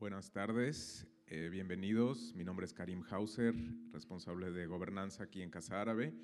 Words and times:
Buenas 0.00 0.30
tardes, 0.32 1.06
eh, 1.26 1.48
bienvenidos. 1.50 2.32
Mi 2.34 2.42
nombre 2.42 2.64
es 2.64 2.72
Karim 2.72 3.04
Hauser, 3.10 3.54
responsable 3.92 4.50
de 4.50 4.66
gobernanza 4.66 5.24
aquí 5.24 5.42
en 5.42 5.50
Casa 5.50 5.80
Árabe. 5.80 6.14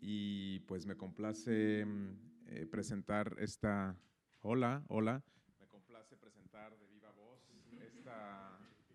Y 0.00 0.60
pues 0.60 0.86
me 0.86 0.96
complace 0.96 1.84
mm, 1.84 2.08
eh, 2.46 2.66
presentar 2.70 3.36
esta... 3.38 3.96
Hola, 4.40 4.82
hola. 4.88 5.22
Me 5.60 5.66
complace 5.66 6.16
presentar 6.16 6.74
de 6.78 6.86
viva 6.86 7.10
voz 7.12 7.40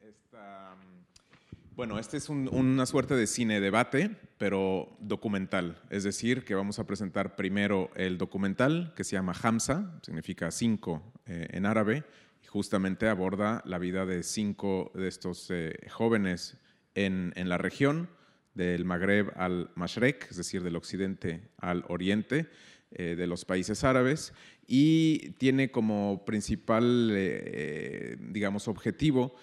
esta... 0.02 0.76
mm, 0.76 1.76
bueno, 1.76 2.00
este 2.00 2.18
es 2.18 2.28
un- 2.30 2.50
una 2.52 2.86
suerte 2.88 3.16
de 3.16 3.28
cine 3.28 3.60
debate, 3.60 4.16
pero 4.38 4.96
documental. 5.00 5.80
Es 5.90 6.04
decir, 6.04 6.44
que 6.44 6.56
vamos 6.56 6.80
a 6.80 6.86
presentar 6.88 7.36
primero 7.36 7.90
el 7.96 8.18
documental 8.18 8.94
que 8.96 9.04
se 9.04 9.14
llama 9.16 9.34
Hamza, 9.42 10.00
significa 10.04 10.50
cinco 10.52 11.14
eh, 11.26 11.48
en 11.52 11.66
árabe, 11.66 12.04
justamente 12.48 13.08
aborda 13.08 13.62
la 13.66 13.78
vida 13.78 14.06
de 14.06 14.24
cinco 14.24 14.92
de 14.94 15.08
estos 15.08 15.50
eh, 15.50 15.74
jóvenes 15.90 16.58
en, 16.96 17.34
en 17.36 17.50
la 17.50 17.58
región, 17.58 18.10
del 18.54 18.84
Magreb 18.84 19.32
al 19.38 19.72
Mashrek, 19.76 20.28
es 20.30 20.36
decir, 20.36 20.62
del 20.62 20.76
occidente 20.76 21.50
al 21.58 21.86
oriente 21.88 22.48
eh, 22.92 23.16
de 23.16 23.26
los 23.26 23.46
países 23.46 23.86
árabes, 23.86 24.34
y 24.68 25.30
tiene 25.38 25.72
como 25.72 26.26
principal, 26.26 27.12
eh, 27.14 28.18
digamos, 28.20 28.68
objetivo 28.68 29.34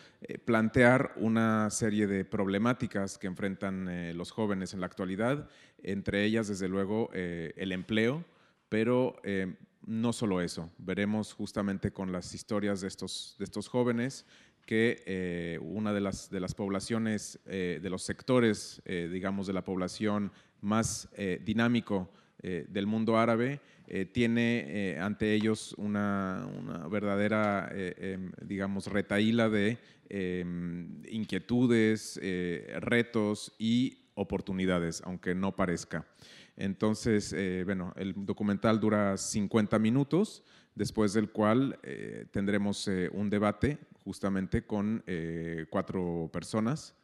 plantear 0.45 1.15
una 1.17 1.71
serie 1.71 2.07
de 2.07 2.27
problemáticas 2.27 3.17
que 3.17 3.29
enfrentan 3.29 4.17
los 4.17 4.31
jóvenes 4.31 4.75
en 4.75 4.81
la 4.81 4.87
actualidad, 4.87 5.49
entre 5.83 6.25
ellas, 6.25 6.49
desde 6.49 6.69
luego, 6.69 7.11
el 7.13 7.73
empleo, 7.73 8.25
pero 8.69 9.17
no 9.89 10.13
solo 10.13 10.43
eso. 10.43 10.71
Veremos 10.79 11.33
justamente 11.33 11.91
con 11.91 12.13
las 12.13 12.35
historias 12.35 12.83
de 12.83 12.89
estos, 12.89 13.35
de 13.39 13.45
estos 13.45 13.69
jóvenes 13.69 14.27
que 14.67 15.03
eh, 15.07 15.59
una 15.63 15.95
de 15.95 16.03
las, 16.03 16.29
de 16.31 16.41
las 16.41 16.55
poblaciones, 16.55 17.41
eh, 17.47 17.81
de 17.83 17.89
los 17.89 18.03
sectores, 18.03 18.83
eh, 18.85 19.09
digamos, 19.11 19.47
de 19.47 19.55
la 19.55 19.65
población 19.65 20.31
más 20.61 21.09
dinámico 21.41 22.11
del 22.41 22.87
mundo 22.87 23.19
árabe, 23.19 23.61
tiene 24.13 24.97
ante 25.01 25.35
ellos 25.35 25.75
una, 25.77 26.47
una 26.57 26.87
verdadera, 26.87 27.69
em, 27.73 28.31
digamos, 28.43 28.87
retaíla 28.87 29.49
de 29.49 29.79
em, 30.09 31.03
inquietudes, 31.09 32.21
retos 32.81 33.53
y 33.59 33.99
oportunidades, 34.15 35.03
aunque 35.05 35.35
no 35.35 35.55
parezca. 35.57 36.07
Entonces, 36.59 37.33
eh, 37.33 37.63
bueno, 37.65 37.93
el 37.97 38.15
documental 38.17 38.81
dura 38.81 39.17
50 39.17 39.79
minutos, 39.79 40.43
después 40.75 41.13
del 41.13 41.31
cual 41.31 41.79
eh, 41.85 42.27
tendremos 42.33 42.89
eh, 42.89 43.09
un 43.13 43.31
debate 43.31 43.79
justamente 44.05 44.67
con 44.67 45.05
eh, 45.07 45.67
cuatro 45.71 46.29
personas 46.33 46.95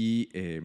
y 0.00 0.28
eh, 0.32 0.62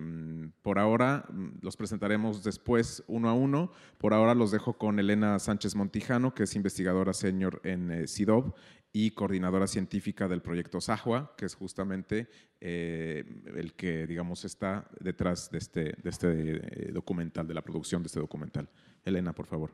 por 0.62 0.78
ahora 0.78 1.26
mm, 1.28 1.53
los 1.62 1.76
presentaremos 1.76 2.44
después 2.44 3.03
uno 3.08 3.30
a 3.30 3.34
uno. 3.34 3.72
Por 3.98 4.14
ahora 4.14 4.36
los 4.36 4.52
dejo 4.52 4.78
con 4.78 5.00
Elena 5.00 5.40
Sánchez 5.40 5.73
Montijano, 5.73 6.36
que 6.36 6.44
es 6.44 6.56
investigadora 6.56 7.14
senior 7.14 7.59
en 7.64 7.90
eh, 7.90 8.08
CIDOB 8.08 8.53
y 8.92 9.09
coordinadora 9.09 9.66
científica 9.66 10.28
del 10.28 10.44
proyecto 10.44 10.80
SAHUA, 10.80 11.34
que 11.36 11.48
es 11.48 11.56
justamente 11.56 12.30
eh, 12.62 13.25
el 13.56 13.73
que, 13.73 14.06
digamos, 14.06 14.45
está 14.45 14.88
detrás 15.00 15.50
de 15.50 15.58
este, 15.58 15.84
de 15.94 16.09
este 16.12 16.90
eh, 16.90 16.92
documental, 16.92 17.47
de 17.47 17.56
la 17.56 17.64
producción 17.64 18.03
de 18.03 18.08
este 18.08 18.20
documental. 18.20 18.70
Elena, 19.03 19.34
por 19.34 19.47
favor. 19.47 19.72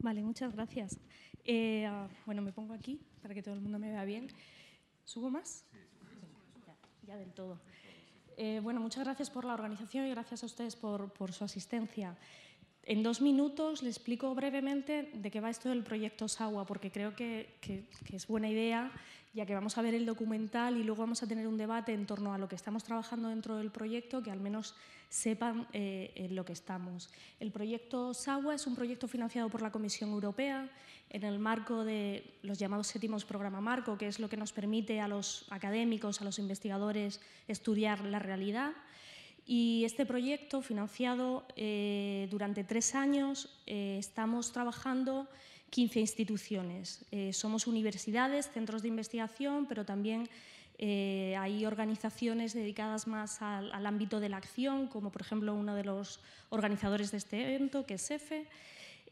Vale, 0.00 0.22
muchas 0.22 0.52
gracias. 0.52 1.00
Eh, 1.46 1.86
ah, 1.86 2.06
bueno, 2.26 2.42
me 2.42 2.52
pongo 2.52 2.74
aquí 2.74 3.00
para 3.22 3.32
que 3.32 3.42
todo 3.42 3.54
el 3.54 3.62
mundo 3.62 3.78
me 3.78 3.88
vea 3.88 4.04
bien. 4.04 4.28
¿Subo 5.04 5.30
más? 5.30 5.64
Ya, 6.66 6.76
ya 7.06 7.16
del 7.16 7.32
todo. 7.32 7.58
Eh, 8.36 8.60
bueno, 8.62 8.80
muchas 8.80 9.04
gracias 9.04 9.30
por 9.30 9.44
la 9.44 9.54
organización 9.54 10.06
y 10.06 10.10
gracias 10.10 10.42
a 10.42 10.46
ustedes 10.46 10.76
por, 10.76 11.32
su 11.32 11.44
asistencia. 11.44 12.16
En 12.84 13.02
dos 13.02 13.20
minutos 13.20 13.82
le 13.82 13.88
explico 13.88 14.34
brevemente 14.34 15.10
de 15.14 15.30
qué 15.30 15.40
va 15.40 15.50
esto 15.50 15.68
del 15.70 15.82
proyecto 15.82 16.28
SAWA, 16.28 16.66
porque 16.66 16.90
creo 16.90 17.14
que 17.16 17.56
es 18.12 18.26
buena 18.26 18.48
idea, 18.48 18.92
ya 19.34 19.44
que 19.46 19.54
vamos 19.54 19.76
a 19.76 19.82
ver 19.82 19.94
el 19.94 20.06
documental 20.06 20.76
y 20.76 20.84
luego 20.84 21.00
vamos 21.00 21.22
a 21.22 21.26
tener 21.26 21.46
un 21.46 21.58
debate 21.58 21.92
en 21.92 22.06
torno 22.06 22.32
a 22.32 22.38
lo 22.38 22.48
que 22.48 22.54
estamos 22.54 22.84
trabajando 22.84 23.28
dentro 23.28 23.56
del 23.56 23.70
proyecto, 23.70 24.22
que 24.22 24.30
al 24.30 24.40
menos 24.40 24.74
sepan 25.14 25.68
eh, 25.72 26.10
en 26.16 26.34
lo 26.34 26.44
que 26.44 26.52
estamos. 26.52 27.08
El 27.38 27.52
proyecto 27.52 28.12
SAWA 28.12 28.56
es 28.56 28.66
un 28.66 28.74
proyecto 28.74 29.06
financiado 29.06 29.48
por 29.48 29.62
la 29.62 29.70
Comisión 29.70 30.10
Europea 30.10 30.68
en 31.08 31.22
el 31.22 31.38
marco 31.38 31.84
de 31.84 32.34
los 32.42 32.58
llamados 32.58 32.88
séptimos 32.88 33.24
programa 33.24 33.60
marco, 33.60 33.96
que 33.96 34.08
es 34.08 34.18
lo 34.18 34.28
que 34.28 34.36
nos 34.36 34.52
permite 34.52 35.00
a 35.00 35.06
los 35.06 35.46
académicos, 35.50 36.20
a 36.20 36.24
los 36.24 36.40
investigadores 36.40 37.20
estudiar 37.46 38.04
la 38.04 38.18
realidad. 38.18 38.72
Y 39.46 39.84
este 39.84 40.04
proyecto, 40.04 40.62
financiado 40.62 41.46
eh, 41.54 42.26
durante 42.32 42.64
tres 42.64 42.96
años, 42.96 43.56
eh, 43.66 43.98
estamos 44.00 44.50
trabajando 44.50 45.28
15 45.70 46.00
instituciones. 46.00 47.04
Somos 47.32 47.66
universidades, 47.66 48.50
centros 48.50 48.82
de 48.82 48.88
investigación, 48.88 49.66
pero 49.66 49.84
también 49.84 50.28
eh, 50.86 51.34
hay 51.38 51.64
organizaciones 51.64 52.52
dedicadas 52.52 53.06
más 53.06 53.40
al, 53.40 53.86
ámbito 53.86 54.20
de 54.20 54.28
la 54.28 54.36
acción, 54.36 54.86
como 54.86 55.10
por 55.10 55.22
ejemplo 55.22 55.54
uno 55.54 55.74
de 55.74 55.82
los 55.84 56.20
organizadores 56.50 57.10
de 57.10 57.16
este 57.16 57.40
evento, 57.40 57.86
que 57.86 57.94
es 57.94 58.10
EFE. 58.10 58.46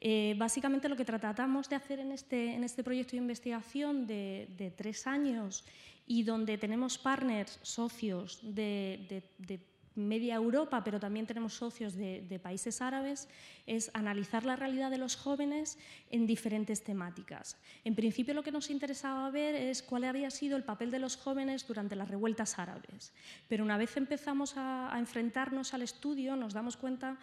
Eh, 0.05 0.35
básicamente 0.37 0.91
lo 0.91 0.97
que 0.97 1.07
tratamos 1.07 1.71
de 1.71 1.77
hacer 1.77 1.99
en 2.01 2.13
este, 2.13 2.53
en 2.53 2.63
este 2.63 2.85
proyecto 2.85 3.13
de 3.13 3.23
investigación 3.23 4.07
de, 4.07 4.49
de 4.59 4.71
tres 4.71 5.07
años 5.07 5.65
y 6.07 6.25
donde 6.25 6.59
tenemos 6.59 6.99
partners, 6.99 7.59
socios 7.63 8.41
de, 8.43 9.07
de- 9.09 9.23
de 9.39 9.72
media 9.95 10.37
Europa, 10.37 10.83
pero 10.85 11.01
también 11.01 11.27
tenemos 11.27 11.55
socios 11.55 11.95
de, 11.95 12.41
países 12.43 12.81
árabes, 12.81 13.29
es 13.67 13.91
analizar 13.95 14.45
la 14.45 14.57
realidad 14.57 14.91
de 14.91 14.99
los 14.99 15.17
jóvenes 15.17 15.79
en 16.11 16.27
diferentes 16.27 16.83
temáticas. 16.83 17.57
En 17.85 17.95
principio 17.95 18.35
lo 18.35 18.43
que 18.43 18.53
nos 18.53 18.71
interesaba 18.71 19.31
ver 19.31 19.55
es 19.55 19.83
cuál 19.83 20.05
había 20.05 20.31
sido 20.31 20.57
el 20.57 20.65
papel 20.65 20.91
de 20.91 20.99
los 20.99 21.17
jóvenes 21.17 21.67
durante 21.67 21.97
las 21.97 22.09
revueltas 22.09 22.59
árabes. 22.59 23.13
Pero 23.49 23.65
una 23.65 23.77
vez 23.77 23.97
empezamos 23.97 24.55
a 24.57 24.95
enfrentarnos 24.99 25.75
al 25.75 25.83
estudio, 25.83 26.37
nos 26.37 26.55
damos 26.55 26.77
cuenta 26.77 27.19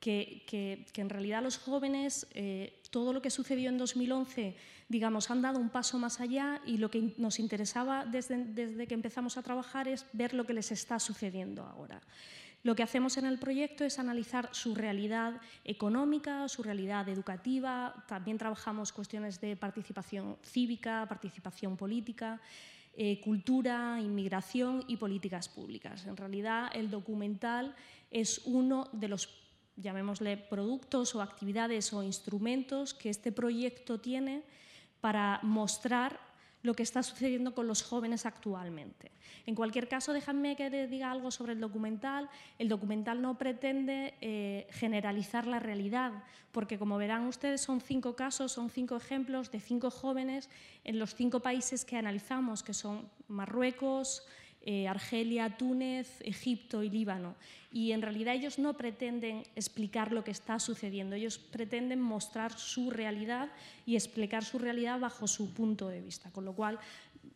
que, 0.00 0.86
en 0.94 1.10
realidad 1.10 1.42
los 1.42 1.58
jóvenes, 1.58 2.26
eh, 2.34 2.80
todo 2.90 3.12
lo 3.12 3.22
que 3.22 3.30
sucedió 3.30 3.70
en 3.70 3.78
2011, 3.78 4.56
digamos, 4.88 5.30
han 5.30 5.42
dado 5.42 5.58
un 5.58 5.70
paso 5.70 5.98
más 5.98 6.20
allá 6.20 6.60
y 6.66 6.76
lo 6.78 6.90
que 6.90 7.14
nos 7.16 7.38
interesaba 7.38 8.04
desde, 8.04 8.44
desde 8.44 8.86
que 8.86 8.94
empezamos 8.94 9.36
a 9.36 9.42
trabajar 9.42 9.88
es 9.88 10.06
ver 10.12 10.34
lo 10.34 10.44
que 10.44 10.52
les 10.52 10.72
está 10.72 10.98
sucediendo 10.98 11.62
ahora. 11.64 12.00
Lo 12.64 12.74
que 12.74 12.82
hacemos 12.82 13.18
en 13.18 13.26
el 13.26 13.38
proyecto 13.38 13.84
es 13.84 13.98
analizar 13.98 14.48
su 14.52 14.74
realidad 14.74 15.38
económica, 15.64 16.48
su 16.48 16.62
realidad 16.62 17.06
educativa, 17.10 17.94
también 18.08 18.38
trabajamos 18.38 18.90
cuestiones 18.90 19.38
de 19.38 19.54
participación 19.54 20.38
cívica, 20.42 21.04
participación 21.06 21.76
política, 21.76 22.40
eh, 22.96 23.20
cultura, 23.20 24.00
inmigración 24.00 24.82
y 24.88 24.96
políticas 24.96 25.50
públicas. 25.50 26.06
En 26.06 26.16
realidad, 26.16 26.70
el 26.72 26.90
documental 26.90 27.74
es 28.10 28.40
uno 28.46 28.88
de 28.92 29.08
los, 29.08 29.28
llamémosle, 29.76 30.36
productos 30.36 31.14
o 31.14 31.22
actividades 31.22 31.92
o 31.92 32.02
instrumentos 32.02 32.94
que 32.94 33.10
este 33.10 33.32
proyecto 33.32 34.00
tiene 34.00 34.42
para 35.00 35.40
mostrar 35.42 36.18
lo 36.64 36.72
que 36.72 36.82
está 36.82 37.02
sucediendo 37.02 37.54
con 37.54 37.68
los 37.68 37.82
jóvenes 37.82 38.24
actualmente. 38.24 39.12
En 39.44 39.54
cualquier 39.54 39.86
caso, 39.86 40.14
déjame 40.14 40.56
que 40.56 40.70
les 40.70 40.90
diga 40.90 41.10
algo 41.10 41.30
sobre 41.30 41.52
el 41.52 41.60
documental. 41.60 42.30
El 42.58 42.70
documental 42.70 43.20
no 43.20 43.36
pretende 43.36 44.14
eh, 44.22 44.66
generalizar 44.70 45.46
la 45.46 45.58
realidad, 45.58 46.24
porque 46.52 46.78
como 46.78 46.96
verán 46.96 47.26
ustedes 47.26 47.60
son 47.60 47.82
cinco 47.82 48.16
casos, 48.16 48.52
son 48.52 48.70
cinco 48.70 48.96
ejemplos 48.96 49.50
de 49.50 49.60
cinco 49.60 49.90
jóvenes 49.90 50.48
en 50.84 50.98
los 50.98 51.14
cinco 51.14 51.40
países 51.40 51.84
que 51.84 51.98
analizamos, 51.98 52.62
que 52.62 52.72
son 52.72 53.10
Marruecos, 53.28 54.26
eh, 54.64 54.88
Argelia, 54.88 55.56
Túnez, 55.56 56.20
Egipto 56.22 56.82
y 56.82 56.90
Líbano. 56.90 57.34
Y 57.70 57.92
en 57.92 58.02
realidad 58.02 58.34
ellos 58.34 58.58
no 58.58 58.74
pretenden 58.74 59.42
explicar 59.56 60.10
lo 60.12 60.24
que 60.24 60.30
está 60.30 60.58
sucediendo, 60.58 61.16
ellos 61.16 61.38
pretenden 61.38 62.00
mostrar 62.00 62.58
su 62.58 62.90
realidad 62.90 63.50
y 63.84 63.94
explicar 63.96 64.44
su 64.44 64.58
realidad 64.58 65.00
bajo 65.00 65.26
su 65.26 65.52
punto 65.52 65.88
de 65.88 66.00
vista. 66.00 66.30
Con 66.30 66.44
lo 66.44 66.54
cual, 66.54 66.78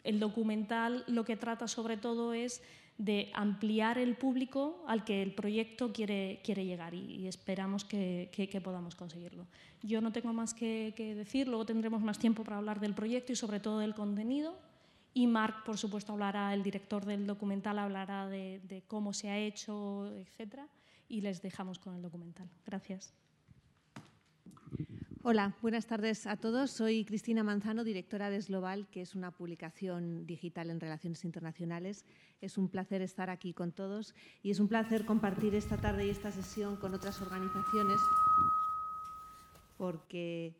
el 0.04 0.20
documental 0.20 1.04
lo 1.06 1.24
que 1.24 1.36
trata 1.36 1.68
sobre 1.68 1.96
todo 1.96 2.32
es 2.34 2.62
de 2.98 3.30
ampliar 3.32 3.96
el 3.98 4.16
público 4.16 4.84
al 4.88 5.04
que 5.04 5.22
el 5.22 5.32
proyecto 5.32 5.92
quiere, 5.92 6.40
quiere 6.42 6.64
llegar 6.64 6.94
y, 6.94 7.28
esperamos 7.28 7.84
que, 7.84 8.28
que- 8.32 8.60
podamos 8.60 8.96
conseguirlo. 8.96 9.46
Yo 9.82 10.00
no 10.00 10.10
tengo 10.10 10.32
más 10.32 10.52
que 10.52 10.92
decir, 11.16 11.46
luego 11.46 11.64
tendremos 11.64 12.02
más 12.02 12.18
tiempo 12.18 12.42
para 12.42 12.56
hablar 12.58 12.80
del 12.80 12.94
proyecto 12.94 13.32
y 13.32 13.36
sobre 13.36 13.60
todo 13.60 13.78
del 13.78 13.94
contenido. 13.94 14.58
Y 15.14 15.26
Marc, 15.26 15.64
por 15.64 15.78
supuesto, 15.78 16.12
hablará, 16.12 16.54
el 16.54 16.62
director 16.62 17.04
del 17.04 17.26
documental, 17.26 17.78
hablará 17.78 18.28
de, 18.28 18.82
cómo 18.86 19.12
se 19.12 19.30
ha 19.30 19.38
hecho, 19.38 20.14
etcétera, 20.16 20.68
y 21.08 21.20
les 21.20 21.42
dejamos 21.42 21.78
con 21.78 21.94
el 21.94 22.02
documental. 22.02 22.48
Gracias. 22.66 23.14
Hola, 25.24 25.56
buenas 25.60 25.86
tardes 25.86 26.26
a 26.26 26.36
todos. 26.36 26.70
Soy 26.70 27.04
Cristina 27.04 27.42
Manzano, 27.42 27.84
directora 27.84 28.30
de 28.30 28.36
Esloval, 28.36 28.86
que 28.88 29.02
es 29.02 29.14
una 29.14 29.32
publicación 29.32 30.26
digital 30.26 30.70
en 30.70 30.80
relaciones 30.80 31.24
internacionales. 31.24 32.06
Es 32.40 32.56
un 32.56 32.68
placer 32.68 33.02
estar 33.02 33.28
aquí 33.28 33.52
con 33.52 33.72
todos 33.72 34.14
y 34.42 34.50
es 34.50 34.60
un 34.60 34.68
placer 34.68 35.04
compartir 35.04 35.54
esta 35.54 35.76
tarde 35.76 36.06
y 36.06 36.10
esta 36.10 36.30
sesión 36.30 36.76
con 36.76 36.94
otras 36.94 37.20
organizaciones 37.20 38.00
porque 39.78 40.54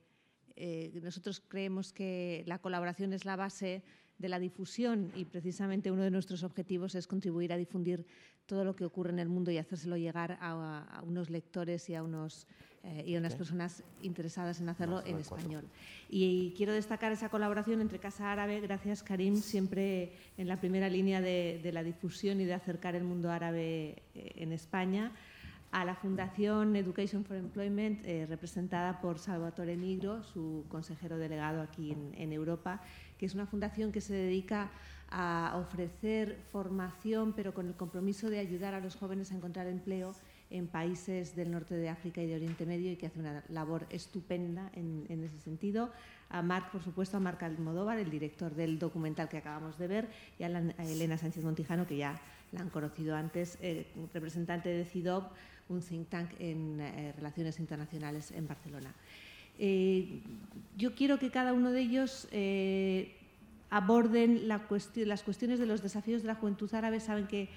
eh, 0.57 0.99
nosotros 1.03 1.43
creemos 1.47 1.93
que 1.93 2.45
la 2.47 2.59
colaboración 2.61 3.13
es 3.13 3.25
la 3.25 3.37
base 3.37 3.83
de 4.19 4.29
la 4.29 4.39
difusión 4.39 5.13
y 5.15 5.25
precisamente 5.25 5.91
uno 5.91 6.03
de 6.03 6.11
nuestros 6.11 6.43
objetivos 6.43 6.95
es 6.95 7.07
contribuir 7.07 7.53
a 7.53 7.57
difundir 7.57 8.05
todo 8.47 8.65
lo 8.65 8.75
que 8.75 8.85
ocurre 8.85 9.11
en 9.11 9.19
el 9.19 9.29
mundo 9.29 9.51
y 9.51 9.59
hacérselo 9.59 9.97
llegar 9.97 10.39
a, 10.41 11.03
unos 11.07 11.31
lectores 11.31 11.89
y 11.91 11.95
a, 11.95 12.03
unos, 12.03 12.47
eh, 12.83 13.05
y 13.07 13.15
a 13.15 13.19
unas 13.19 13.35
personas 13.35 13.85
interesadas 14.03 14.61
en 14.61 14.71
hacerlo 14.71 15.03
en 15.05 15.19
español. 15.19 15.69
Y, 16.09 16.55
quiero 16.57 16.73
destacar 16.73 17.13
esa 17.13 17.29
colaboración 17.29 17.81
entre 17.81 17.99
Casa 17.99 18.33
Árabe, 18.33 18.61
gracias 18.61 19.03
Karim, 19.03 19.37
siempre 19.37 20.13
en 20.37 20.49
la 20.49 20.59
primera 20.59 20.89
línea 20.89 21.21
de, 21.21 21.61
de 21.63 21.73
la 21.73 21.85
difusión 21.85 22.41
y 22.41 22.45
de 22.45 22.55
acercar 22.55 22.95
el 22.95 23.05
mundo 23.05 23.31
árabe 23.31 24.03
eh, 24.15 24.33
en 24.37 24.53
España. 24.53 25.13
A 25.71 25.85
la 25.85 25.95
Fundación 25.95 26.77
Education 26.77 27.27
for 27.27 27.37
Employment, 27.37 28.01
eh, 28.07 28.25
representada 28.27 29.03
por 29.03 29.19
Salvatore 29.19 29.77
Nigro, 29.77 30.23
su 30.23 30.65
consejero 30.67 31.19
delegado 31.19 31.61
aquí 31.61 31.95
en, 32.15 32.33
Europa, 32.33 32.81
que 33.19 33.27
es 33.27 33.35
una 33.35 33.47
fundación 33.47 33.93
que 33.93 34.01
se 34.01 34.15
dedica 34.15 34.71
a 35.11 35.55
ofrecer 35.57 36.39
formación, 36.53 37.33
pero 37.33 37.55
con 37.55 37.67
el 37.67 37.75
compromiso 37.75 38.29
de 38.31 38.39
ayudar 38.39 38.75
a 38.75 38.81
los 38.81 38.97
jóvenes 38.97 39.33
a 39.33 39.37
encontrar 39.37 39.67
empleo 39.67 40.15
en 40.51 40.67
países 40.67 41.35
del 41.37 41.51
norte 41.51 41.75
de 41.75 41.89
África 41.89 42.23
y 42.23 42.27
de 42.27 42.37
Oriente 42.37 42.65
Medio 42.65 42.91
y 42.91 42.97
que 42.97 43.07
hace 43.07 43.21
una 43.21 43.43
labor 43.49 43.87
estupenda 43.91 44.71
en, 44.75 45.07
ese 45.25 45.39
sentido. 45.39 45.91
A 46.31 46.43
Marc, 46.43 46.71
por 46.71 46.83
supuesto, 46.83 47.17
a 47.17 47.21
Marc 47.21 47.43
Almodóvar, 47.43 47.99
el 47.99 48.11
director 48.11 48.55
del 48.55 48.79
documental 48.79 49.29
que 49.29 49.39
acabamos 49.39 49.79
de 49.79 49.89
ver, 49.89 50.09
y 50.39 50.45
a, 50.45 50.49
Elena 50.49 51.19
Sánchez 51.19 51.45
Montijano, 51.45 51.87
que 51.87 51.97
ya 51.97 52.21
la 52.53 52.61
han 52.61 52.71
conocido 52.71 53.17
antes, 53.17 53.59
eh, 53.61 53.87
representante 54.13 54.69
de 54.69 54.85
CIDOB, 54.85 55.25
un 55.69 55.83
think 55.83 56.09
tank 56.09 56.31
en 56.39 56.81
eh, 56.81 57.13
relaciones 57.17 57.61
internacionales 57.61 58.31
en 58.31 58.47
Barcelona. 58.47 58.95
Eh, 59.59 60.21
yo 60.77 60.95
quiero 60.95 61.19
que 61.19 61.31
cada 61.31 61.53
uno 61.53 61.73
de 61.73 61.81
ellos 61.81 62.29
eh, 62.31 63.17
aborden 63.71 64.49
las 64.49 64.63
cuestiones 65.23 65.59
de 65.59 65.67
los 65.67 65.83
desafíos 65.83 66.23
de 66.23 66.29
la 66.29 66.37
juventud 66.37 66.73
árabe. 66.73 67.01
Saben 67.01 67.27
que 67.27 67.49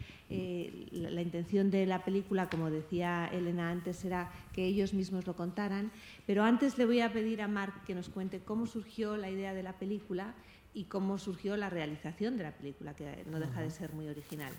la, 0.91 1.21
intención 1.21 1.69
de 1.69 1.85
la 1.85 2.03
película, 2.03 2.49
como 2.49 2.69
decía 2.69 3.29
Elena 3.31 3.69
antes, 3.69 4.03
era 4.03 4.31
que 4.53 4.65
ellos 4.65 4.93
mismos 4.93 5.27
lo 5.27 5.35
contaran. 5.35 5.91
Pero 6.25 6.43
antes 6.43 6.77
le 6.77 6.85
voy 6.85 7.01
a 7.01 7.13
pedir 7.13 7.41
a 7.41 7.47
Marc 7.47 7.83
que 7.85 7.95
nos 7.95 8.09
cuente 8.09 8.39
cómo 8.39 8.65
surgió 8.65 9.17
la 9.17 9.29
idea 9.29 9.53
de 9.53 9.63
la 9.63 9.73
película 9.73 10.33
y 10.73 10.85
cómo 10.85 11.17
surgió 11.17 11.57
la 11.57 11.69
realización 11.69 12.37
de 12.37 12.43
la 12.43 12.51
película, 12.51 12.95
que 12.95 13.23
no 13.29 13.39
deja 13.39 13.61
de 13.61 13.69
ser 13.69 13.93
muy 13.93 14.07
original. 14.07 14.53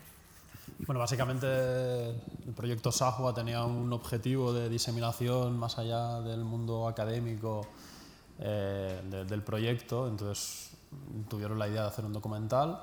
Bueno, 0.85 0.99
básicamente 0.99 2.09
el 2.09 2.53
proyecto 2.55 2.91
Sahua 2.91 3.33
tenía 3.33 3.63
un 3.63 3.91
objetivo 3.93 4.51
de 4.51 4.69
diseminación 4.69 5.57
más 5.57 5.77
allá 5.77 6.19
del 6.21 6.43
mundo 6.43 6.87
académico 6.87 7.67
eh, 8.39 9.01
del 9.27 9.43
proyecto, 9.43 10.07
entonces 10.07 10.71
tuvieron 11.29 11.57
la 11.57 11.67
idea 11.67 11.83
de 11.83 11.87
hacer 11.87 12.05
un 12.05 12.13
documental 12.13 12.81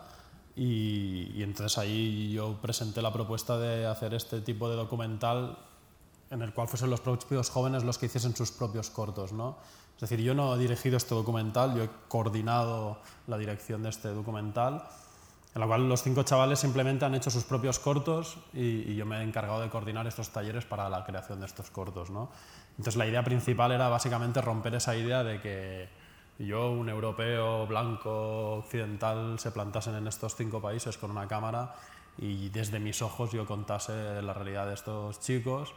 y, 0.56 1.42
entonces 1.42 1.78
ahí 1.78 2.32
yo 2.32 2.58
presenté 2.60 3.02
la 3.02 3.12
propuesta 3.12 3.58
de 3.58 3.86
hacer 3.86 4.14
este 4.14 4.40
tipo 4.40 4.68
de 4.68 4.76
documental 4.76 5.58
en 6.30 6.42
el 6.42 6.54
cual 6.54 6.68
fuesen 6.68 6.90
los 6.90 7.00
propios 7.00 7.50
jóvenes 7.50 7.84
los 7.84 7.98
que 7.98 8.06
hiciesen 8.06 8.34
sus 8.36 8.50
propios 8.50 8.90
cortos, 8.90 9.32
¿no? 9.32 9.56
Es 9.96 10.08
decir, 10.08 10.20
yo 10.20 10.34
no 10.34 10.54
he 10.54 10.58
dirigido 10.58 10.96
este 10.96 11.14
documental, 11.14 11.74
yo 11.74 11.84
he 11.84 11.90
coordinado 12.08 12.98
la 13.26 13.36
dirección 13.36 13.82
de 13.82 13.90
este 13.90 14.08
documental 14.08 14.84
en 15.54 15.60
la 15.60 15.66
cual 15.66 15.88
los 15.88 16.02
cinco 16.02 16.22
chavales 16.22 16.60
simplemente 16.60 17.04
han 17.04 17.14
hecho 17.14 17.30
sus 17.30 17.44
propios 17.44 17.78
cortos 17.78 18.38
y, 18.52 18.94
yo 18.94 19.04
me 19.04 19.18
he 19.18 19.22
encargado 19.22 19.60
de 19.60 19.68
coordinar 19.68 20.06
estos 20.06 20.30
talleres 20.30 20.64
para 20.64 20.88
la 20.88 21.04
creación 21.04 21.40
de 21.40 21.46
estos 21.46 21.70
cortos. 21.70 22.10
¿no? 22.10 22.30
Entonces 22.70 22.96
la 22.96 23.06
idea 23.06 23.24
principal 23.24 23.72
era 23.72 23.88
básicamente 23.88 24.40
romper 24.40 24.74
esa 24.74 24.94
idea 24.94 25.24
de 25.24 25.40
que 25.40 25.88
yo, 26.38 26.70
un 26.70 26.88
europeo 26.88 27.66
blanco 27.66 28.58
occidental, 28.58 29.38
se 29.38 29.50
plantasen 29.50 29.96
en 29.96 30.06
estos 30.06 30.36
cinco 30.36 30.60
países 30.62 30.96
con 30.96 31.10
una 31.10 31.26
cámara 31.26 31.74
y 32.16 32.48
desde 32.50 32.78
mis 32.78 33.02
ojos 33.02 33.32
yo 33.32 33.44
contase 33.44 34.22
la 34.22 34.32
realidad 34.32 34.66
de 34.68 34.74
estos 34.74 35.20
chicos. 35.20 35.74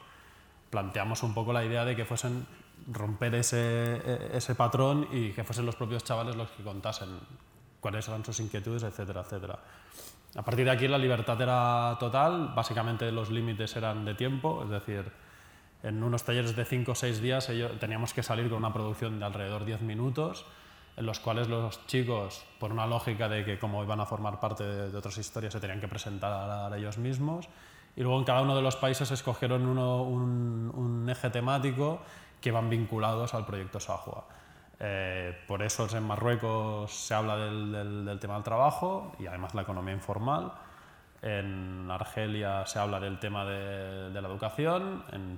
Planteamos 0.69 1.23
un 1.23 1.33
poco 1.33 1.51
la 1.51 1.65
idea 1.65 1.83
de 1.83 1.95
que 1.95 2.05
fuesen 2.05 2.45
romper 2.91 3.35
ese, 3.35 4.37
ese 4.37 4.53
patrón 4.55 5.07
y 5.11 5.31
que 5.31 5.43
fuesen 5.43 5.65
los 5.65 5.75
propios 5.75 6.03
chavales 6.03 6.35
los 6.35 6.49
que 6.51 6.63
contasen 6.63 7.09
cuáles 7.83 8.07
eran 8.07 8.24
sus 8.24 8.39
inquietudes, 8.39 8.81
etcétera, 8.83 9.21
etcétera. 9.21 9.59
A 10.35 10.41
partir 10.41 10.63
de 10.63 10.71
aquí 10.71 10.88
la 10.88 10.97
libertad 10.97 11.39
era 11.39 11.97
total, 12.00 12.53
básicamente 12.56 13.12
los 13.12 13.30
límites 13.30 13.75
eran 13.75 14.06
de 14.06 14.15
tiempo, 14.15 14.63
es 14.63 14.69
decir, 14.69 15.12
en 15.83 16.01
unos 16.01 16.24
talleres 16.24 16.56
de 16.56 16.63
5 16.63 16.94
o 16.94 16.95
6 16.95 17.21
días 17.21 17.51
teníamos 17.81 18.13
que 18.13 18.24
salir 18.24 18.47
con 18.47 18.59
una 18.59 18.71
producción 18.71 19.19
de 19.19 19.25
alrededor 19.25 19.65
10 19.65 19.81
minutos, 19.81 20.45
en 20.95 21.06
los 21.06 21.19
cuales 21.19 21.50
los 21.50 21.85
chicos, 21.85 22.45
por 22.57 22.71
una 22.71 22.88
lógica 22.88 23.27
de 23.27 23.44
que 23.44 23.59
como 23.59 23.83
iban 23.83 24.00
a 24.00 24.06
formar 24.06 24.39
parte 24.39 24.63
de, 24.63 24.97
otras 24.97 25.18
historias, 25.18 25.51
se 25.51 25.59
tenían 25.59 25.81
que 25.81 25.89
presentar 25.89 26.31
a, 26.31 26.77
ellos 26.77 26.97
mismos, 26.97 27.50
y 27.97 28.01
luego 28.01 28.18
en 28.18 28.24
cada 28.24 28.41
uno 28.41 28.56
de 28.56 28.62
los 28.62 28.77
países 28.77 29.12
escogieron 29.12 29.65
un, 29.68 29.77
un 29.77 31.09
eje 31.09 31.29
temático 31.29 32.00
que 32.39 32.51
van 32.51 32.69
vinculados 32.69 33.33
al 33.33 33.45
proyecto 33.45 33.81
Sahua. 33.81 34.25
Eh, 34.85 35.33
por 35.47 35.63
eso 35.63 35.88
en 35.95 36.03
Marruecos 36.03 36.91
se 36.91 37.13
habla 37.13 37.38
del, 37.38 38.19
tema 38.19 38.33
del 38.33 38.44
trabajo 38.44 39.13
y 39.18 39.27
además 39.27 39.56
la 39.56 39.62
economía 39.62 39.94
informal. 39.94 40.51
En 41.21 41.89
Argelia 41.89 42.65
se 42.65 42.80
habla 42.80 43.00
del 43.00 43.18
tema 43.18 43.45
de, 43.45 44.09
la 44.12 44.27
educación, 44.27 45.06
en, 45.13 45.38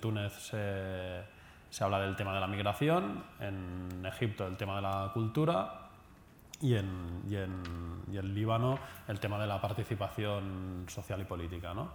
Túnez, 0.00 0.32
se, 0.32 1.84
habla 1.84 2.00
del 2.00 2.16
tema 2.16 2.32
de 2.32 2.40
la 2.40 2.46
migración, 2.46 3.22
en 3.40 4.06
Egipto 4.06 4.46
el 4.46 4.56
tema 4.56 4.76
de 4.76 4.82
la 4.82 5.10
cultura 5.12 5.90
y 6.62 6.74
en, 6.74 7.24
y 7.28 7.36
en, 7.36 8.34
Líbano 8.34 8.78
el 9.06 9.20
tema 9.20 9.38
de 9.38 9.46
la 9.46 9.60
participación 9.60 10.86
social 10.88 11.20
y 11.20 11.24
política. 11.24 11.74
¿no? 11.74 11.90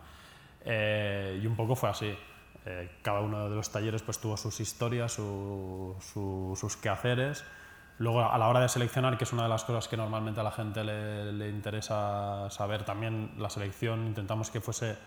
Eh, 0.64 1.40
y 1.42 1.48
un 1.48 1.56
poco 1.56 1.76
fue 1.76 1.90
así. 1.90 2.16
Eh, 2.66 2.90
cada 3.02 3.20
uno 3.20 3.50
de 3.50 3.56
los 3.56 3.72
talleres 3.72 4.02
pues, 4.02 4.20
tuvo 4.20 4.38
sus 4.38 4.60
historias, 4.60 5.14
sus 5.14 6.78
quehaceres. 6.82 7.44
Luego, 8.00 8.22
a 8.22 8.38
la 8.38 8.48
hora 8.48 8.60
de 8.62 8.70
seleccionar, 8.70 9.18
que 9.18 9.24
es 9.24 9.34
una 9.34 9.44
de 9.44 9.50
las 9.50 9.64
cosas 9.66 9.88
que 9.88 9.98
normalmente 9.98 10.40
a 10.40 10.44
la 10.44 10.52
gente 10.52 10.84
le, 10.84 11.50
interesa 11.50 12.50
saber, 12.50 12.84
también 12.84 13.32
la 13.38 13.50
selección 13.50 14.08
intentamos 14.08 14.50
que 14.50 14.62
fuese 14.62 14.98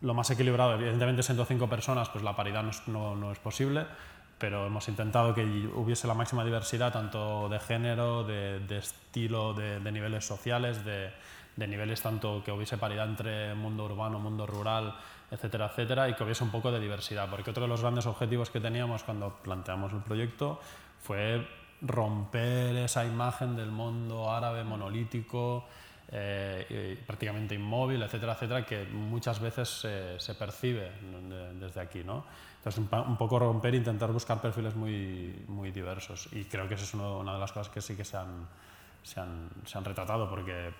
lo 0.00 0.14
más 0.14 0.30
equilibrado. 0.30 0.74
Evidentemente, 0.74 1.22
siendo 1.22 1.44
cinco 1.44 1.68
personas, 1.68 2.08
pues 2.08 2.22
la 2.22 2.36
paridad 2.36 2.64
no 2.86 3.32
es, 3.32 3.38
posible, 3.40 3.86
pero 4.38 4.66
hemos 4.66 4.88
intentado 4.88 5.34
que 5.34 5.42
hubiese 5.74 6.06
la 6.06 6.14
máxima 6.14 6.44
diversidad, 6.44 6.92
tanto 6.92 7.48
de 7.48 7.58
género, 7.58 8.22
de, 8.22 8.78
estilo, 8.78 9.52
de, 9.52 9.90
niveles 9.90 10.24
sociales, 10.24 10.84
de, 10.84 11.10
de 11.60 11.68
niveles 11.68 12.00
tanto 12.00 12.42
que 12.42 12.50
hubiese 12.50 12.78
paridad 12.78 13.06
entre 13.06 13.54
mundo 13.54 13.84
urbano, 13.84 14.18
mundo 14.18 14.46
rural, 14.46 14.96
etcétera, 15.30 15.66
etcétera, 15.66 16.08
y 16.08 16.14
que 16.14 16.24
hubiese 16.24 16.42
un 16.42 16.50
poco 16.50 16.72
de 16.72 16.80
diversidad, 16.80 17.28
porque 17.28 17.50
otro 17.50 17.64
de 17.64 17.68
los 17.68 17.82
grandes 17.82 18.06
objetivos 18.06 18.48
que 18.48 18.60
teníamos 18.60 19.04
cuando 19.04 19.36
planteamos 19.42 19.92
el 19.92 20.00
proyecto 20.00 20.58
fue 21.02 21.46
romper 21.82 22.76
esa 22.76 23.04
imagen 23.04 23.56
del 23.56 23.70
mundo 23.70 24.32
árabe 24.32 24.64
monolítico, 24.64 25.66
eh, 26.08 26.98
prácticamente 27.06 27.54
inmóvil, 27.54 28.02
etcétera, 28.02 28.32
etcétera, 28.32 28.64
que 28.64 28.86
muchas 28.86 29.38
veces 29.38 29.68
se, 30.18 30.34
percibe 30.34 30.90
desde 31.60 31.80
aquí. 31.80 32.02
¿no? 32.02 32.24
Entonces, 32.56 32.82
un, 32.90 33.16
poco 33.18 33.38
romper 33.38 33.74
e 33.74 33.76
intentar 33.76 34.10
buscar 34.12 34.40
perfiles 34.40 34.74
muy, 34.74 35.44
muy 35.46 35.70
diversos. 35.70 36.28
Y 36.32 36.44
creo 36.44 36.66
que 36.66 36.74
esa 36.74 36.84
es 36.84 36.94
una 36.94 37.34
de 37.34 37.38
las 37.38 37.52
cosas 37.52 37.68
que 37.68 37.82
sí 37.82 37.96
que 37.96 38.04
se 38.04 38.16
han, 38.16 38.48
se 39.02 39.20
han, 39.20 39.50
se 39.64 39.78
han 39.78 39.84
retratado, 39.84 40.28
porque 40.28 40.72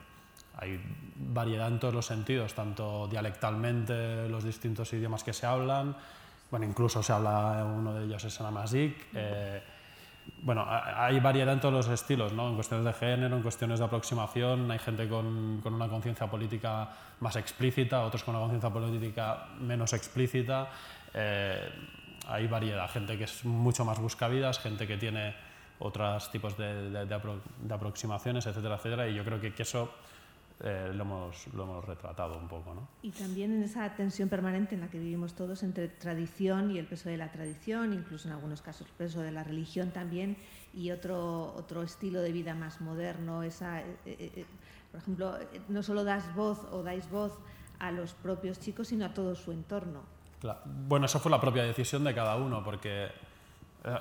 hay 0.61 0.81
variedad 1.17 1.69
en 1.69 1.79
todos 1.79 1.95
los 1.95 2.07
sentidos, 2.07 2.55
tanto 2.55 3.09
dialectalmente 3.09 4.29
los 4.29 4.45
distintos 4.45 4.93
idiomas 4.93 5.25
que 5.25 5.33
se 5.33 5.47
hablan, 5.47 5.97
bueno, 6.51 6.67
incluso 6.67 7.03
se 7.03 7.13
habla, 7.13 7.65
uno 7.65 7.95
de 7.95 8.05
ellos 8.05 8.25
es 8.25 8.41
Anamazik, 8.41 9.07
eh, 9.15 9.63
bueno, 10.43 10.67
hay 10.69 11.19
variedad 11.19 11.55
en 11.55 11.61
todos 11.61 11.75
los 11.75 11.89
estilos, 11.89 12.33
¿no? 12.33 12.49
en 12.49 12.55
cuestiones 12.55 12.85
de 12.85 12.93
género, 12.93 13.37
en 13.37 13.43
cuestiones 13.43 13.79
de 13.79 13.85
aproximación, 13.85 14.71
hay 14.71 14.79
gente 14.79 15.09
con, 15.09 15.61
con 15.63 15.75
una 15.75 15.89
conciencia 15.89 16.27
política 16.27 16.91
más 17.21 17.37
explícita, 17.37 18.03
otros 18.03 18.23
con 18.23 18.35
una 18.35 18.43
conciencia 18.43 18.71
política 18.71 19.47
menos 19.61 19.93
explícita, 19.93 20.69
eh, 21.15 21.71
hay 22.29 22.47
variedad, 22.47 22.89
gente 22.91 23.17
que 23.17 23.25
es 23.25 23.45
mucho 23.45 23.85
más 23.85 23.99
buscavidas, 23.99 24.59
gente 24.59 24.87
que 24.87 24.97
tiene 24.97 25.35
otros 25.79 26.31
tipos 26.31 26.57
de, 26.57 27.07
de, 27.07 27.75
aproximaciones, 27.75 28.47
etcétera, 28.47 28.75
etcétera, 28.77 29.09
y 29.09 29.15
yo 29.15 29.25
creo 29.25 29.41
que, 29.41 29.55
que 29.55 29.63
eso 29.63 29.91
eh, 30.63 30.91
lo, 30.95 31.05
hemos, 31.05 31.47
lo 31.55 31.63
hemos 31.63 31.85
retratado 31.85 32.37
un 32.37 32.47
poco. 32.47 32.75
¿no? 32.75 32.87
Y 33.03 33.11
también 33.11 33.53
en 33.53 33.63
esa 33.63 33.95
tensión 33.95 34.29
permanente 34.29 34.75
en 34.75 34.83
la 34.83 34.89
que 34.89 34.99
vivimos 34.99 35.35
todos 35.35 35.63
entre 35.63 35.89
tradición 35.89 36.71
y 36.71 36.79
el 36.79 36.87
peso 36.87 37.09
de 37.09 37.17
la 37.17 37.33
tradición, 37.33 37.95
incluso 37.95 38.29
en 38.29 38.35
algunos 38.35 38.61
casos 38.61 38.87
el 38.87 38.93
peso 38.93 39.21
de 39.21 39.31
la 39.31 39.43
religión 39.43 39.91
también, 39.91 40.37
y 40.75 40.91
otro, 40.91 41.55
otro 41.57 41.83
estilo 41.83 42.21
de 42.21 42.33
vida 42.33 42.55
más 42.55 42.81
moderno. 42.81 43.43
Esa, 43.43 43.81
eh, 43.81 43.87
eh, 44.05 44.45
por 44.93 45.01
ejemplo, 45.01 45.39
no 45.69 45.83
solo 45.83 46.05
das 46.05 46.35
voz 46.35 46.59
o 46.73 46.83
dais 46.83 47.09
voz 47.11 47.33
a 47.79 47.91
los 47.91 48.13
propios 48.13 48.61
chicos, 48.61 48.89
sino 48.89 49.07
a 49.07 49.15
todo 49.15 49.35
su 49.35 49.53
entorno. 49.53 50.03
Bueno, 50.87 51.07
eso 51.07 51.19
fue 51.21 51.31
la 51.31 51.41
propia 51.41 51.65
decisión 51.65 52.05
de 52.05 52.15
cada 52.15 52.37
uno, 52.37 52.63
porque, 52.63 53.09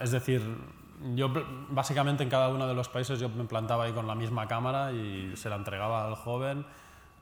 es 0.02 0.12
decir, 0.12 0.42
yo 1.16 1.32
básicamente 1.70 2.24
en 2.24 2.30
cada 2.30 2.50
uno 2.50 2.68
de 2.68 2.74
los 2.74 2.90
países 2.90 3.20
yo 3.20 3.30
me 3.30 3.46
plantaba 3.46 3.86
ahí 3.86 3.94
con 3.94 4.08
la 4.08 4.16
misma 4.16 4.48
cámara 4.48 4.92
y 4.92 5.32
se 5.36 5.50
la 5.50 5.56
entregaba 5.56 6.06
al 6.06 6.16
joven. 6.16 6.66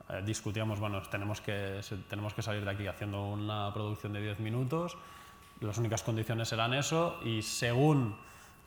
Eh, 0.08 0.22
discutíamos, 0.24 0.80
bueno, 0.80 1.02
tenemos 1.02 1.40
que, 1.40 1.80
tenemos 2.08 2.34
que 2.34 2.42
salir 2.42 2.64
de 2.64 2.70
aquí 2.70 2.86
haciendo 2.86 3.24
una 3.26 3.72
producción 3.72 4.12
de 4.12 4.22
10 4.22 4.40
minutos, 4.40 4.96
las 5.60 5.76
únicas 5.78 6.02
condiciones 6.02 6.52
eran 6.52 6.72
eso 6.74 7.18
y 7.24 7.42
según 7.42 8.16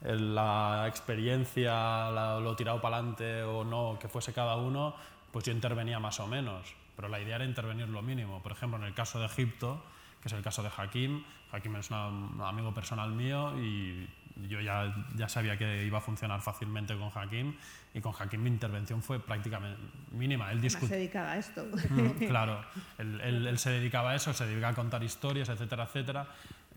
la 0.02 0.86
experiencia, 0.88 2.10
lo 2.40 2.56
tirado 2.56 2.80
para 2.80 2.96
adelante 2.96 3.42
o 3.42 3.64
no 3.64 3.98
que 4.00 4.08
fuese 4.08 4.32
cada 4.32 4.56
uno, 4.56 4.94
pues 5.30 5.44
yo 5.44 5.52
intervenía 5.52 6.00
más 6.00 6.20
o 6.20 6.26
menos, 6.26 6.74
pero 6.96 7.08
la 7.08 7.20
idea 7.20 7.36
era 7.36 7.44
intervenir 7.44 7.88
lo 7.88 8.02
mínimo. 8.02 8.42
Por 8.42 8.52
ejemplo, 8.52 8.78
en 8.78 8.84
el 8.84 8.94
caso 8.94 9.20
de 9.20 9.26
Egipto, 9.26 9.82
que 10.20 10.28
es 10.28 10.34
el 10.34 10.42
caso 10.42 10.62
de 10.62 10.70
Hakim, 10.76 11.24
Hakim 11.52 11.76
es 11.76 11.90
un 11.90 12.40
amigo 12.42 12.72
personal 12.72 13.12
mío 13.12 13.52
y 13.58 14.08
yo 14.48 14.60
ya, 14.60 14.94
ya 15.14 15.28
sabía 15.28 15.56
que 15.56 15.84
iba 15.84 15.98
a 15.98 16.00
funcionar 16.00 16.40
fácilmente 16.40 16.96
con 16.96 17.10
Hakim 17.14 17.54
y 17.94 18.00
con 18.00 18.12
Hakim 18.18 18.42
mi 18.42 18.48
intervención 18.48 19.02
fue 19.02 19.20
prácticamente 19.20 19.78
mínima. 20.10 20.50
Él 20.52 20.68
se 20.70 20.86
dedicaba 20.86 21.32
a 21.32 21.38
esto. 21.38 21.64
Mm, 21.90 22.26
claro, 22.28 22.64
él, 22.98 23.20
él, 23.20 23.58
se 23.58 23.70
dedicaba 23.70 24.12
a 24.12 24.14
eso, 24.14 24.32
se 24.32 24.46
dedicaba 24.46 24.72
a 24.72 24.74
contar 24.74 25.02
historias, 25.02 25.48
etcétera, 25.48 25.84
etcétera. 25.84 26.26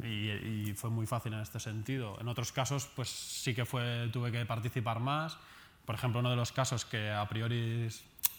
Y, 0.03 0.29
y, 0.29 0.73
fue 0.75 0.89
muy 0.89 1.07
fácil 1.07 1.33
en 1.33 1.39
este 1.39 1.59
sentido. 1.59 2.17
En 2.19 2.27
otros 2.27 2.51
casos, 2.51 2.89
pues 2.95 3.09
sí 3.09 3.55
que 3.55 3.65
fue, 3.65 4.09
tuve 4.11 4.31
que 4.31 4.45
participar 4.45 4.99
más. 4.99 5.37
Por 5.85 5.95
ejemplo, 5.95 6.19
uno 6.19 6.29
de 6.29 6.35
los 6.35 6.51
casos 6.51 6.83
que 6.83 7.11
a 7.11 7.27
priori 7.29 7.87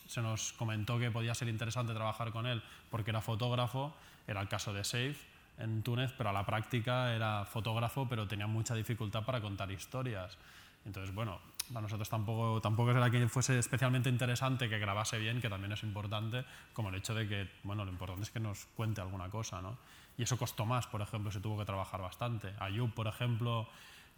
se 0.06 0.20
nos 0.20 0.52
comentó 0.52 0.98
que 0.98 1.10
podía 1.10 1.34
ser 1.34 1.48
interesante 1.48 1.94
trabajar 1.94 2.30
con 2.30 2.46
él 2.46 2.62
porque 2.90 3.10
era 3.10 3.20
fotógrafo, 3.20 3.96
era 4.26 4.40
el 4.40 4.48
caso 4.48 4.72
de 4.72 4.84
Safe 4.84 5.35
en 5.58 5.82
Túnez, 5.82 6.12
pero 6.16 6.30
a 6.30 6.32
la 6.32 6.44
práctica 6.44 7.14
era 7.14 7.44
fotógrafo, 7.44 8.08
pero 8.08 8.26
tenía 8.26 8.46
mucha 8.46 8.74
dificultad 8.74 9.24
para 9.24 9.40
contar 9.40 9.70
historias. 9.70 10.36
Entonces, 10.84 11.14
bueno, 11.14 11.40
para 11.68 11.82
nosotros 11.82 12.08
tampoco, 12.08 12.60
tampoco 12.60 12.92
era 12.92 13.10
que 13.10 13.28
fuese 13.28 13.58
especialmente 13.58 14.08
interesante 14.08 14.68
que 14.68 14.78
grabase 14.78 15.18
bien, 15.18 15.40
que 15.40 15.48
también 15.48 15.72
es 15.72 15.82
importante, 15.82 16.44
como 16.72 16.90
el 16.90 16.94
hecho 16.94 17.14
de 17.14 17.26
que, 17.26 17.50
bueno, 17.64 17.84
lo 17.84 17.90
importante 17.90 18.22
es 18.22 18.30
que 18.30 18.40
nos 18.40 18.66
cuente 18.76 19.00
alguna 19.00 19.28
cosa, 19.28 19.60
¿no? 19.60 19.76
Y 20.16 20.22
eso 20.22 20.38
costó 20.38 20.64
más, 20.64 20.86
por 20.86 21.02
ejemplo, 21.02 21.30
se 21.30 21.40
tuvo 21.40 21.58
que 21.58 21.64
trabajar 21.64 22.00
bastante. 22.00 22.54
Ayub, 22.60 22.92
por 22.94 23.06
ejemplo, 23.06 23.68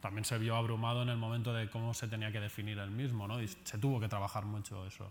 también 0.00 0.25
se 0.25 0.38
vio 0.38 0.57
abrumado 0.57 1.02
en 1.02 1.09
el 1.09 1.16
momento 1.16 1.52
de 1.52 1.68
cómo 1.71 1.95
se 1.95 2.07
tenía 2.07 2.30
que 2.30 2.40
definir 2.40 2.78
él 2.78 2.90
mismo, 2.90 3.26
¿no? 3.26 3.40
Y 3.42 3.49
se 3.49 3.78
tuvo 3.78 3.99
que 3.99 4.09
trabajar 4.09 4.45
mucho 4.45 4.87
eso. 4.87 5.11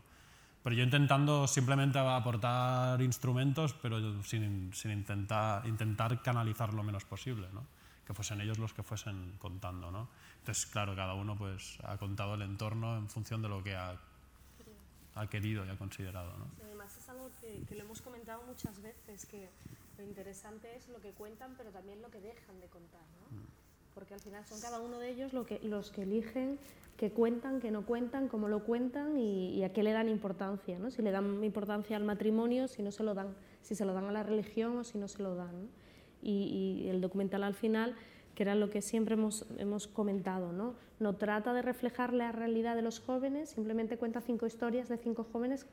Pero 0.64 0.76
yo 0.76 0.84
intentando 0.84 1.48
simplemente 1.48 1.98
aportar 2.00 3.02
instrumentos, 3.02 3.74
pero 3.74 4.22
sin, 4.24 4.74
sin 4.74 4.92
intentar, 4.92 5.66
intentar 5.68 6.22
canalizar 6.22 6.74
lo 6.74 6.84
menos 6.84 7.06
posible, 7.06 7.48
¿no? 7.54 7.64
que 8.08 8.14
fuesen 8.14 8.40
ellos 8.40 8.58
los 8.58 8.74
que 8.74 8.84
fuesen 8.84 9.36
contando. 9.38 9.92
¿no? 9.92 10.08
Entonces, 10.40 10.66
claro, 10.66 10.96
cada 10.96 11.14
uno 11.14 11.36
pues, 11.36 11.78
ha 11.84 11.98
contado 11.98 12.36
el 12.36 12.42
entorno 12.42 12.98
en 12.98 13.10
función 13.10 13.42
de 13.42 13.50
lo 13.50 13.62
que 13.62 13.76
ha, 13.76 14.00
ha 15.16 15.28
querido 15.28 15.66
y 15.66 15.70
ha 15.70 15.78
considerado. 15.78 16.38
¿no? 16.38 16.48
además 16.64 16.96
es 16.96 17.10
algo 17.10 17.30
que, 17.42 17.64
que, 17.68 17.76
lo 17.76 17.84
hemos 17.84 18.02
comentado 18.02 18.44
muchas 18.44 18.82
veces, 18.82 19.26
que 19.26 19.50
lo 19.98 20.04
interesante 20.06 20.74
es 20.78 20.88
lo 20.88 21.02
que 21.02 21.12
cuentan, 21.12 21.56
pero 21.58 21.70
también 21.72 22.02
lo 22.02 22.10
que 22.10 22.22
dejan 22.22 22.60
de 22.62 22.68
contar. 22.68 23.02
¿no? 23.02 23.38
Mm. 23.38 23.57
Porque 23.98 24.14
al 24.14 24.20
final 24.20 24.46
son 24.46 24.62
cada 24.62 24.80
uno 24.80 25.00
de 25.00 25.10
ellos 25.10 25.34
los 25.34 25.90
que 25.90 26.04
eligen 26.04 26.60
que 26.98 27.10
cuentan, 27.10 27.60
que 27.60 27.72
no 27.72 27.84
cuentan, 27.84 28.28
cómo 28.28 28.48
lo 28.48 28.64
cuentan 28.64 29.18
y, 29.18 29.64
a 29.64 29.74
qué 29.74 29.82
le 29.82 29.92
dan 29.92 30.08
importancia, 30.08 30.78
¿no? 30.78 30.92
si 30.92 31.02
le 31.02 31.10
dan 31.10 31.44
importancia 31.44 31.98
al 31.98 32.04
matrimonio, 32.04 32.68
si 32.68 32.84
no 32.84 32.92
se 32.92 33.02
lo 33.02 33.16
dan, 33.16 33.36
si 33.64 33.74
se 33.74 33.86
lo 33.86 33.96
dan 33.96 34.06
a 34.06 34.12
la 34.12 34.22
religión 34.22 34.78
o 34.78 34.84
si 34.84 35.00
no 35.00 35.08
se 35.08 35.24
lo 35.24 35.34
dan. 35.34 35.68
Y, 36.22 36.86
el 36.90 37.02
documental 37.02 37.42
al 37.42 37.56
final, 37.56 37.96
que 38.36 38.44
era 38.44 38.54
lo 38.54 38.70
que 38.70 38.84
siempre 38.84 39.16
hemos, 39.16 39.48
hemos 39.58 39.88
comentado, 39.88 40.52
¿no? 40.52 40.76
no 41.00 41.16
trata 41.16 41.52
de 41.54 41.64
reflejar 41.64 42.14
la 42.14 42.32
realidad 42.32 42.76
de 42.76 42.84
los 42.84 43.00
jóvenes, 43.00 43.50
simplemente 43.50 43.98
cuenta 43.98 44.22
cinco 44.22 44.46
historias 44.46 44.90
de 44.90 44.98
cinco 44.98 45.24
jóvenes 45.24 45.66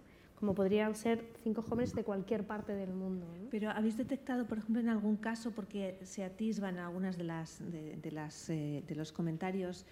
como 0.44 0.54
podrían 0.54 0.94
ser 0.94 1.24
cinco 1.42 1.62
jóvenes 1.62 1.94
de 1.94 2.04
cualquier 2.04 2.46
parte 2.46 2.74
del 2.74 2.92
mundo. 2.92 3.26
Pero 3.50 3.70
habéis 3.70 3.96
detectado, 3.96 4.46
por 4.46 4.58
ejemplo, 4.58 4.78
en 4.78 4.90
algún 4.90 5.16
caso, 5.16 5.52
porque 5.52 5.98
se 6.02 6.22
atisban 6.22 6.78
algunas 6.78 7.16
de, 7.16 7.24
las, 7.24 7.62
de, 7.62 8.10
las, 8.12 8.50
eh, 8.50 8.84
de 8.86 8.94
los 8.94 9.10
comentarios, 9.10 9.86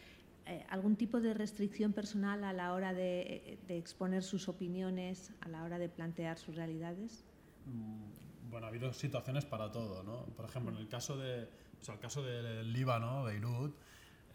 eh, 0.44 0.62
algún 0.68 0.96
tipo 0.96 1.22
de 1.22 1.32
restricción 1.32 1.94
personal 1.94 2.44
a 2.44 2.52
la 2.52 2.74
hora 2.74 2.92
de, 2.92 3.60
exponer 3.70 4.22
sus 4.22 4.46
opiniones, 4.46 5.32
a 5.40 5.48
la 5.48 5.64
hora 5.64 5.78
de 5.78 5.88
plantear 5.88 6.36
sus 6.36 6.54
realidades? 6.54 7.24
Mm, 7.64 8.50
bueno, 8.50 8.66
ha 8.66 8.68
habido 8.68 8.92
situaciones 8.92 9.46
para 9.46 9.72
todo, 9.72 10.02
¿no? 10.02 10.26
Por 10.36 10.44
ejemplo, 10.44 10.70
en 10.70 10.76
el 10.76 10.88
caso 10.88 11.16
de, 11.16 11.44
o 11.80 11.82
sea, 11.82 11.94
el 11.94 12.00
caso 12.00 12.22
del 12.22 12.70
Líbano, 12.74 13.24
Beirut, 13.24 13.74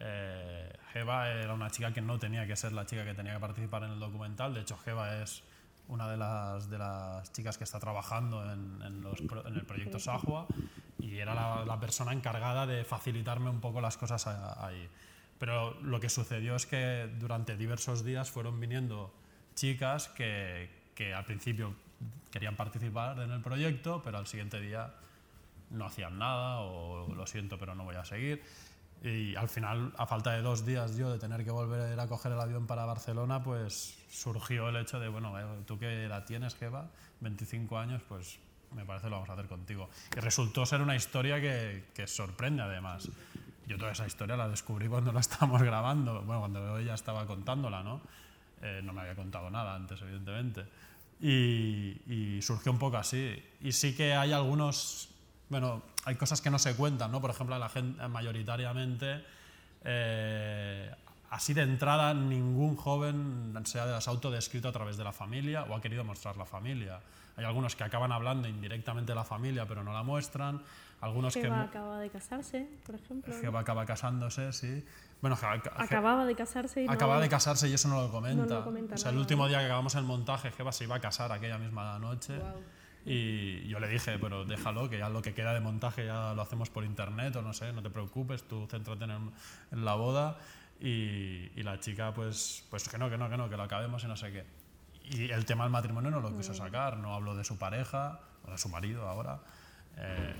eh, 0.00 0.72
Jeva 0.92 1.30
era 1.30 1.54
una 1.54 1.70
chica 1.70 1.92
que 1.92 2.00
no 2.00 2.18
tenía 2.18 2.44
que 2.44 2.56
ser 2.56 2.72
la 2.72 2.86
chica 2.86 3.04
que 3.04 3.14
tenía 3.14 3.34
que 3.34 3.40
participar 3.40 3.84
en 3.84 3.92
el 3.92 4.00
documental. 4.00 4.52
De 4.52 4.62
hecho, 4.62 4.76
Jeva 4.78 5.22
es 5.22 5.44
una 5.88 6.08
de 6.08 6.16
las, 6.16 6.70
de 6.70 6.78
las 6.78 7.32
chicas 7.32 7.58
que 7.58 7.64
está 7.64 7.80
trabajando 7.80 8.44
en, 8.44 8.80
en, 8.82 9.02
los, 9.02 9.20
en 9.20 9.54
el 9.54 9.64
proyecto 9.64 9.98
Sahua 9.98 10.46
y 10.98 11.18
era 11.18 11.34
la, 11.34 11.64
la, 11.64 11.80
persona 11.80 12.12
encargada 12.12 12.66
de 12.66 12.84
facilitarme 12.84 13.50
un 13.50 13.60
poco 13.60 13.80
las 13.80 13.96
cosas 13.96 14.26
ahí. 14.26 14.88
Pero 15.38 15.80
lo 15.82 16.00
que 16.00 16.08
sucedió 16.08 16.56
es 16.56 16.66
que 16.66 17.08
durante 17.18 17.56
diversos 17.56 18.04
días 18.04 18.30
fueron 18.30 18.60
viniendo 18.60 19.14
chicas 19.54 20.08
que, 20.08 20.68
que 20.94 21.14
al 21.14 21.24
principio 21.24 21.74
querían 22.30 22.56
participar 22.56 23.18
en 23.20 23.30
el 23.30 23.40
proyecto, 23.40 24.02
pero 24.04 24.18
al 24.18 24.26
siguiente 24.26 24.60
día 24.60 24.92
no 25.70 25.86
hacían 25.86 26.18
nada 26.18 26.60
o 26.60 27.14
lo 27.14 27.26
siento, 27.26 27.58
pero 27.58 27.74
no 27.74 27.84
voy 27.84 27.96
a 27.96 28.04
seguir. 28.04 28.42
Y 29.02 29.36
al 29.36 29.48
final, 29.48 29.92
a 29.96 30.06
falta 30.06 30.32
de 30.32 30.42
dos 30.42 30.66
días 30.66 30.96
yo 30.96 31.12
de 31.12 31.18
tener 31.18 31.44
que 31.44 31.50
volver 31.50 31.98
a 31.98 32.06
coger 32.08 32.32
el 32.32 32.40
avión 32.40 32.66
para 32.66 32.84
Barcelona, 32.84 33.42
pues 33.42 33.96
surgió 34.10 34.68
el 34.68 34.76
hecho 34.76 34.98
de, 34.98 35.08
bueno, 35.08 35.38
eh, 35.38 35.44
tú 35.66 35.78
qué 35.78 36.04
edad 36.04 36.24
tienes, 36.24 36.56
Jeva, 36.56 36.88
25 37.20 37.78
años, 37.78 38.02
pues 38.08 38.38
me 38.74 38.84
parece 38.84 39.04
que 39.04 39.10
lo 39.10 39.16
vamos 39.16 39.30
a 39.30 39.34
hacer 39.34 39.46
contigo. 39.46 39.88
Y 40.16 40.20
resultó 40.20 40.66
ser 40.66 40.82
una 40.82 40.96
historia 40.96 41.40
que, 41.40 41.84
que 41.94 42.06
sorprende 42.06 42.62
además. 42.62 43.08
Yo 43.66 43.76
toda 43.76 43.92
esa 43.92 44.06
historia 44.06 44.36
la 44.36 44.48
descubrí 44.48 44.88
cuando 44.88 45.12
la 45.12 45.20
estábamos 45.20 45.62
grabando, 45.62 46.22
bueno, 46.22 46.40
cuando 46.40 46.78
ella 46.78 46.94
estaba 46.94 47.26
contándola, 47.26 47.82
¿no? 47.82 48.00
Eh, 48.62 48.80
no 48.82 48.92
me 48.92 49.02
había 49.02 49.14
contado 49.14 49.50
nada 49.50 49.74
antes, 49.74 50.00
evidentemente. 50.02 50.64
Y, 51.20 52.40
surgió 52.42 52.72
un 52.72 52.78
poco 52.78 52.96
así. 52.96 53.42
Y 53.60 53.72
sí 53.72 53.94
que 53.94 54.14
hay 54.14 54.32
algunos, 54.32 55.10
bueno, 55.48 55.82
hay 56.08 56.16
cosas 56.16 56.40
que 56.40 56.48
no 56.48 56.58
se 56.58 56.74
cuentan, 56.74 57.12
¿no? 57.12 57.20
Por 57.20 57.30
ejemplo, 57.30 57.58
la 57.58 57.68
gente 57.68 58.08
mayoritariamente, 58.08 59.22
eh, 59.84 60.90
así 61.28 61.52
de 61.52 61.60
entrada, 61.62 62.14
ningún 62.14 62.76
joven 62.76 63.54
se 63.64 63.78
ha 63.78 63.98
autodescrito 64.06 64.68
a 64.68 64.72
través 64.72 64.96
de 64.96 65.04
la 65.04 65.12
familia 65.12 65.64
o 65.64 65.74
ha 65.74 65.82
querido 65.82 66.04
mostrar 66.04 66.38
la 66.38 66.46
familia. 66.46 66.98
Hay 67.36 67.44
algunos 67.44 67.76
que 67.76 67.84
acaban 67.84 68.10
hablando 68.10 68.48
indirectamente 68.48 69.12
de 69.12 69.16
la 69.16 69.24
familia, 69.24 69.66
pero 69.66 69.84
no 69.84 69.92
la 69.92 70.02
muestran. 70.02 70.62
Algunos 71.02 71.34
Jeva 71.34 71.64
que... 71.64 71.76
acaba 71.76 72.00
de 72.00 72.08
casarse, 72.08 72.66
por 72.86 72.94
ejemplo. 72.94 73.34
Jeva 73.38 73.60
acaba 73.60 73.84
casándose, 73.84 74.50
sí. 74.54 74.82
Bueno, 75.20 75.36
acababa 75.76 76.24
de 76.24 76.34
casarse 76.34 76.84
y 76.84 76.88
Acaba 76.88 77.20
de 77.20 77.28
casarse 77.28 77.68
y 77.68 77.74
eso 77.74 77.88
no 77.88 78.00
lo 78.00 78.10
comenta. 78.10 78.60
o 78.94 78.96
sea, 78.96 79.10
el 79.10 79.18
último 79.18 79.46
día 79.46 79.58
que 79.58 79.66
acabamos 79.66 79.94
el 79.94 80.04
montaje, 80.04 80.52
Jeva 80.52 80.72
se 80.72 80.84
iba 80.84 80.96
a 80.96 81.00
casar 81.00 81.32
aquella 81.32 81.58
misma 81.58 81.98
noche. 81.98 82.40
Y 83.10 83.66
yo 83.68 83.80
le 83.80 83.88
dije, 83.88 84.18
pero 84.18 84.44
déjalo, 84.44 84.90
que 84.90 84.98
ya 84.98 85.08
lo 85.08 85.22
que 85.22 85.32
queda 85.32 85.54
de 85.54 85.60
montaje 85.60 86.04
ya 86.04 86.34
lo 86.34 86.42
hacemos 86.42 86.68
por 86.68 86.84
internet 86.84 87.34
o 87.36 87.42
no 87.42 87.54
sé, 87.54 87.72
no 87.72 87.82
te 87.82 87.88
preocupes, 87.88 88.42
tú 88.42 88.66
céntrate 88.70 89.04
en, 89.04 89.32
en 89.72 89.84
la 89.86 89.94
boda. 89.94 90.36
Y, 90.78 91.50
y, 91.56 91.62
la 91.62 91.80
chica, 91.80 92.12
pues, 92.12 92.64
pues 92.68 92.86
que 92.86 92.98
no, 92.98 93.08
que 93.08 93.16
no, 93.16 93.30
que 93.30 93.38
no, 93.38 93.48
que 93.48 93.56
lo 93.56 93.62
acabemos 93.62 94.04
y 94.04 94.08
no 94.08 94.16
sé 94.16 94.30
qué. 94.30 94.44
Y 95.04 95.30
el 95.30 95.46
tema 95.46 95.64
del 95.64 95.72
matrimonio 95.72 96.10
no 96.10 96.20
lo 96.20 96.36
quiso 96.36 96.52
sacar, 96.52 96.98
no 96.98 97.14
habló 97.14 97.34
de 97.34 97.44
su 97.44 97.56
pareja, 97.56 98.20
o 98.46 98.50
de 98.50 98.58
su 98.58 98.68
marido 98.68 99.08
ahora. 99.08 99.40
Eh, 99.96 100.34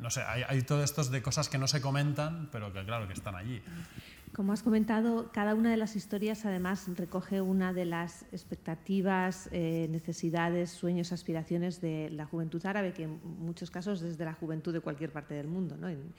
no 0.00 0.08
sé, 0.08 0.22
hay, 0.22 0.42
hay 0.48 0.62
todo 0.62 0.82
esto 0.82 1.04
de 1.04 1.20
cosas 1.20 1.50
que 1.50 1.58
no 1.58 1.68
se 1.68 1.82
comentan, 1.82 2.48
pero 2.50 2.72
que 2.72 2.82
claro, 2.82 3.06
que 3.08 3.12
están 3.12 3.34
allí. 3.34 3.62
Como 4.32 4.52
has 4.52 4.62
comentado, 4.62 5.32
cada 5.32 5.56
una 5.56 5.72
de 5.72 5.76
las 5.76 5.96
historias 5.96 6.46
además 6.46 6.86
recoge 6.96 7.40
una 7.40 7.72
de 7.72 7.84
las 7.84 8.22
expectativas, 8.30 9.48
eh, 9.50 9.88
necesidades, 9.90 10.70
sueños, 10.70 11.10
aspiraciones 11.10 11.80
de 11.80 12.10
la 12.10 12.26
juventud 12.26 12.64
árabe, 12.64 12.92
que 12.92 13.04
en 13.04 13.20
muchos 13.40 13.72
casos 13.72 14.00
desde 14.00 14.24
la 14.24 14.34
juventud 14.34 14.72
de 14.72 14.80
cualquier 14.80 15.10
parte 15.10 15.34
del 15.34 15.48
mundo, 15.48 15.76
¿no? 15.76 15.88
en, 15.88 16.12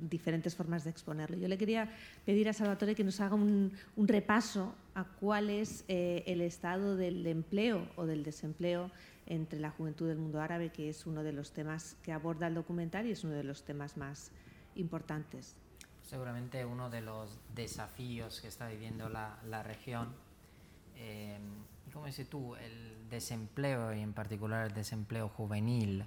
diferentes 0.00 0.54
formas 0.54 0.84
de 0.84 0.90
exponerlo. 0.90 1.36
Yo 1.36 1.48
le 1.48 1.58
quería 1.58 1.90
pedir 2.24 2.48
a 2.48 2.52
Salvatore 2.52 2.94
que 2.94 3.02
nos 3.02 3.20
haga 3.20 3.34
un, 3.34 3.72
repaso 3.96 4.74
a 4.94 5.04
cuál 5.04 5.50
es 5.50 5.84
eh, 5.88 6.22
el 6.26 6.40
estado 6.40 6.96
del 6.96 7.26
empleo 7.26 7.88
o 7.96 8.06
del 8.06 8.22
desempleo 8.22 8.92
entre 9.26 9.58
la 9.58 9.70
juventud 9.70 10.06
del 10.06 10.18
mundo 10.18 10.40
árabe, 10.40 10.70
que 10.70 10.88
es 10.88 11.04
uno 11.04 11.24
de 11.24 11.32
los 11.32 11.52
temas 11.52 11.96
que 12.02 12.12
aborda 12.12 12.46
el 12.46 12.54
documental 12.54 13.06
y 13.08 13.10
es 13.10 13.24
uno 13.24 13.34
de 13.34 13.42
los 13.42 13.64
temas 13.64 13.96
más 13.96 14.30
importantes. 14.76 15.56
Seguramente 16.14 16.64
uno 16.64 16.90
de 16.90 17.00
los 17.00 17.28
desafíos 17.56 18.40
que 18.40 18.46
está 18.46 18.68
viviendo 18.68 19.08
la, 19.08 19.36
la 19.48 19.64
región, 19.64 20.14
eh, 20.94 21.40
como 21.92 22.06
dices 22.06 22.30
tú, 22.30 22.54
el 22.54 23.08
desempleo 23.10 23.92
y 23.92 24.00
en 24.00 24.12
particular 24.12 24.64
el 24.64 24.74
desempleo 24.74 25.28
juvenil 25.28 26.04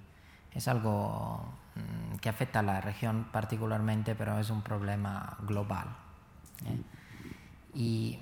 es 0.54 0.66
algo 0.66 1.52
mm, 1.74 2.16
que 2.20 2.30
afecta 2.30 2.60
a 2.60 2.62
la 2.62 2.80
región 2.80 3.28
particularmente, 3.30 4.14
pero 4.14 4.38
es 4.38 4.48
un 4.48 4.62
problema 4.62 5.36
global. 5.42 5.88
¿eh? 6.64 6.80
Y, 7.74 8.18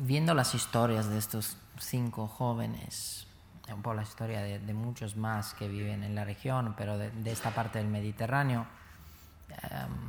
viendo 0.00 0.32
las 0.32 0.54
historias 0.54 1.10
de 1.10 1.18
estos 1.18 1.56
cinco 1.76 2.28
jóvenes, 2.28 3.26
un 3.68 3.82
poco 3.82 3.94
la 3.94 4.04
historia 4.04 4.42
de, 4.42 4.74
muchos 4.74 5.16
más 5.16 5.54
que 5.54 5.66
viven 5.66 6.04
en 6.04 6.14
la 6.14 6.24
región, 6.24 6.76
pero 6.78 6.98
de, 6.98 7.10
de 7.10 7.32
esta 7.32 7.50
parte 7.50 7.80
del 7.80 7.88
Mediterráneo, 7.88 8.64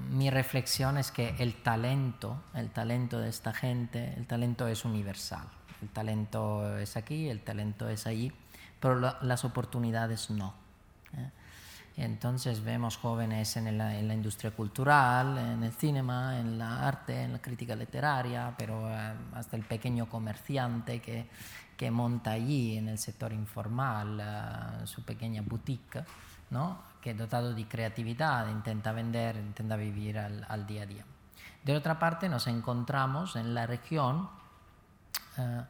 Mi 0.10 0.30
reflexión 0.30 0.98
es 0.98 1.12
que 1.12 1.36
el 1.40 1.62
talento, 1.62 2.44
el 2.54 2.70
talento 2.70 3.20
de 3.20 3.30
esta 3.30 3.54
gente, 3.54 4.14
el 4.18 4.26
talento 4.28 4.68
es 4.68 4.86
universal. 4.86 5.48
El 5.82 5.90
talento 5.90 6.78
es 6.78 6.96
aquí, 6.98 7.30
el 7.30 7.42
talento 7.42 7.90
es 7.90 8.08
allí, 8.08 8.32
pero 8.80 8.96
las 9.22 9.46
oportunidades 9.46 10.30
no. 10.30 10.54
¿eh? 11.18 11.30
Entonces 11.98 12.64
vemos 12.64 12.98
jóvenes 12.98 13.56
en 13.56 13.78
la, 13.78 13.98
industria 13.98 14.52
cultural, 14.52 15.38
en 15.38 15.64
el 15.64 15.72
cine, 15.72 16.00
en 16.00 16.58
la 16.58 16.88
arte, 16.88 17.24
en 17.24 17.34
la 17.34 17.40
crítica 17.40 17.76
literaria, 17.76 18.54
pero 18.58 18.90
em, 18.90 19.18
hasta 19.34 19.56
el 19.56 19.64
pequeño 19.64 20.10
comerciante 20.10 21.00
que, 21.00 21.26
que 21.78 21.92
monta 21.92 22.32
allí 22.32 22.78
en 22.78 22.90
el 22.90 22.98
sector 22.98 23.32
informal 23.32 24.20
eh, 24.22 24.88
su 24.88 25.04
pequeña 25.04 25.42
boutique, 25.42 26.04
¿no? 26.50 26.95
Que 27.06 27.14
dotado 27.14 27.54
de 27.54 27.68
creatividad 27.68 28.50
intenta 28.50 28.92
vender, 28.92 29.36
intenta 29.36 29.76
vivir 29.76 30.18
al, 30.18 30.66
día 30.66 30.82
a 30.82 30.86
día. 30.88 31.06
De 31.64 31.78
otra 31.78 32.00
parte, 32.00 32.28
nos 32.30 32.48
encontramos 32.48 33.36
en 33.36 33.54
la 33.54 33.68
región 33.68 34.28
eh, 35.38 35.62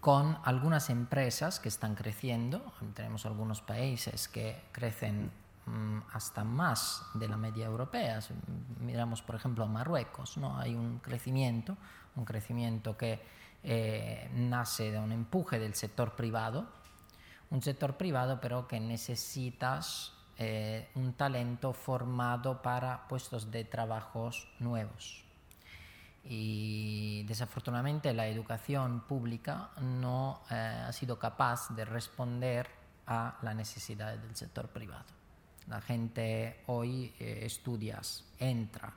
con 0.00 0.36
algunas 0.44 0.90
empresas 0.90 1.60
que 1.60 1.70
están 1.70 1.94
creciendo. 1.94 2.74
Tenemos 2.92 3.24
algunos 3.24 3.62
países 3.62 4.28
que 4.28 4.64
crecen 4.70 5.32
mm, 5.64 6.00
hasta 6.12 6.44
más 6.44 7.06
de 7.14 7.26
la 7.26 7.38
media 7.38 7.64
europea. 7.64 8.20
miramos, 8.78 9.22
por 9.22 9.36
ejemplo, 9.36 9.64
a 9.64 9.68
Marruecos, 9.68 10.36
¿no? 10.36 10.58
hay 10.58 10.74
un 10.74 10.98
crecimiento, 10.98 11.74
un 12.16 12.26
crecimiento 12.26 12.98
que 12.98 13.18
eh, 13.62 14.30
nace 14.34 14.90
de 14.90 14.98
un 14.98 15.12
empuje 15.12 15.58
del 15.58 15.74
sector 15.74 16.14
privado, 16.16 16.66
un 17.48 17.62
sector 17.62 17.96
privado 17.96 18.42
pero 18.42 18.68
que 18.68 18.78
necesitas 18.78 20.12
eh, 20.44 20.88
un 20.96 21.12
talento 21.12 21.72
formado 21.72 22.62
para 22.62 23.06
puestos 23.06 23.52
de 23.52 23.62
trabajos 23.64 24.48
nuevos. 24.58 25.22
Y 26.24 27.22
desafortunadamente 27.28 28.12
la 28.12 28.26
educación 28.26 29.02
pública 29.06 29.70
no 29.80 30.42
eh, 30.50 30.54
ha 30.88 30.92
sido 30.92 31.16
capaz 31.16 31.68
de 31.76 31.84
responder 31.84 32.68
a 33.06 33.38
las 33.42 33.54
necesidades 33.54 34.20
del 34.20 34.34
sector 34.34 34.66
privado. 34.66 35.04
La 35.68 35.80
gente 35.80 36.64
hoy 36.66 37.14
eh, 37.20 37.42
estudia, 37.42 38.00
entra 38.40 38.94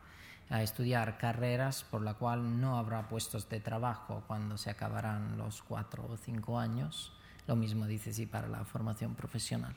a 0.49 0.63
estudiar 0.63 1.19
carreras 1.19 1.83
por 1.83 2.01
la 2.01 2.15
cual 2.15 2.59
no 2.59 2.79
habrá 2.79 3.07
puestos 3.07 3.47
de 3.49 3.59
trabajo 3.59 4.23
cuando 4.25 4.57
se 4.57 4.71
acabarán 4.71 5.37
los 5.37 5.61
cuatro 5.61 6.07
o 6.09 6.17
cinco 6.17 6.57
años. 6.57 7.13
Lo 7.45 7.55
mismo 7.55 7.85
dice 7.85 8.13
sí 8.13 8.25
para 8.25 8.47
la 8.47 8.65
formación 8.65 9.13
profesional. 9.13 9.75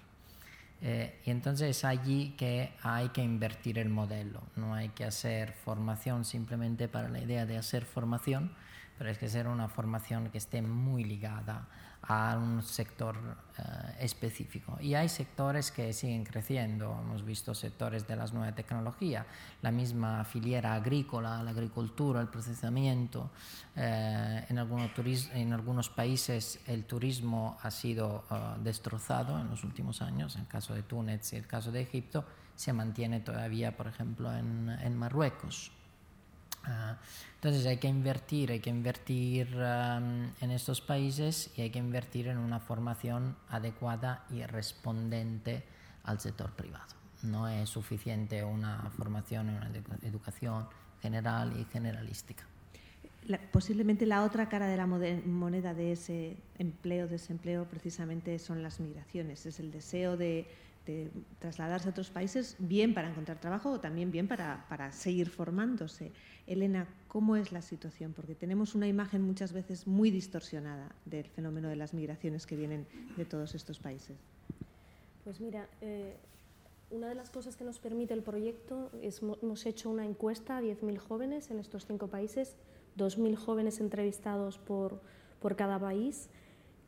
Eh, 0.80 1.20
y 1.24 1.30
entonces 1.30 1.76
es 1.76 1.84
allí 1.84 2.34
que 2.38 2.72
hay 2.82 3.08
que 3.08 3.22
invertir 3.22 3.78
el 3.78 3.88
modelo, 3.88 4.42
no 4.54 4.74
hay 4.74 4.90
que 4.90 5.04
hacer 5.04 5.52
formación 5.52 6.24
simplemente 6.24 6.86
para 6.86 7.08
la 7.08 7.20
idea 7.20 7.46
de 7.46 7.58
hacer 7.58 7.84
formación, 7.84 8.52
pero 8.98 9.10
es 9.10 9.18
que 9.18 9.28
ser 9.28 9.46
una 9.46 9.68
formación 9.68 10.28
que 10.30 10.38
esté 10.38 10.60
muy 10.60 11.04
ligada 11.04 11.68
a 12.02 12.38
un 12.38 12.62
sector 12.62 13.16
eh, 13.58 13.62
específico. 14.00 14.78
Y 14.80 14.94
hay 14.94 15.08
sectores 15.08 15.70
que 15.70 15.92
siguen 15.92 16.24
creciendo, 16.24 16.98
hemos 17.04 17.24
visto 17.24 17.54
sectores 17.54 18.06
de 18.06 18.16
las 18.16 18.32
nuevas 18.32 18.54
tecnologías, 18.54 19.26
la 19.62 19.70
misma 19.70 20.24
filiera 20.24 20.74
agrícola, 20.74 21.42
la 21.42 21.50
agricultura, 21.50 22.20
el 22.20 22.28
procesamiento. 22.28 23.30
Eh, 23.76 24.46
en, 24.48 24.58
algunos 24.58 24.90
en 25.34 25.52
algunos 25.52 25.90
países 25.90 26.60
el 26.66 26.84
turismo 26.84 27.58
ha 27.62 27.70
sido 27.70 28.24
eh, 28.30 28.34
destrozado 28.62 29.38
en 29.38 29.50
los 29.50 29.64
últimos 29.64 30.00
años, 30.00 30.34
en 30.36 30.42
el 30.42 30.48
caso 30.48 30.74
de 30.74 30.82
Túnez 30.82 31.32
y 31.32 31.36
el 31.36 31.46
caso 31.46 31.70
de 31.72 31.82
Egipto, 31.82 32.24
se 32.54 32.72
mantiene 32.72 33.20
todavía, 33.20 33.76
por 33.76 33.86
ejemplo, 33.86 34.34
en, 34.34 34.70
en 34.82 34.96
Marruecos. 34.96 35.70
Ah, 36.64 36.96
entonces 37.34 37.66
hay 37.66 37.78
que 37.78 37.88
invertir, 37.88 38.50
hay 38.50 38.60
que 38.60 38.70
invertir 38.70 39.54
en 39.54 40.50
estos 40.50 40.80
países 40.80 41.50
y 41.56 41.62
hay 41.62 41.70
que 41.70 41.78
invertir 41.78 42.28
en 42.28 42.38
una 42.38 42.60
formación 42.60 43.36
adecuada 43.48 44.24
y 44.30 44.42
respondente 44.44 45.64
al 46.04 46.20
sector 46.20 46.50
privado. 46.52 46.94
No 47.22 47.48
es 47.48 47.68
suficiente 47.70 48.44
una 48.44 48.90
formación, 48.96 49.50
una 49.50 49.70
educación 50.02 50.68
general 51.00 51.58
y 51.58 51.64
generalística. 51.64 52.44
posiblemente 53.52 54.06
la 54.06 54.24
otra 54.24 54.48
cara 54.48 54.66
de 54.66 54.76
la 54.76 54.86
moneda 54.86 55.74
de 55.74 55.92
ese 55.92 56.36
empleo, 56.58 57.06
desempleo, 57.06 57.66
precisamente 57.66 58.38
son 58.38 58.62
las 58.62 58.80
migraciones, 58.80 59.46
es 59.46 59.60
el 59.60 59.70
deseo 59.70 60.16
de 60.16 60.48
trasladarse 61.38 61.88
a 61.88 61.90
otros 61.90 62.10
países, 62.10 62.56
bien 62.58 62.94
para 62.94 63.08
encontrar 63.08 63.40
trabajo 63.40 63.70
o 63.70 63.80
también 63.80 64.10
bien 64.10 64.28
para, 64.28 64.66
para, 64.68 64.92
seguir 64.92 65.28
formándose. 65.28 66.12
Elena, 66.46 66.86
¿cómo 67.08 67.36
es 67.36 67.52
la 67.52 67.62
situación? 67.62 68.12
Porque 68.12 68.34
tenemos 68.34 68.74
una 68.74 68.88
imagen 68.88 69.22
muchas 69.22 69.52
veces 69.52 69.86
muy 69.86 70.10
distorsionada 70.10 70.94
del 71.04 71.26
fenómeno 71.26 71.68
de 71.68 71.76
las 71.76 71.94
migraciones 71.94 72.46
que 72.46 72.56
vienen 72.56 72.86
de 73.16 73.24
todos 73.24 73.54
estos 73.54 73.78
países. 73.78 74.16
Pues 75.24 75.40
mira, 75.40 75.68
eh, 75.80 76.16
una 76.90 77.08
de 77.08 77.14
las 77.14 77.30
cosas 77.30 77.56
que 77.56 77.64
nos 77.64 77.78
permite 77.78 78.14
el 78.14 78.22
proyecto 78.22 78.90
es 79.02 79.20
hemos 79.20 79.66
hecho 79.66 79.90
una 79.90 80.06
encuesta 80.06 80.56
a 80.56 80.62
10.000 80.62 80.96
jóvenes 80.98 81.50
en 81.50 81.58
estos 81.58 81.86
cinco 81.86 82.08
países, 82.08 82.56
2.000 82.96 83.36
jóvenes 83.36 83.80
entrevistados 83.80 84.58
por, 84.58 85.00
por 85.40 85.54
cada 85.54 85.78
país 85.78 86.30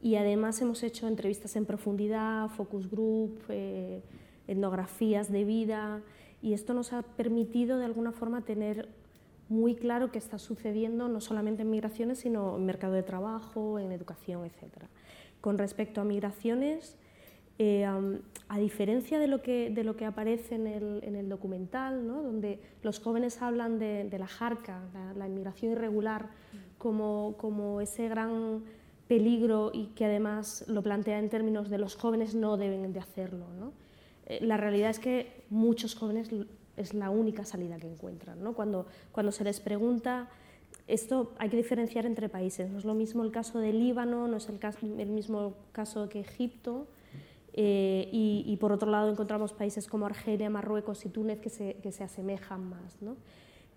y 0.03 0.17
además 0.17 0.61
hemos 0.63 0.83
hecho 0.83 1.09
entrevistas 1.09 1.57
en 1.57 1.67
profundidad, 1.67 2.49
focus 2.49 2.91
group, 2.91 3.43
eh, 3.49 4.03
etnografías 4.47 5.31
de 5.31 5.45
vida 5.45 6.01
y 6.43 6.55
esto 6.55 6.75
nos 6.75 6.93
ha 6.93 7.03
permitido 7.03 7.79
de 7.79 7.85
alguna 7.85 8.13
forma 8.13 8.43
tener 8.43 8.89
muy 9.49 9.75
claro 9.75 10.11
qué 10.11 10.19
está 10.19 10.39
sucediendo 10.39 11.09
no 11.09 11.21
solamente 11.21 11.63
en 11.63 11.71
migraciones, 11.71 12.21
sino 12.21 12.57
en 12.57 12.65
mercado 12.65 12.95
de 12.95 13.03
trabajo, 13.03 13.79
en 13.79 13.93
educación, 13.93 14.45
etc. 14.45 14.85
Con 15.41 15.59
respecto 15.59 16.01
a 16.01 16.05
migraciones, 16.05 16.97
eh, 17.59 17.85
a 17.85 18.59
diferencia 18.59 19.19
de 19.19 19.27
lo 19.27 19.43
que, 19.43 19.69
de 19.69 19.85
lo 19.85 19.97
que 19.97 20.07
aparece 20.07 20.55
en 20.55 20.67
el, 20.67 21.01
en 21.03 21.15
el 21.15 21.29
documental, 21.29 22.07
¿no? 22.07 22.23
donde 22.23 22.59
los 22.83 23.01
jóvenes 23.01 23.43
hablan 23.43 23.79
de, 23.79 24.09
la 24.19 24.27
jarca, 24.27 24.81
la, 24.95 25.13
la, 25.13 25.27
inmigración 25.27 25.73
irregular, 25.73 26.31
como, 26.79 27.35
como 27.37 27.83
ese 27.83 28.09
gran 28.09 28.63
peligro 29.11 29.73
y 29.75 29.87
que 29.87 30.05
además 30.05 30.65
lo 30.69 30.83
plantea 30.83 31.19
en 31.19 31.29
términos 31.29 31.69
de 31.69 31.79
los 31.79 31.97
jóvenes 31.97 32.37
no 32.37 32.57
deben 32.57 32.93
de 32.93 33.01
hacerlo. 33.01 33.47
¿no? 33.59 33.73
Eh, 34.27 34.39
la 34.41 34.57
realidad 34.57 34.89
es 34.89 35.01
que 35.01 35.43
muchos 35.51 35.97
jóvenes 35.97 36.31
es 36.77 36.95
la 36.95 37.11
única 37.11 37.45
salida 37.45 37.77
que 37.79 37.89
encuentran. 37.89 38.41
¿no? 38.41 38.53
Cuando, 38.53 38.87
cuando 39.11 39.33
se 39.33 39.43
les 39.43 39.59
pregunta, 39.59 40.29
esto 40.87 41.33
hay 41.39 41.49
que 41.49 41.57
diferenciar 41.57 42.07
entre 42.07 42.29
países, 42.29 42.71
no 42.71 42.79
es 42.79 42.85
lo 42.85 42.95
mismo 42.95 43.25
el 43.25 43.33
caso 43.33 43.59
de 43.59 43.73
Líbano, 43.73 44.29
no 44.29 44.37
es 44.37 44.49
el, 44.49 44.61
caso, 44.61 44.79
el 44.87 45.11
mismo 45.11 45.55
caso 45.73 46.09
que 46.09 46.21
Egipto, 46.21 46.87
eh, 47.53 48.09
y, 48.13 48.57
por 48.61 48.71
otro 48.71 48.93
lado 48.93 49.11
encontramos 49.11 49.53
países 49.53 49.89
como 49.89 50.07
Argelia, 50.07 50.49
Marruecos 50.51 51.05
y 51.05 51.09
Túnez 51.09 51.41
que 51.41 51.51
se, 51.51 51.75
que 51.83 51.91
se 51.91 52.05
asemejan 52.05 52.71
más. 52.71 53.03
¿no? 53.03 53.17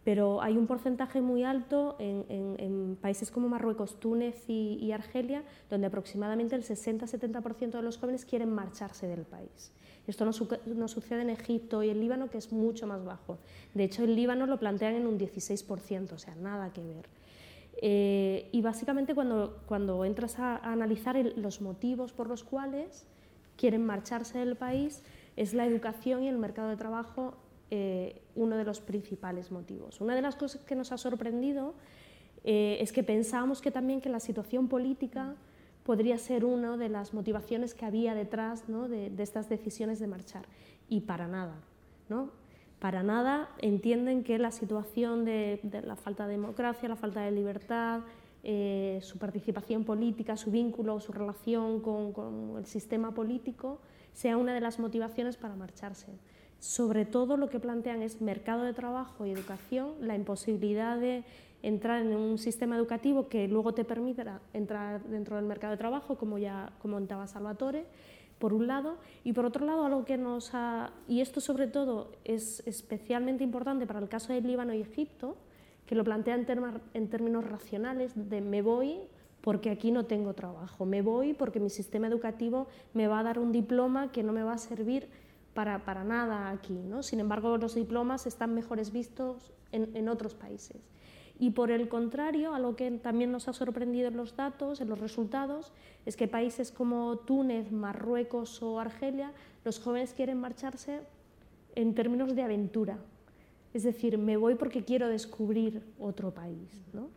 Pero 0.03 0.41
hay 0.41 0.57
un 0.57 0.67
porcentaje 0.67 1.21
muy 1.21 1.43
alto 1.43 1.95
en, 1.99 2.97
países 3.01 3.31
como 3.31 3.47
Marruecos, 3.47 3.99
Túnez 3.99 4.43
y, 4.49 4.91
Argelia, 4.91 5.43
donde 5.69 5.87
aproximadamente 5.87 6.55
el 6.55 6.63
60-70% 6.63 7.71
de 7.71 7.81
los 7.81 7.97
jóvenes 7.97 8.25
quieren 8.25 8.49
marcharse 8.49 9.07
del 9.07 9.23
país. 9.23 9.71
Esto 10.05 10.25
no, 10.25 10.33
sucede 10.87 11.21
en 11.21 11.29
Egipto 11.29 11.81
y 11.81 11.89
en 11.89 12.01
Líbano, 12.01 12.29
que 12.29 12.37
es 12.37 12.51
mucho 12.51 12.85
más 12.85 13.05
bajo. 13.05 13.37
De 13.73 13.85
hecho, 13.85 14.03
en 14.03 14.15
Líbano 14.15 14.45
lo 14.45 14.59
plantean 14.59 14.95
en 14.95 15.07
un 15.07 15.17
16%, 15.17 16.11
o 16.11 16.17
sea, 16.17 16.35
nada 16.35 16.73
que 16.73 16.83
ver. 16.83 17.07
Eh, 17.81 18.49
y 18.51 18.61
básicamente 18.61 19.15
cuando, 19.15 19.61
cuando 19.65 20.03
entras 20.03 20.39
a, 20.39 20.57
analizar 20.57 21.15
los 21.37 21.61
motivos 21.61 22.11
por 22.11 22.27
los 22.27 22.43
cuales 22.43 23.05
quieren 23.55 23.85
marcharse 23.85 24.39
del 24.39 24.57
país, 24.57 25.03
es 25.37 25.53
la 25.53 25.65
educación 25.65 26.23
y 26.23 26.27
el 26.27 26.37
mercado 26.37 26.69
de 26.69 26.77
trabajo 26.77 27.35
eh, 27.75 28.21
uno 28.35 28.55
de 28.55 28.65
los 28.65 28.81
principales 28.81 29.51
motivos. 29.51 29.99
Una 29.99 30.13
de 30.13 30.21
las 30.21 30.35
cosas 30.35 30.63
que 30.63 30.75
nos 30.75 30.91
ha 30.91 30.97
sorprendido 30.99 31.73
eh, 32.43 32.77
es 32.79 32.91
que 32.91 33.01
pensábamos 33.01 33.61
que 33.61 33.71
también 33.71 33.99
que 33.99 34.09
la 34.09 34.19
situación 34.19 34.67
política 34.67 35.33
podría 35.83 36.19
ser 36.19 36.45
una 36.45 36.77
de 36.77 36.89
las 36.89 37.15
motivaciones 37.15 37.73
que 37.73 37.85
había 37.85 38.13
detrás 38.13 38.67
de, 38.67 39.11
estas 39.17 39.49
decisiones 39.49 39.97
de 39.99 40.05
marchar. 40.05 40.45
Y 40.87 41.01
para 41.01 41.27
nada. 41.27 41.55
¿no? 42.09 42.29
Para 42.77 43.01
nada 43.01 43.49
entienden 43.57 44.23
que 44.23 44.37
la 44.37 44.51
situación 44.51 45.25
de, 45.25 45.59
la 45.83 45.95
falta 45.95 46.27
de 46.27 46.33
democracia, 46.33 46.87
la 46.87 46.95
falta 46.95 47.21
de 47.21 47.31
libertad, 47.31 48.01
eh, 48.43 48.99
su 49.01 49.17
participación 49.17 49.83
política, 49.83 50.37
su 50.37 50.51
vínculo, 50.51 50.99
su 50.99 51.11
relación 51.11 51.79
con, 51.79 52.13
con 52.13 52.53
el 52.55 52.67
sistema 52.67 53.15
político, 53.15 53.81
sea 54.13 54.37
una 54.37 54.53
de 54.53 54.61
las 54.61 54.77
motivaciones 54.77 55.37
para 55.37 55.55
marcharse 55.55 56.11
sobre 56.63 57.03
todo 57.03 57.35
lo 57.35 57.49
que 57.49 57.59
plantean 57.59 58.01
es 58.01 58.21
mercado 58.21 58.63
de 58.63 58.71
trabajo 58.71 59.25
y 59.25 59.31
educación, 59.31 59.95
la 59.99 60.15
imposibilidad 60.15 60.97
de 60.97 61.25
entrar 61.61 62.01
en 62.01 62.15
un 62.15 62.37
sistema 62.37 62.77
educativo 62.77 63.27
que 63.27 63.49
luego 63.49 63.73
te 63.73 63.83
permita 63.83 64.39
entrar 64.53 65.03
dentro 65.03 65.35
del 65.35 65.43
mercado 65.43 65.71
de 65.71 65.77
trabajo, 65.77 66.15
como 66.15 66.37
ya 66.37 66.71
comentaba 66.81 67.27
Salvatore, 67.27 67.83
por 68.39 68.53
un 68.53 68.67
lado, 68.67 68.95
y 69.25 69.33
por 69.33 69.45
otro 69.45 69.65
lado 69.65 69.83
algo 69.83 70.05
que 70.05 70.17
nos 70.17 70.51
ha, 70.53 70.93
y 71.05 71.19
esto 71.19 71.41
sobre 71.41 71.67
todo 71.67 72.13
es 72.23 72.65
especialmente 72.65 73.43
importante 73.43 73.85
para 73.85 73.99
el 73.99 74.07
caso 74.07 74.31
de 74.31 74.39
Líbano 74.39 74.73
y 74.73 74.79
Egipto, 74.79 75.35
que 75.85 75.95
lo 75.95 76.05
plantea 76.05 76.35
en, 76.35 76.47
en 76.93 77.09
términos 77.09 77.43
racionales, 77.43 78.13
de 78.15 78.39
me 78.39 78.61
voy 78.61 79.01
porque 79.41 79.69
aquí 79.69 79.91
no 79.91 80.05
tengo 80.05 80.33
trabajo, 80.33 80.85
me 80.85 81.01
voy 81.01 81.33
porque 81.33 81.59
mi 81.59 81.69
sistema 81.69 82.07
educativo 82.07 82.67
me 82.93 83.07
va 83.07 83.19
a 83.19 83.23
dar 83.23 83.37
un 83.37 83.51
diploma 83.51 84.13
que 84.13 84.23
no 84.23 84.31
me 84.31 84.43
va 84.43 84.53
a 84.53 84.57
servir 84.57 85.09
para, 85.53 85.85
para 85.85 86.03
nada 86.03 86.49
aquí. 86.49 86.73
¿no? 86.73 87.03
Sin 87.03 87.19
embargo, 87.19 87.57
los 87.57 87.75
diplomas 87.75 88.25
están 88.27 88.53
mejores 88.53 88.91
vistos 88.91 89.51
en, 89.71 89.95
en, 89.95 90.09
otros 90.09 90.35
países. 90.35 90.77
Y 91.39 91.51
por 91.51 91.71
el 91.71 91.89
contrario, 91.89 92.53
algo 92.53 92.75
que 92.75 92.89
también 92.91 93.31
nos 93.31 93.47
ha 93.47 93.53
sorprendido 93.53 94.07
en 94.07 94.17
los 94.17 94.35
datos, 94.35 94.81
en 94.81 94.89
los 94.89 94.99
resultados, 94.99 95.71
es 96.05 96.15
que 96.15 96.27
países 96.27 96.71
como 96.71 97.17
Túnez, 97.17 97.71
Marruecos 97.71 98.61
o 98.61 98.79
Argelia, 98.79 99.31
los 99.65 99.79
jóvenes 99.79 100.13
quieren 100.13 100.39
marcharse 100.39 101.01
en 101.75 101.95
términos 101.95 102.35
de 102.35 102.43
aventura. 102.43 102.99
Es 103.73 103.83
decir, 103.83 104.17
me 104.19 104.37
voy 104.37 104.55
porque 104.55 104.83
quiero 104.83 105.07
descubrir 105.07 105.81
otro 105.97 106.31
país. 106.31 106.83
¿no? 106.93 107.09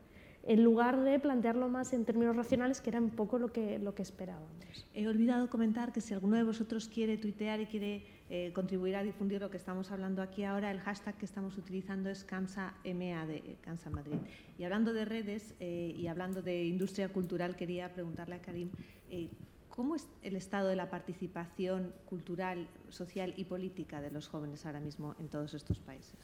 en 0.47 0.63
lugar 0.63 1.03
de 1.03 1.19
plantearlo 1.19 1.69
más 1.69 1.93
en 1.93 2.05
términos 2.05 2.37
racionales, 2.37 2.81
que 2.81 2.91
era 2.91 3.01
un 3.01 3.11
poco 3.11 3.39
lo 3.39 3.53
que, 3.53 3.79
lo 3.81 3.95
que 3.95 4.03
esperábamos. 4.03 4.49
He 4.95 5.09
olvidado 5.09 5.51
comentar 5.51 5.93
que 5.93 6.01
si 6.01 6.15
alguno 6.15 6.37
de 6.37 6.45
vosotros 6.45 6.89
quiere 6.89 7.19
tuitear 7.19 7.61
y 7.61 7.67
quiere 7.67 8.07
eh, 8.29 8.53
contribuir 8.53 8.97
a 8.97 9.03
difundir 9.03 9.41
lo 9.41 9.51
que 9.51 9.57
estamos 9.57 9.93
hablando 9.93 10.21
aquí 10.21 10.43
ahora, 10.43 10.71
el 10.71 10.81
hashtag 10.81 11.15
que 11.17 11.25
estamos 11.25 11.57
utilizando 11.59 12.11
es 12.11 12.25
CansaMAD, 12.25 13.31
eh, 13.31 13.57
Cansa 13.61 13.89
Madrid. 13.91 14.19
Y 14.59 14.65
hablando 14.65 14.93
de 14.93 15.05
redes 15.05 15.55
eh, 15.61 15.95
y 15.97 16.09
hablando 16.09 16.43
de 16.43 16.65
industria 16.65 17.09
cultural, 17.09 17.55
quería 17.55 17.93
preguntarle 17.93 18.35
a 18.35 18.43
Karim, 18.43 18.71
¿cómo 19.69 19.95
es 19.95 20.09
el 20.23 20.35
estado 20.35 20.69
de 20.69 20.77
la 20.77 20.91
participación 20.91 21.93
cultural, 22.07 22.67
social 22.89 23.33
y 23.37 23.45
política 23.45 24.01
de 24.01 24.11
los 24.11 24.27
jóvenes 24.27 24.67
ahora 24.67 24.81
mismo 24.81 25.15
en 25.21 25.29
todos 25.29 25.55
estos 25.55 25.79
países? 25.79 26.19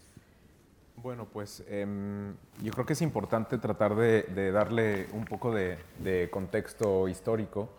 Bueno, 0.97 1.27
pues 1.27 1.65
em, 1.69 2.35
yo 2.63 2.73
creo 2.73 2.87
que 2.87 2.93
es 2.93 3.03
importante 3.03 3.59
tratar 3.59 3.97
de, 3.97 4.53
darle 4.53 5.09
un 5.13 5.25
poco 5.25 5.53
de, 5.53 6.29
contexto 6.31 7.09
histórico 7.09 7.71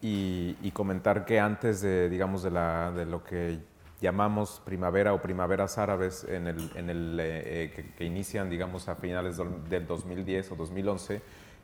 y, 0.00 0.70
comentar 0.72 1.24
que 1.24 1.40
antes 1.40 1.80
de, 1.80 2.08
digamos, 2.08 2.42
de, 2.42 2.50
la, 2.50 2.92
de 2.92 3.04
lo 3.04 3.24
que 3.24 3.58
llamamos 4.00 4.62
primavera 4.64 5.12
o 5.12 5.20
primaveras 5.20 5.78
árabes 5.78 6.24
en 6.24 6.46
el, 6.46 6.70
en 6.76 6.90
el, 6.90 7.18
eh, 7.20 7.72
eh, 7.76 7.92
que, 7.96 8.04
inician, 8.04 8.48
digamos, 8.48 8.88
a 8.88 8.94
finales 8.94 9.38
del 9.68 9.86
2010 9.86 10.52
o 10.52 10.56
2011, 10.56 11.20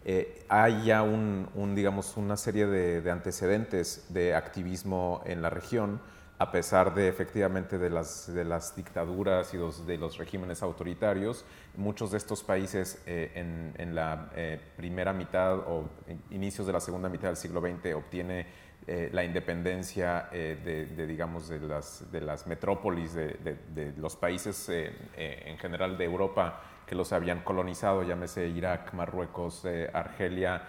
eh, 0.07 0.44
hay 0.49 0.85
ya 0.85 1.03
un, 1.03 1.75
digamos, 1.75 2.16
una 2.16 2.37
serie 2.37 2.66
de, 2.66 3.11
antecedentes 3.11 4.07
de 4.11 4.35
activismo 4.35 5.23
en 5.25 5.40
la 5.40 5.51
región, 5.51 6.01
a 6.38 6.51
pesar 6.51 6.94
de 6.94 7.09
efectivamente 7.09 7.79
de 7.79 7.90
las, 7.90 8.33
de 8.33 8.44
las 8.44 8.75
dictaduras 8.75 9.55
y 9.55 9.59
de 9.87 9.99
los 9.99 10.18
regímenes 10.18 10.62
autoritarios. 10.62 11.44
Muchos 11.77 12.11
de 12.11 12.18
estos 12.18 12.42
países 12.42 13.03
en, 13.07 13.73
en, 13.79 13.94
la 13.94 14.31
primera 14.77 15.12
mitad 15.12 15.59
o 15.59 15.88
inicios 16.31 16.66
de 16.66 16.73
la 16.73 16.81
segunda 16.81 17.09
mitad 17.09 17.29
del 17.29 17.37
siglo 17.37 17.61
XX 17.61 17.94
obtiene 17.94 18.47
eh, 18.87 19.09
la 19.12 19.25
independencia 19.25 20.29
eh, 20.31 20.59
de, 20.94 21.07
digamos, 21.07 21.49
de 21.49 21.59
las, 21.59 22.12
de 22.12 22.20
las 22.20 22.47
metrópolis 22.47 23.14
de, 23.14 23.57
de 23.73 23.94
los 23.97 24.14
países 24.14 24.68
eh, 24.68 24.92
en 25.16 25.57
general 25.57 25.97
de 25.97 26.05
Europa 26.05 26.61
que 26.87 26.94
los 26.94 27.11
habían 27.14 27.40
colonizado, 27.40 28.03
llámese 28.03 28.47
Irak, 28.47 28.92
Marruecos, 28.92 29.66
Argelia 29.94 30.68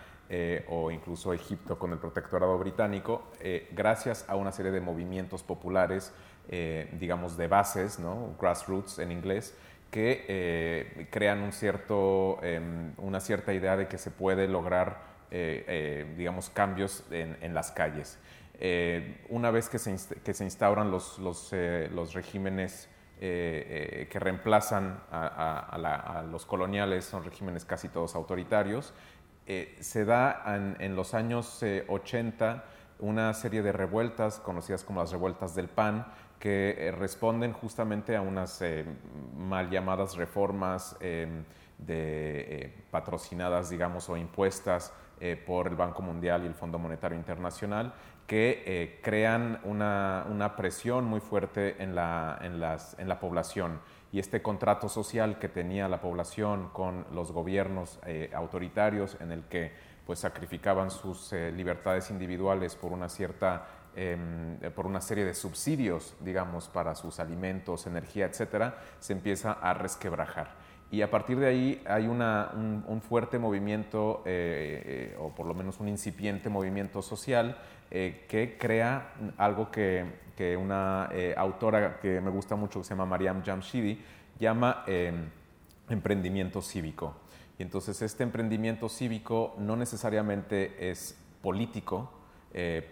o 0.69 0.91
incluso 0.91 1.33
Egipto 1.33 1.77
con 1.77 1.91
el 1.91 1.99
protectorado 1.99 2.57
británico, 2.57 3.31
gracias 3.71 4.25
a 4.27 4.35
una 4.35 4.51
serie 4.51 4.71
de 4.71 4.81
movimientos 4.81 5.43
populares, 5.43 6.13
digamos, 6.93 7.37
de 7.37 7.47
bases, 7.47 7.99
¿no? 7.99 8.35
grassroots 8.39 8.99
en 8.99 9.11
inglés, 9.11 9.55
que 9.91 11.07
crean 11.11 11.41
un 11.41 11.51
cierto, 11.51 12.39
em, 12.41 12.93
una 12.97 13.19
cierta 13.19 13.53
idea 13.53 13.77
de 13.77 13.87
que 13.87 13.97
se 13.97 14.11
puede 14.11 14.47
lograr 14.47 15.15
eh, 15.31 15.65
eh, 15.67 16.13
digamos, 16.17 16.49
cambios 16.49 17.03
en, 17.11 17.53
las 17.53 17.71
calles. 17.71 18.19
Eh, 18.59 19.25
una 19.29 19.51
vez 19.51 19.67
que 19.67 19.79
se, 19.79 19.93
que 20.23 20.33
se 20.33 20.43
instauran 20.43 20.91
los, 20.91 21.19
los, 21.19 21.51
los 21.91 22.13
regímenes 22.13 22.89
que 23.19 24.17
reemplazan 24.19 25.01
a, 25.11 26.23
los 26.29 26.45
coloniales, 26.45 27.05
son 27.05 27.23
regímenes 27.23 27.65
casi 27.65 27.89
todos 27.89 28.15
autoritarios, 28.15 28.93
se 29.45 30.05
da 30.05 30.43
en, 30.79 30.95
los 30.95 31.13
años 31.13 31.63
80 31.87 32.63
una 32.99 33.33
serie 33.33 33.61
de 33.61 33.71
revueltas 33.71 34.39
conocidas 34.39 34.83
como 34.83 35.01
las 35.01 35.11
revueltas 35.11 35.53
del 35.55 35.67
PAN, 35.67 36.07
que 36.39 36.93
responden 36.97 37.53
justamente 37.53 38.15
a 38.15 38.21
unas 38.21 38.63
mal 39.37 39.69
llamadas 39.69 40.15
reformas 40.15 40.97
patrocinadas, 42.91 43.69
digamos, 43.69 44.09
o 44.09 44.17
impuestas 44.17 44.93
eh, 45.21 45.41
por 45.45 45.67
el 45.67 45.75
Banco 45.75 46.01
Mundial 46.01 46.43
y 46.43 46.47
el 46.47 46.53
Fondo 46.53 46.77
Monetario 46.77 47.17
Internacional, 47.17 47.93
que 48.27 48.63
eh, 48.65 48.99
crean 49.01 49.61
una, 49.63 50.53
presión 50.57 51.05
muy 51.05 51.21
fuerte 51.21 51.81
en 51.81 51.95
la 51.95 53.17
población. 53.21 53.79
Y 54.15 54.19
este 54.19 54.41
contrato 54.41 54.87
social 54.87 55.39
que 55.39 55.49
tenía 55.49 55.89
la 55.89 55.99
población 55.99 56.69
con 56.71 57.05
los 57.11 57.33
gobiernos 57.33 57.99
eh, 58.05 58.31
autoritarios, 58.33 59.17
en 59.19 59.33
el 59.33 59.43
que 59.43 59.73
pues, 60.05 60.19
sacrificaban 60.19 60.89
sus 60.89 61.33
libertades 61.33 62.09
individuales 62.11 62.77
por 62.77 62.93
una 62.93 63.09
cierta 63.09 63.67
em, 63.93 64.57
por 64.73 64.85
una 64.85 65.01
serie 65.01 65.25
de 65.25 65.33
subsidios, 65.33 66.15
digamos, 66.21 66.69
para 66.69 66.95
sus 66.95 67.19
alimentos, 67.19 67.87
energía, 67.87 68.27
etcétera, 68.27 68.77
se 68.99 69.11
empieza 69.11 69.51
a 69.51 69.73
resquebrajar. 69.73 70.47
Y 70.91 71.01
a 71.01 71.09
partir 71.09 71.37
de 71.39 71.47
ahí 71.47 71.83
hay 71.85 72.07
un, 72.07 73.01
fuerte 73.01 73.37
movimiento, 73.37 74.23
eh, 74.25 75.11
eh, 75.13 75.17
o 75.19 75.35
por 75.35 75.45
lo 75.45 75.53
menos 75.53 75.81
un 75.81 75.89
incipiente 75.89 76.47
movimiento 76.47 77.01
social, 77.01 77.57
eh, 77.91 78.25
que 78.27 78.57
crea 78.57 79.13
algo 79.37 79.71
que, 79.71 80.05
que 80.35 80.57
una 80.57 81.09
autora 81.37 81.99
que 81.99 82.19
me 82.21 82.29
gusta 82.29 82.55
mucho, 82.55 82.79
que 82.79 82.85
se 82.85 82.89
llama 82.91 83.05
Mariam 83.05 83.43
Jamshidi, 83.43 84.01
llama 84.39 84.83
em, 84.87 85.29
emprendimiento 85.89 86.61
cívico. 86.61 87.15
Y 87.57 87.63
entonces 87.63 88.01
este 88.01 88.23
emprendimiento 88.23 88.89
cívico 88.89 89.55
no 89.57 89.75
necesariamente 89.75 90.89
es 90.89 91.17
político, 91.41 92.11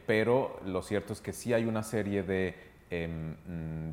pero 0.06 0.60
lo 0.66 0.82
cierto 0.82 1.14
es 1.14 1.22
que 1.22 1.34
sí 1.34 1.54
hay 1.54 1.66
una 1.66 1.84
serie 1.84 2.24
de 2.24 2.73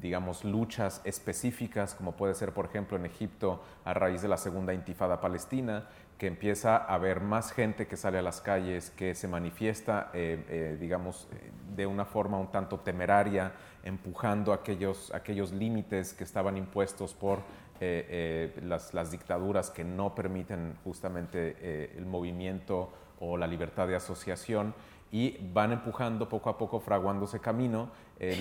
digamos, 0.00 0.44
luchas 0.44 1.00
específicas, 1.04 1.94
como 1.94 2.16
puede 2.16 2.34
ser, 2.34 2.52
por 2.52 2.66
ejemplo, 2.66 2.96
en 2.96 3.06
Egipto 3.06 3.62
a 3.84 3.94
raíz 3.94 4.22
de 4.22 4.28
la 4.28 4.36
segunda 4.36 4.74
intifada 4.74 5.20
palestina, 5.20 5.88
que 6.20 6.26
empieza 6.26 6.76
a 6.76 6.96
haber 6.96 7.22
más 7.22 7.50
gente 7.50 7.86
que 7.86 7.96
sale 7.96 8.18
a 8.18 8.22
las 8.22 8.42
calles, 8.42 8.90
que 8.90 9.14
se 9.14 9.26
manifiesta, 9.26 10.10
eh, 10.12 10.44
eh, 10.50 10.76
digamos, 10.78 11.26
de 11.74 11.86
una 11.86 12.04
forma 12.04 12.38
un 12.38 12.52
tanto 12.52 12.80
temeraria, 12.80 13.52
empujando 13.84 14.52
aquellos, 14.52 15.14
aquellos 15.14 15.50
límites 15.50 16.12
que 16.12 16.24
estaban 16.24 16.58
impuestos 16.58 17.14
por 17.14 17.40
eh, 17.80 18.54
las, 18.64 19.10
dictaduras 19.10 19.70
que 19.70 19.82
no 19.82 20.14
permiten 20.14 20.76
justamente 20.84 21.96
el 21.96 22.04
movimiento 22.04 22.92
o 23.18 23.38
la 23.38 23.46
libertad 23.46 23.88
de 23.88 23.96
asociación 23.96 24.74
y 25.12 25.37
van 25.53 25.73
empujando 25.73 26.29
poco 26.29 26.51
a 26.51 26.59
poco, 26.59 26.81
fraguándose 26.81 27.40
camino. 27.40 27.90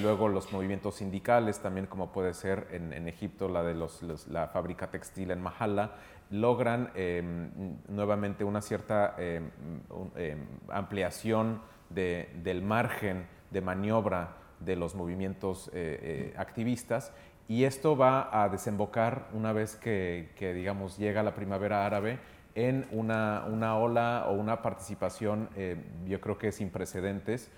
luego 0.02 0.28
los 0.28 0.52
movimientos 0.52 0.96
sindicales, 0.96 1.60
también 1.60 1.88
como 1.88 2.12
puede 2.12 2.34
ser 2.34 2.68
en, 2.72 3.08
Egipto 3.08 3.48
la 3.48 3.64
de 3.64 3.74
los, 3.74 4.04
la 4.28 4.48
fábrica 4.48 4.92
textil 4.92 5.32
en 5.32 5.42
Mahala, 5.42 5.96
logran 6.32 6.92
em, 6.96 7.50
nuevamente 7.88 8.44
una 8.44 8.62
cierta 8.62 9.16
em, 9.18 9.50
em, 10.16 10.46
ampliación 10.70 11.62
del 11.90 12.62
margen 12.62 13.26
de 13.50 13.62
maniobra 13.62 14.36
de 14.60 14.76
los 14.76 14.94
movimientos 14.94 15.70
eh, 15.70 16.00
eh, 16.02 16.34
activistas 16.38 17.12
y 17.48 17.64
esto 17.64 17.98
va 17.98 18.44
a 18.44 18.50
desembocar 18.50 19.28
una 19.34 19.54
vez 19.54 19.76
que, 19.76 20.30
digamos 20.40 20.98
llega 20.98 21.24
la 21.24 21.34
primavera 21.34 21.86
árabe 21.86 22.20
en 22.68 22.88
una, 22.92 23.46
una 23.48 23.78
ola 23.78 24.26
o 24.28 24.34
una 24.34 24.62
participación 24.62 25.50
eh, 25.56 25.78
yo 26.08 26.20
creo 26.20 26.38
que 26.38 26.52
sin 26.52 26.70
precedentes 26.70 27.52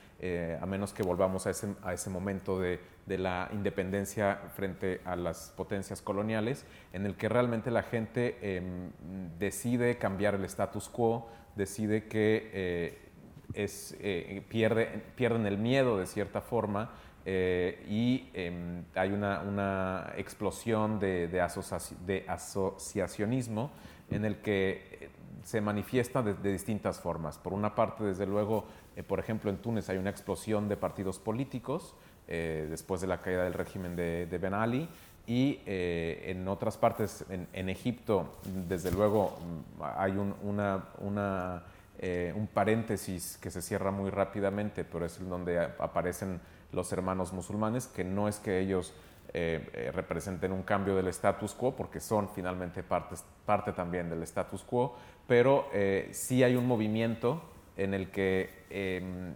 a 0.62 0.66
menos 0.68 0.94
que 0.94 1.02
volvamos 1.02 1.48
a 1.48 1.50
ese, 1.50 1.74
a 1.82 1.94
ese 1.94 2.12
momento 2.12 2.60
de 2.60 2.80
de 3.06 3.18
la 3.18 3.50
independencia 3.52 4.40
frente 4.56 5.02
a 5.06 5.16
las 5.16 5.54
potencias 5.58 6.02
coloniales, 6.02 6.66
en 6.94 7.06
el 7.06 7.16
que 7.16 7.30
realmente 7.30 7.72
la 7.72 7.84
gente 7.84 8.38
em, 8.42 8.92
decide 9.40 9.98
cambiar 9.98 10.36
el 10.36 10.46
status 10.46 10.88
quo, 10.90 11.30
decide 11.56 12.06
que 12.06 12.50
eh, 12.54 12.98
es, 13.54 13.96
eh, 14.00 14.44
pierde, 14.48 15.04
pierden 15.16 15.46
el 15.46 15.58
miedo 15.58 15.98
de 15.98 16.06
cierta 16.06 16.42
forma 16.42 16.92
eh, 17.26 17.84
y 17.88 18.30
em, 18.34 18.86
hay 18.96 19.12
una, 19.12 20.14
explosión 20.16 21.00
de, 21.00 21.28
de, 21.28 21.42
asociacionismo 22.28 23.72
en 24.12 24.26
el 24.26 24.38
que 24.38 25.10
se 25.44 25.62
manifiesta 25.62 26.22
de, 26.22 26.52
distintas 26.52 27.00
formas. 27.00 27.38
Por 27.38 27.54
una 27.54 27.74
parte, 27.76 28.04
desde 28.04 28.26
luego, 28.26 28.66
por 29.08 29.20
ejemplo, 29.20 29.50
en 29.50 29.58
Túnez 29.58 29.90
hay 29.90 29.98
una 29.98 30.10
explosión 30.10 30.70
de 30.70 30.78
partidos 30.78 31.20
políticos, 31.20 31.96
eh, 32.28 32.68
después 32.70 33.02
de 33.02 33.08
la 33.08 33.22
caída 33.22 33.44
del 33.44 33.54
régimen 33.54 33.96
de, 33.96 34.40
Ben 34.42 34.54
Ali. 34.54 34.88
Y 35.28 35.60
eh, 35.66 36.26
en 36.28 36.48
otras 36.48 36.78
partes, 36.78 37.26
en, 37.30 37.70
Egipto, 37.70 38.38
desde 38.68 38.92
luego, 38.92 39.38
mm, 39.78 39.82
hay 39.98 40.12
un, 40.14 40.34
eh, 42.00 42.34
un 42.36 42.48
paréntesis 42.48 43.38
que 43.38 43.52
se 43.52 43.62
cierra 43.62 43.92
muy 43.92 44.10
rápidamente, 44.10 44.84
pero 44.84 45.06
es 45.06 45.20
donde 45.28 45.60
aparecen 45.60 46.40
los 46.72 46.92
hermanos 46.92 47.34
musulmanes, 47.34 47.88
que 47.88 48.04
no 48.04 48.28
es 48.28 48.40
que 48.40 48.60
ellos 48.60 48.94
representen 49.34 50.52
un 50.52 50.64
cambio 50.64 50.96
del 50.96 51.08
status 51.08 51.54
quo, 51.54 51.76
porque 51.76 52.00
son 52.00 52.30
finalmente 52.30 52.84
parte, 52.84 53.16
parte 53.46 53.72
también 53.72 54.10
del 54.10 54.24
status 54.24 54.64
quo, 54.64 54.96
pero 55.26 55.70
sí 56.12 56.44
hay 56.44 56.56
un 56.56 56.68
movimiento 56.68 57.42
en 57.78 57.94
el 57.94 58.12
que 58.12 58.50
em, 58.70 59.34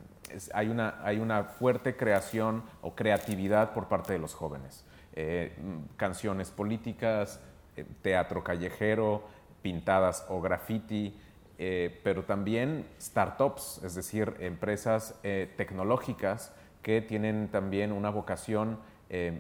hay, 0.54 0.68
una, 0.68 1.00
hay 1.04 1.20
una 1.20 1.44
fuerte 1.44 1.96
creación 1.96 2.64
o 2.82 2.96
creatividad 2.96 3.74
por 3.74 3.88
parte 3.88 4.14
de 4.14 4.20
los 4.20 4.34
jóvenes. 4.34 4.86
Eh, 5.14 5.54
canciones 5.98 6.52
políticas, 6.52 7.40
eh, 7.76 7.86
teatro 8.02 8.44
callejero, 8.44 9.24
pintadas 9.62 10.26
o 10.30 10.42
graffiti, 10.42 11.18
eh, 11.58 12.02
pero 12.04 12.24
también 12.24 12.86
startups, 13.00 13.82
es 13.84 13.96
decir, 13.96 14.36
empresas 14.40 15.16
tecnológicas 15.24 16.54
que 16.82 17.02
tienen 17.02 17.48
también 17.48 17.92
una 17.92 18.10
vocación 18.10 18.78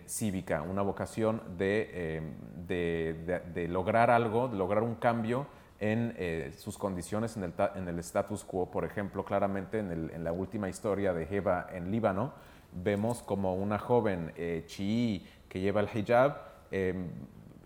cívica, 0.05 0.61
una 0.61 0.81
vocación 0.81 1.41
de, 1.57 2.21
de, 2.67 3.67
lograr 3.67 4.09
algo, 4.09 4.47
de 4.47 4.57
lograr 4.57 4.83
un 4.83 4.95
cambio 4.95 5.47
en 5.79 6.13
eh, 6.17 6.53
sus 6.57 6.77
condiciones 6.77 7.35
en 7.37 7.43
el, 7.43 7.53
en 7.75 7.87
el, 7.87 7.99
status 7.99 8.43
quo. 8.43 8.69
Por 8.71 8.85
ejemplo, 8.85 9.23
claramente 9.23 9.79
en, 9.79 10.23
la 10.23 10.31
última 10.31 10.69
historia 10.69 11.13
de 11.13 11.25
Jeva 11.25 11.67
en 11.71 11.91
Líbano, 11.91 12.33
vemos 12.71 13.21
como 13.21 13.55
una 13.55 13.79
joven 13.79 14.31
eh, 14.35 14.63
chií 14.65 15.27
que 15.49 15.59
lleva 15.59 15.81
el 15.81 15.89
hijab 15.93 16.55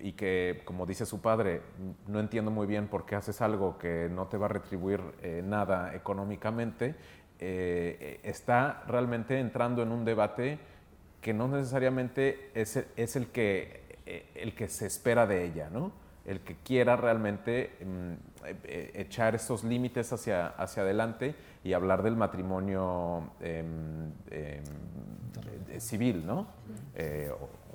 y 0.02 0.14
que, 0.14 0.62
como 0.66 0.86
dice 0.86 1.06
su 1.06 1.20
padre, 1.22 1.62
no 2.08 2.20
entiendo 2.20 2.52
muy 2.52 2.68
bien 2.68 2.88
por 2.88 3.06
qué 3.06 3.16
haces 3.16 3.42
algo 3.42 3.78
que 3.78 4.08
no 4.10 4.28
te 4.28 4.38
va 4.38 4.46
a 4.46 4.50
retribuir 4.50 5.02
eh, 5.22 5.42
nada 5.44 5.94
económicamente, 5.96 6.96
está 7.40 8.84
realmente 8.86 9.40
entrando 9.40 9.82
en 9.82 9.94
un 9.94 10.04
debate 10.04 10.60
que 11.22 11.34
no 11.34 11.48
necesariamente 11.48 12.52
es, 12.54 12.84
es 12.96 13.16
el, 13.16 13.28
que, 13.28 13.98
el 14.36 14.56
que 14.56 14.68
se 14.68 14.88
espera 14.88 15.28
de 15.28 15.46
ella, 15.46 15.70
¿no? 15.70 15.92
el 16.30 16.42
que 16.42 16.56
quiera 16.58 16.96
realmente 16.96 17.72
mm, 17.84 18.46
eh, 18.46 18.56
eh, 18.64 18.92
echar 18.94 19.34
estos 19.34 19.64
límites 19.64 20.14
hacia, 20.14 20.48
hacia 20.48 20.84
adelante 20.84 21.34
y 21.64 21.74
hablar 21.74 22.04
del 22.04 22.16
matrimonio 22.16 23.32
em, 23.42 24.12
em, 24.30 24.64
civil, 25.80 26.26
¿no? 26.26 26.48
Eh, 26.94 27.32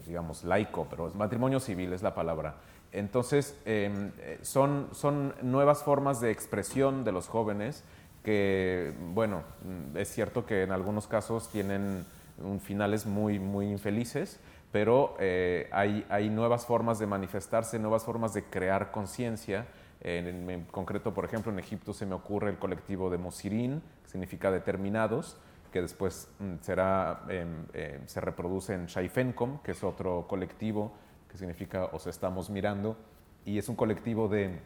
digamos 0.07 0.45
laico, 0.45 0.87
pero 0.89 1.11
matrimonio 1.15 1.59
civil 1.59 1.93
es 1.93 2.03
la 2.03 2.15
palabra. 2.15 2.55
Entonces, 2.93 3.59
em, 3.65 4.13
son, 4.43 4.89
son 4.93 5.35
nuevas 5.43 5.83
formas 5.83 6.21
de 6.21 6.31
expresión 6.31 7.03
de 7.03 7.11
los 7.11 7.27
jóvenes 7.27 7.83
que, 8.23 8.95
bueno, 9.15 9.43
mm, 9.65 9.97
es 9.97 10.09
cierto 10.13 10.47
que 10.47 10.63
en 10.63 10.71
algunos 10.71 11.09
casos 11.09 11.51
tienen 11.51 12.05
finales 12.61 13.07
muy, 13.07 13.39
muy 13.39 13.71
infelices, 13.71 14.41
pero 14.73 15.17
eh, 15.21 15.69
hay, 15.73 16.05
hay, 16.09 16.31
nuevas 16.31 16.67
formas 16.67 16.99
de 16.99 17.07
manifestarse, 17.07 17.79
nuevas 17.79 18.05
formas 18.05 18.35
de 18.35 18.45
crear 18.45 18.91
conciencia. 18.91 19.67
En, 20.01 20.65
concreto, 20.71 21.15
por 21.15 21.25
ejemplo, 21.25 21.53
en 21.53 21.59
Egipto 21.59 21.93
se 21.93 22.07
me 22.07 22.15
ocurre 22.15 22.51
el 22.51 22.59
colectivo 22.59 23.09
de 23.09 23.19
Mosirin, 23.19 23.83
que 24.03 24.11
significa 24.11 24.51
determinados, 24.51 25.39
que 25.73 25.81
después 25.81 26.29
mm, 26.39 26.55
será, 26.61 27.23
em, 27.29 27.67
em, 27.73 28.07
se 28.07 28.21
reproduce 28.21 28.75
en 28.75 28.87
Shaifencom, 28.87 29.59
que 29.63 29.73
es 29.73 29.83
otro 29.83 30.27
colectivo 30.29 30.93
que 31.29 31.39
significa 31.39 31.87
os 31.87 32.07
estamos 32.07 32.49
mirando, 32.49 32.97
y 33.45 33.59
es 33.59 33.69
un 33.69 33.75
colectivo 33.75 34.29
de 34.29 34.61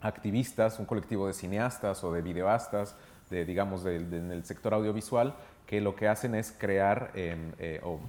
activistas, 0.00 0.78
un 0.78 0.86
colectivo 0.86 1.26
de 1.26 1.32
cineastas 1.32 2.04
o 2.04 2.12
de 2.12 2.22
videoastas, 2.22 2.96
de, 3.28 3.44
digamos, 3.44 3.84
en 3.86 4.30
el 4.30 4.44
sector 4.44 4.74
audiovisual, 4.74 5.34
que 5.70 5.80
lo 5.80 5.94
que 5.94 6.08
hacen 6.08 6.34
es 6.34 6.50
crear, 6.50 7.12
eh, 7.14 7.80
o 7.84 8.00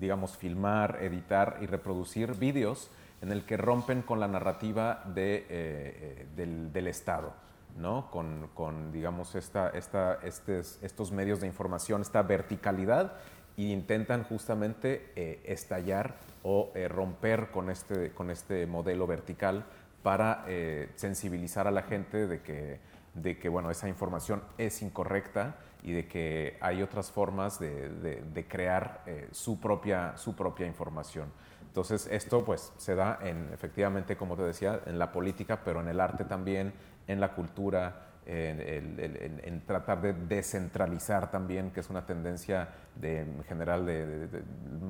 digamos, 0.00 0.38
filmar, 0.38 1.00
editar 1.02 1.58
y 1.60 1.66
reproducir 1.66 2.32
vídeos 2.32 2.90
en 3.20 3.30
el 3.30 3.44
que 3.44 3.58
rompen 3.58 4.00
con 4.00 4.20
la 4.20 4.26
narrativa 4.26 5.04
de, 5.14 5.36
eh, 5.36 5.46
eh, 5.50 6.26
del, 6.72 6.86
Estado, 6.86 7.34
¿no? 7.76 8.10
Con, 8.10 8.48
con 8.54 8.90
digamos, 8.90 9.34
esta, 9.34 9.68
esta, 9.68 10.18
estos 10.22 11.12
medios 11.12 11.42
de 11.42 11.46
información, 11.46 12.00
esta 12.00 12.22
verticalidad, 12.22 13.12
e 13.58 13.64
intentan 13.64 14.24
justamente 14.24 15.12
estallar 15.44 16.14
o 16.42 16.72
romper 16.88 17.50
con 17.50 17.68
este, 17.68 18.12
con 18.12 18.30
este 18.30 18.66
modelo 18.66 19.06
vertical 19.06 19.66
para 20.02 20.46
sensibilizar 20.94 21.68
a 21.68 21.70
la 21.70 21.82
gente 21.82 22.26
de 22.26 22.40
que, 22.40 22.80
de 23.12 23.38
que, 23.38 23.50
bueno, 23.50 23.70
esa 23.70 23.90
información 23.90 24.42
es 24.56 24.80
incorrecta 24.80 25.56
y 25.84 25.92
de 25.92 26.08
que 26.08 26.56
hay 26.60 26.82
otras 26.82 27.10
formas 27.10 27.60
de, 27.60 28.46
crear 28.48 29.02
eh, 29.06 29.28
su, 29.32 29.60
propia, 29.60 30.16
su 30.16 30.34
propia 30.34 30.66
información. 30.66 31.30
Entonces, 31.66 32.08
esto 32.10 32.44
pues 32.44 32.72
se 32.78 32.94
da 32.94 33.18
en, 33.22 33.50
efectivamente, 33.52 34.16
como 34.16 34.34
te 34.34 34.42
decía, 34.42 34.80
en 34.86 34.98
la 34.98 35.12
política, 35.12 35.60
pero 35.62 35.80
en 35.80 35.88
el 35.88 36.00
arte 36.00 36.24
también, 36.24 36.72
en 37.06 37.20
la 37.20 37.34
cultura, 37.34 38.06
en, 38.26 39.62
tratar 39.66 40.00
de 40.00 40.14
descentralizar 40.14 41.30
también, 41.30 41.70
que 41.70 41.80
es 41.80 41.90
una 41.90 42.06
tendencia 42.06 42.68
de, 42.94 43.20
en 43.20 43.44
general 43.44 43.84
de, 43.84 44.28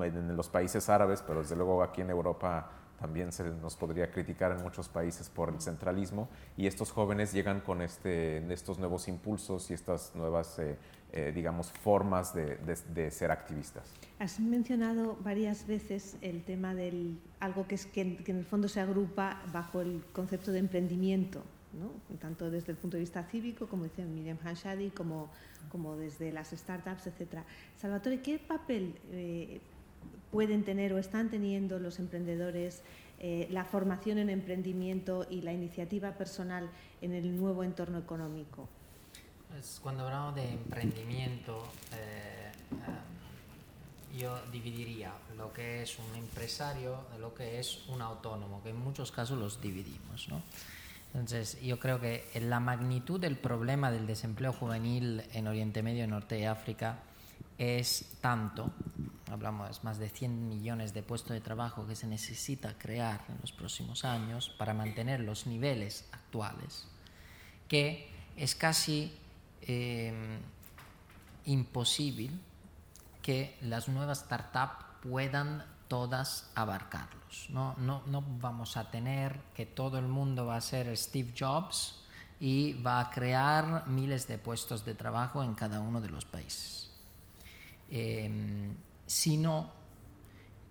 en 0.01 0.37
los 0.37 0.49
países 0.49 0.89
árabes, 0.89 1.23
pero 1.27 1.41
desde 1.41 1.57
luego 1.57 1.83
aquí 1.83 2.03
en 2.03 2.11
Europa 2.11 2.71
también 2.99 3.33
se 3.33 3.45
nos 3.45 3.77
podría 3.77 4.11
criticar 4.11 4.53
en 4.53 4.63
muchos 4.63 4.89
países 4.89 5.29
por 5.29 5.49
el 5.49 5.61
centralismo 5.61 6.29
y 6.57 6.67
estos 6.67 6.91
jóvenes 6.91 7.33
llegan 7.33 7.61
con 7.61 7.83
este, 7.83 8.53
estos 8.53 8.79
nuevos 8.79 9.09
impulsos 9.09 9.71
y 9.71 9.75
estas 9.75 10.15
nuevas, 10.15 10.59
eh, 10.59 10.77
eh, 11.13 11.33
digamos, 11.35 11.71
formas 11.71 12.35
de, 12.35 12.59
de, 12.95 13.11
ser 13.11 13.31
activistas. 13.31 13.85
Has 14.19 14.41
mencionado 14.41 15.17
varias 15.23 15.67
veces 15.67 16.17
el 16.23 16.43
tema 16.45 16.75
del 16.75 17.19
algo 17.41 17.67
que, 17.67 17.75
es, 17.75 17.87
que, 17.87 18.01
en 18.01 18.37
el 18.39 18.45
fondo 18.45 18.69
se 18.69 18.81
agrupa 18.81 19.43
bajo 19.53 19.81
el 19.81 20.03
concepto 20.13 20.53
de 20.53 20.61
emprendimiento, 20.61 21.43
¿no? 21.73 21.91
tanto 22.19 22.51
desde 22.51 22.73
el 22.73 22.79
punto 22.79 22.97
de 22.97 23.03
vista 23.03 23.23
cívico, 23.25 23.67
como 23.67 23.85
decía 23.85 24.05
Miriam 24.05 24.39
Hanshadi, 24.43 24.91
como, 24.91 25.29
como 25.71 25.97
desde 25.97 26.33
las 26.33 26.51
startups, 26.51 27.07
etc. 27.07 27.41
Salvatore, 27.77 28.23
¿qué 28.23 28.39
papel 28.39 28.95
eh, 29.11 29.61
pueden 30.35 30.65
tener 30.65 30.93
o 30.93 30.99
están 30.99 31.31
teniendo 31.31 31.79
los 31.79 32.01
emprendedores 32.01 32.83
eh, 33.21 33.47
la 33.53 33.65
formación 33.65 34.19
en 34.19 34.31
emprendimiento 34.31 35.25
y 35.31 35.43
la 35.43 35.53
iniciativa 35.53 36.11
personal 36.11 36.69
en 37.01 37.15
el 37.15 37.37
nuevo 37.37 37.63
entorno 37.63 37.99
económico? 37.99 38.69
Pues 39.49 39.79
cuando 39.81 40.03
hablamos 40.03 40.35
de 40.35 40.51
emprendimiento, 40.51 41.69
eh, 41.93 42.51
eh, 42.73 44.19
yo 44.19 44.37
dividiría 44.51 45.13
lo 45.37 45.53
que 45.53 45.83
es 45.83 45.97
un 46.01 46.17
empresario 46.17 47.05
de 47.13 47.21
lo 47.21 47.33
que 47.33 47.61
es 47.61 47.87
un 47.87 48.03
autónomo, 48.03 48.61
que 48.65 48.71
en 48.71 48.81
muchos 48.81 49.13
casos 49.13 49.39
los 49.39 49.61
dividimos. 49.61 50.29
¿no? 50.29 50.43
Entonces, 51.13 51.63
yo 51.63 51.79
creo 51.79 52.01
que 52.01 52.25
la 52.41 52.59
magnitud 52.59 53.21
del 53.21 53.37
problema 53.37 53.93
del 53.93 54.09
desempleo 54.09 54.53
juvenil 54.53 55.23
en 55.33 55.47
Oriente 55.47 55.81
Medio 55.85 56.03
y 56.03 56.09
Norte 56.09 56.35
de 56.35 56.49
África 56.49 56.99
es 57.57 58.17
tanto, 58.21 58.73
hablamos 59.35 59.85
más 59.85 59.99
de 59.99 60.09
100 60.09 60.49
millones 60.49 60.95
de 60.95 61.03
puestos 61.03 61.33
de 61.33 61.41
trabajo 61.41 61.87
que 61.87 61.97
se 61.97 62.07
necesita 62.07 62.79
crear 62.79 63.25
en 63.29 63.37
los 63.41 63.53
próximos 63.53 64.05
años 64.05 64.49
para 64.49 64.75
mantener 64.75 65.21
los 65.21 65.47
niveles 65.47 66.09
actuales, 66.13 66.87
que 67.69 68.11
es 68.37 68.55
casi 68.55 69.13
eh, 69.63 70.39
imposible 71.45 72.31
que 73.23 73.57
las 73.63 73.89
nuevas 73.89 74.21
startups 74.21 74.85
puedan 75.03 75.65
todas 75.89 76.51
abarcarlos. 76.55 77.47
¿no? 77.51 77.75
No, 77.79 78.03
no 78.07 78.23
vamos 78.41 78.77
a 78.77 78.91
tener 78.91 79.39
que 79.55 79.67
todo 79.67 79.99
el 79.99 80.07
mundo 80.07 80.47
va 80.47 80.57
a 80.57 80.61
ser 80.61 80.97
Steve 80.97 81.33
Jobs 81.39 82.01
y 82.41 82.75
va 82.75 83.01
a 83.01 83.11
crear 83.11 83.87
miles 83.89 84.27
de 84.27 84.39
puestos 84.39 84.85
de 84.85 84.95
trabajo 84.95 85.43
en 85.43 85.55
cada 85.55 85.81
uno 85.81 86.01
de 86.01 86.09
los 86.09 86.25
países, 86.25 86.91
em, 87.91 88.75
sino 89.07 89.73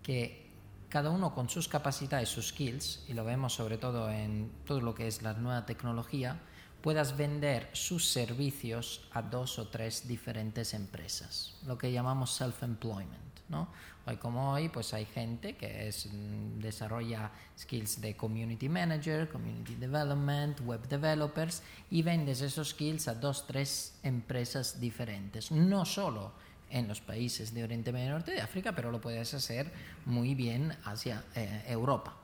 que 0.01 0.43
cada 0.89 1.09
uno 1.09 1.33
con 1.33 1.49
sus 1.49 1.67
capacidades, 1.67 2.29
sus 2.29 2.49
skills, 2.49 3.03
y 3.07 3.13
lo 3.13 3.25
vemos 3.25 3.53
sobre 3.53 3.77
todo 3.77 4.11
en 4.11 4.51
todo 4.65 4.81
lo 4.81 4.93
que 4.93 5.07
es 5.07 5.21
la 5.21 5.33
nueva 5.33 5.65
tecnología, 5.65 6.39
puedas 6.81 7.17
vender 7.17 7.69
sus 7.73 8.09
servicios 8.09 9.07
a 9.13 9.21
dos 9.21 9.57
o 9.57 9.69
tres 9.69 10.07
diferentes 10.07 10.73
empresas, 10.73 11.55
lo 11.65 11.77
que 11.77 11.91
llamamos 11.91 12.31
self-employment. 12.31 13.23
¿no? 13.49 13.69
Hoy 14.05 14.17
como 14.17 14.51
hoy, 14.51 14.69
pues 14.69 14.93
hay 14.93 15.05
gente 15.05 15.55
que 15.55 15.89
mm, 15.89 16.59
desarrolla 16.59 17.31
skills 17.57 18.01
de 18.01 18.15
community 18.15 18.67
manager, 18.67 19.29
community 19.29 19.75
development, 19.75 20.59
web 20.61 20.87
developers 20.87 21.63
y 21.89 22.01
vendes 22.01 22.41
esos 22.41 22.69
skills 22.69 23.07
a 23.07 23.15
dos, 23.15 23.47
tres 23.47 23.97
empresas 24.03 24.79
diferentes, 24.79 25.51
no 25.51 25.85
solo 25.85 26.33
en 26.73 26.87
los 26.87 27.01
países 27.01 27.53
de 27.53 27.63
Oriente 27.63 27.93
Medio 27.93 28.07
y 28.07 28.09
Norte 28.09 28.31
de 28.31 28.41
África, 28.41 28.73
pero 28.73 28.91
lo 28.91 28.99
puedes 28.99 29.33
hacer 29.35 29.71
muy 30.05 30.33
bien 30.33 30.75
hacia 30.83 31.23
eh, 31.35 31.63
Europa, 31.67 32.15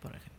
por 0.00 0.12
ejemplo. 0.12 0.32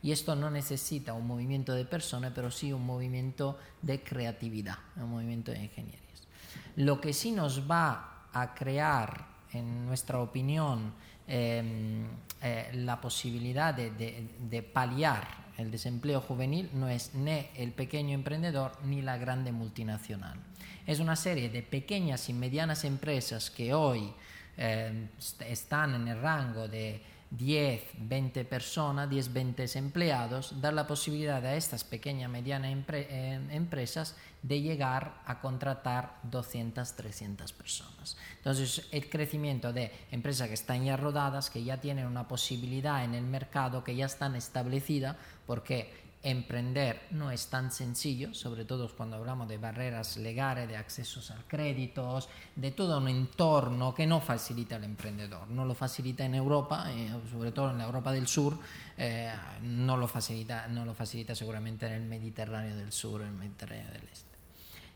Y 0.00 0.12
esto 0.12 0.36
no 0.36 0.48
necesita 0.48 1.12
un 1.12 1.26
movimiento 1.26 1.74
de 1.74 1.84
personas, 1.84 2.32
pero 2.32 2.52
sí 2.52 2.72
un 2.72 2.86
movimiento 2.86 3.58
de 3.82 4.00
creatividad, 4.00 4.78
un 4.94 5.10
movimiento 5.10 5.50
de 5.50 5.64
ingenierías. 5.64 6.28
Lo 6.76 7.00
que 7.00 7.12
sí 7.12 7.32
nos 7.32 7.68
va 7.68 8.28
a 8.32 8.54
crear, 8.54 9.26
en 9.52 9.86
nuestra 9.86 10.20
opinión, 10.20 10.92
em, 11.26 12.06
eh, 12.40 12.70
la 12.74 13.00
posibilidad 13.00 13.74
de, 13.74 13.90
de, 13.90 14.62
paliar 14.62 15.26
el 15.58 15.72
desempleo 15.72 16.20
juvenil 16.20 16.70
no 16.74 16.88
es 16.88 17.14
ni 17.14 17.46
el 17.56 17.72
pequeño 17.72 18.14
emprendedor 18.14 18.72
ni 18.84 19.02
la 19.02 19.16
grande 19.16 19.50
multinacional. 19.50 20.38
Es 20.86 21.00
una 21.00 21.16
serie 21.16 21.48
de 21.48 21.62
pequeñas 21.62 22.28
y 22.28 22.32
medianas 22.32 22.84
empresas 22.84 23.50
que 23.50 23.74
hoy 23.74 24.12
em, 24.56 25.08
están 25.40 25.96
en 25.96 26.06
el 26.06 26.22
rango 26.22 26.68
de 26.68 27.02
10, 27.30 27.82
20 27.98 28.44
personas, 28.44 29.10
10, 29.10 29.32
20 29.32 29.78
empleados, 29.78 30.60
dar 30.60 30.72
la 30.72 30.86
posibilidad 30.86 31.44
a 31.44 31.56
estas 31.56 31.82
pequeñas 31.82 32.28
y 32.28 32.32
medianas 32.32 32.70
eh, 32.92 33.40
empresas 33.50 34.14
de 34.42 34.60
llegar 34.60 35.22
a 35.26 35.40
contratar 35.40 36.20
200, 36.22 36.94
300 36.94 37.52
personas. 37.52 38.16
Entonces, 38.36 38.86
el 38.92 39.10
crecimiento 39.10 39.72
de 39.72 39.90
empresas 40.12 40.46
que 40.46 40.54
están 40.54 40.84
ya 40.84 40.96
rodadas, 40.96 41.50
que 41.50 41.64
ya 41.64 41.78
tienen 41.78 42.06
una 42.06 42.28
posibilidad 42.28 43.02
en 43.02 43.14
el 43.14 43.24
mercado, 43.24 43.82
que 43.82 43.96
ya 43.96 44.06
están 44.06 44.36
establecidas, 44.36 45.16
porque 45.46 46.05
emprender 46.30 47.06
no 47.12 47.30
es 47.30 47.46
tan 47.46 47.70
sencillo, 47.70 48.34
sobre 48.34 48.64
todo 48.64 48.88
cuando 48.96 49.16
hablamos 49.16 49.46
de 49.48 49.58
barreras 49.58 50.16
legales, 50.16 50.68
de 50.68 50.76
accesos 50.76 51.30
al 51.30 51.44
crédito, 51.46 52.18
de 52.56 52.72
todo 52.72 52.98
un 52.98 53.08
entorno 53.08 53.94
que 53.94 54.06
no 54.06 54.20
facilita 54.20 54.74
al 54.74 54.84
emprendedor. 54.84 55.48
No 55.48 55.64
lo 55.64 55.74
facilita 55.74 56.24
en 56.24 56.34
Europa, 56.34 56.86
eh, 56.90 57.10
sobre 57.30 57.52
todo 57.52 57.70
en 57.70 57.78
la 57.78 57.84
Europa 57.84 58.10
del 58.10 58.26
Sur, 58.26 58.58
eh, 58.96 59.32
no, 59.62 59.96
lo 59.96 60.08
facilita, 60.08 60.66
no 60.66 60.84
lo 60.84 60.94
facilita 60.94 61.34
seguramente 61.34 61.86
en 61.86 61.92
el 61.92 62.02
Mediterráneo 62.02 62.74
del 62.74 62.90
Sur, 62.90 63.22
en 63.22 63.28
el 63.28 63.34
Mediterráneo 63.34 63.92
del 63.92 64.08
Este. 64.12 64.36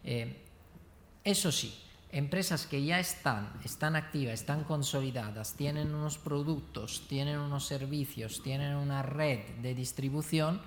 Eh, 0.02 0.44
eso 1.22 1.52
sí, 1.52 1.78
empresas 2.10 2.66
que 2.66 2.82
ya 2.84 2.98
están, 2.98 3.52
están 3.64 3.94
activas, 3.94 4.34
están 4.34 4.64
consolidadas, 4.64 5.54
tienen 5.54 5.94
unos 5.94 6.18
productos, 6.18 7.04
tienen 7.08 7.38
unos 7.38 7.66
servicios, 7.66 8.42
tienen 8.42 8.74
una 8.74 9.02
red 9.02 9.40
de 9.62 9.76
distribución, 9.76 10.60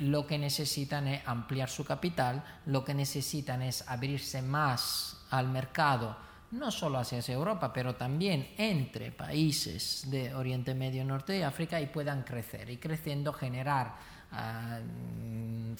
lo 0.00 0.26
que 0.26 0.38
necesitan 0.38 1.08
es 1.08 1.26
ampliar 1.26 1.68
su 1.68 1.84
capital, 1.84 2.42
lo 2.66 2.84
que 2.84 2.94
necesitan 2.94 3.62
es 3.62 3.86
abrirse 3.88 4.42
más 4.42 5.24
al 5.30 5.48
mercado, 5.48 6.16
no 6.50 6.70
solo 6.70 6.98
hacia 6.98 7.20
Europa, 7.28 7.72
pero 7.72 7.94
también 7.94 8.54
entre 8.56 9.12
países 9.12 10.10
de 10.10 10.34
Oriente 10.34 10.74
Medio 10.74 11.02
y 11.02 11.04
Norte 11.04 11.34
de 11.34 11.44
África 11.44 11.80
y 11.80 11.86
puedan 11.86 12.22
crecer 12.22 12.70
y 12.70 12.78
creciendo 12.78 13.32
generar 13.32 13.96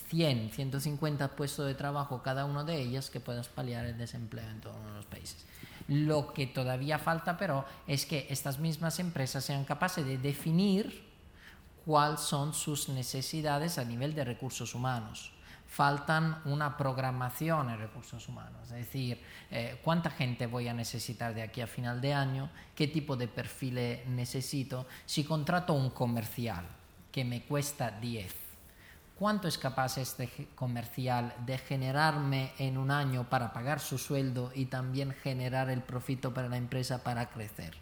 100, 0.09 0.51
150 0.51 1.29
puestos 1.37 1.67
de 1.67 1.75
trabajo 1.75 2.23
cada 2.23 2.45
uno 2.45 2.65
de 2.65 2.81
ellos 2.81 3.11
que 3.11 3.21
puedan 3.21 3.45
paliar 3.55 3.85
el 3.87 3.99
desempleo 3.99 4.49
en 4.49 4.61
todos 4.61 4.77
los 4.95 5.07
países. 5.07 5.45
Lo 5.89 6.33
que 6.35 6.47
todavía 6.47 6.99
falta, 6.99 7.37
pero, 7.37 7.65
es 7.87 8.05
que 8.05 8.27
estas 8.29 8.59
mismas 8.59 8.99
empresas 8.99 9.45
sean 9.45 9.65
capaces 9.65 10.05
de 10.05 10.19
definir 10.19 11.08
cuáles 11.89 12.21
son 12.21 12.53
sus 12.53 12.91
necesidades 12.91 13.79
a 13.79 13.85
nivel 13.85 14.15
de 14.15 14.23
recursos 14.23 14.75
humanos. 14.75 15.33
Faltan 15.67 16.43
una 16.45 16.77
programación 16.77 17.71
en 17.71 17.79
recursos 17.79 18.29
humanos, 18.29 18.61
es 18.65 18.73
decir, 18.73 19.23
eh, 19.51 19.81
cuánta 19.83 20.11
gente 20.11 20.47
voy 20.47 20.69
a 20.69 20.75
necesitar 20.75 21.35
de 21.35 21.41
aquí 21.41 21.63
a 21.63 21.67
final 21.67 22.03
de 22.03 22.13
año, 22.13 22.51
qué 22.75 22.89
tipo 22.89 23.17
de 23.17 23.27
perfil 23.27 24.03
necesito, 24.09 24.87
si 25.07 25.25
contrato 25.25 25.73
un 25.73 25.89
comercial 25.89 26.67
que 27.11 27.25
me 27.25 27.45
cuesta 27.45 27.91
10 27.91 28.48
¿Cuánto 29.19 29.49
es 29.49 29.59
capaz 29.59 29.99
este 29.99 30.31
comercial 30.55 31.35
de 31.45 31.59
generarme 31.59 32.53
en 32.57 32.79
un 32.79 32.93
año 32.93 33.29
para 33.29 33.53
pagar 33.53 33.81
su 33.81 33.99
sueldo 33.99 34.53
y 34.55 34.67
también 34.67 35.13
generar 35.13 35.71
el 35.71 35.83
profito 35.83 36.33
para 36.33 36.49
la 36.49 36.57
empresa 36.57 37.03
para 37.03 37.29
crecer? 37.29 37.75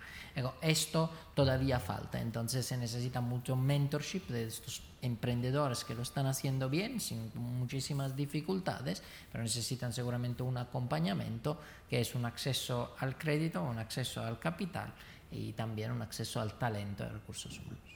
Esto 0.62 1.10
todavía 1.34 1.78
falta, 1.78 2.22
entonces 2.22 2.64
se 2.64 2.78
necesita 2.78 3.20
mucho 3.20 3.54
mentorship 3.54 4.28
de 4.28 4.46
estos 4.46 4.80
emprendedores 5.02 5.84
que 5.84 5.94
lo 5.94 6.04
están 6.04 6.24
haciendo 6.24 6.70
bien, 6.70 7.00
sin 7.00 7.30
muchísimas 7.34 8.16
dificultades, 8.16 9.02
pero 9.30 9.44
necesitan 9.44 9.92
seguramente 9.92 10.42
un 10.42 10.56
acompañamiento 10.56 11.60
que 11.90 12.00
es 12.00 12.14
un 12.14 12.24
acceso 12.24 12.96
al 12.98 13.18
crédito, 13.18 13.62
un 13.62 13.78
acceso 13.78 14.22
al 14.22 14.38
capital 14.38 14.90
y 15.30 15.52
también 15.52 15.90
un 15.92 16.00
acceso 16.00 16.40
al 16.40 16.54
talento 16.54 17.04
de 17.04 17.10
recursos 17.10 17.58
humanos. 17.58 17.95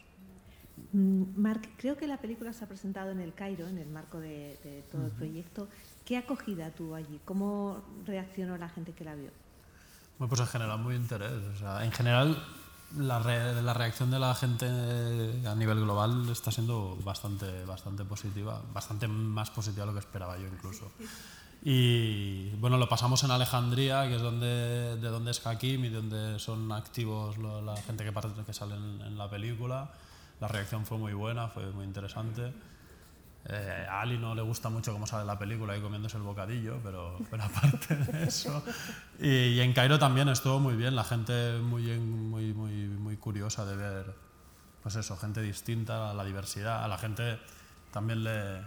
Mm, 0.93 1.23
Marc, 1.37 1.69
creo 1.77 1.97
que 1.97 2.07
la 2.07 2.19
película 2.19 2.53
se 2.53 2.65
ha 2.65 2.69
presentado 2.69 3.11
en 3.11 3.21
el 3.21 3.35
Cairo, 3.35 3.67
en 3.69 3.79
el 3.79 3.89
marco 3.89 4.19
de, 4.19 4.85
todo 4.91 5.07
el 5.07 5.13
proyecto. 5.13 5.69
¿Qué 6.05 6.17
acogida 6.17 6.71
tuvo 6.71 6.95
allí? 6.95 7.21
¿Cómo 7.25 7.83
reaccionó 8.07 8.57
la 8.57 8.69
gente 8.69 8.93
que 8.93 9.05
la 9.05 9.15
vio? 9.15 9.31
Bueno, 10.19 10.29
pues 10.29 10.41
en 10.41 10.47
general 10.47 10.79
muy 10.79 10.97
interés. 10.97 11.33
en 11.83 11.93
general 11.93 12.37
la, 12.97 13.21
la, 13.21 13.75
reacción 13.75 14.11
de 14.11 14.19
la 14.19 14.35
gente 14.35 14.67
a 14.67 15.55
nivel 15.55 15.81
global 15.81 16.29
está 16.31 16.51
siendo 16.51 16.99
bastante, 17.05 17.65
bastante 17.65 18.05
positiva, 18.05 18.61
bastante 18.73 19.07
más 19.09 19.51
positiva 19.51 19.87
de 19.87 19.87
lo 19.87 19.93
que 19.93 20.01
esperaba 20.01 20.37
yo 20.37 20.47
incluso. 20.47 20.91
Y 21.63 22.51
bueno, 22.57 22.79
lo 22.79 22.89
pasamos 22.89 23.23
en 23.23 23.31
Alejandría, 23.31 24.09
que 24.09 24.17
es 24.17 24.23
donde, 24.23 24.97
de 24.97 25.09
donde 25.09 25.31
es 25.31 25.47
Hakim 25.47 25.85
y 25.85 25.89
donde 25.91 26.39
son 26.39 26.73
activos 26.73 27.37
la 27.39 27.77
gente 27.77 28.05
que, 28.05 28.13
que 28.45 28.53
sale 28.53 28.75
en 28.75 29.17
la 29.17 29.29
película. 29.29 29.91
La 30.41 30.49
reacción 30.49 30.87
fue 30.87 30.99
muy 30.99 31.13
buena, 31.13 31.49
fue 31.49 31.71
muy 31.73 31.85
interesante. 31.85 32.53
Eh, 33.47 33.87
a 33.89 34.03
Ali 34.03 34.19
no 34.19 34.35
le 34.35 34.43
gusta 34.43 34.69
mucho 34.69 34.93
cómo 34.93 35.07
sale 35.07 35.25
la 35.25 35.39
película 35.39 35.77
y 35.77 35.81
comiéndose 35.81 36.19
el 36.19 36.23
bocadillo, 36.23 36.79
pero, 36.83 37.19
pero 37.31 37.43
aparte 37.45 37.97
de 37.97 38.25
eso. 38.25 38.63
Y, 39.19 39.61
en 39.61 39.73
Cairo 39.73 39.99
también 39.99 40.29
estuvo 40.29 40.59
muy 40.59 40.77
bien, 40.77 40.95
la 40.95 41.05
gente 41.05 41.59
muy, 41.59 41.99
muy, 41.99 42.53
muy, 42.53 42.73
muy 42.89 43.17
curiosa 43.17 43.65
de 43.65 43.77
ver, 43.77 44.15
pues 44.83 44.97
eso, 44.97 45.17
gente 45.17 45.41
distinta, 45.41 46.13
la 46.13 46.25
diversidad. 46.25 46.85
A 46.85 46.89
la 46.89 46.99
gente 46.99 47.39
también 47.91 48.25
le, 48.25 48.61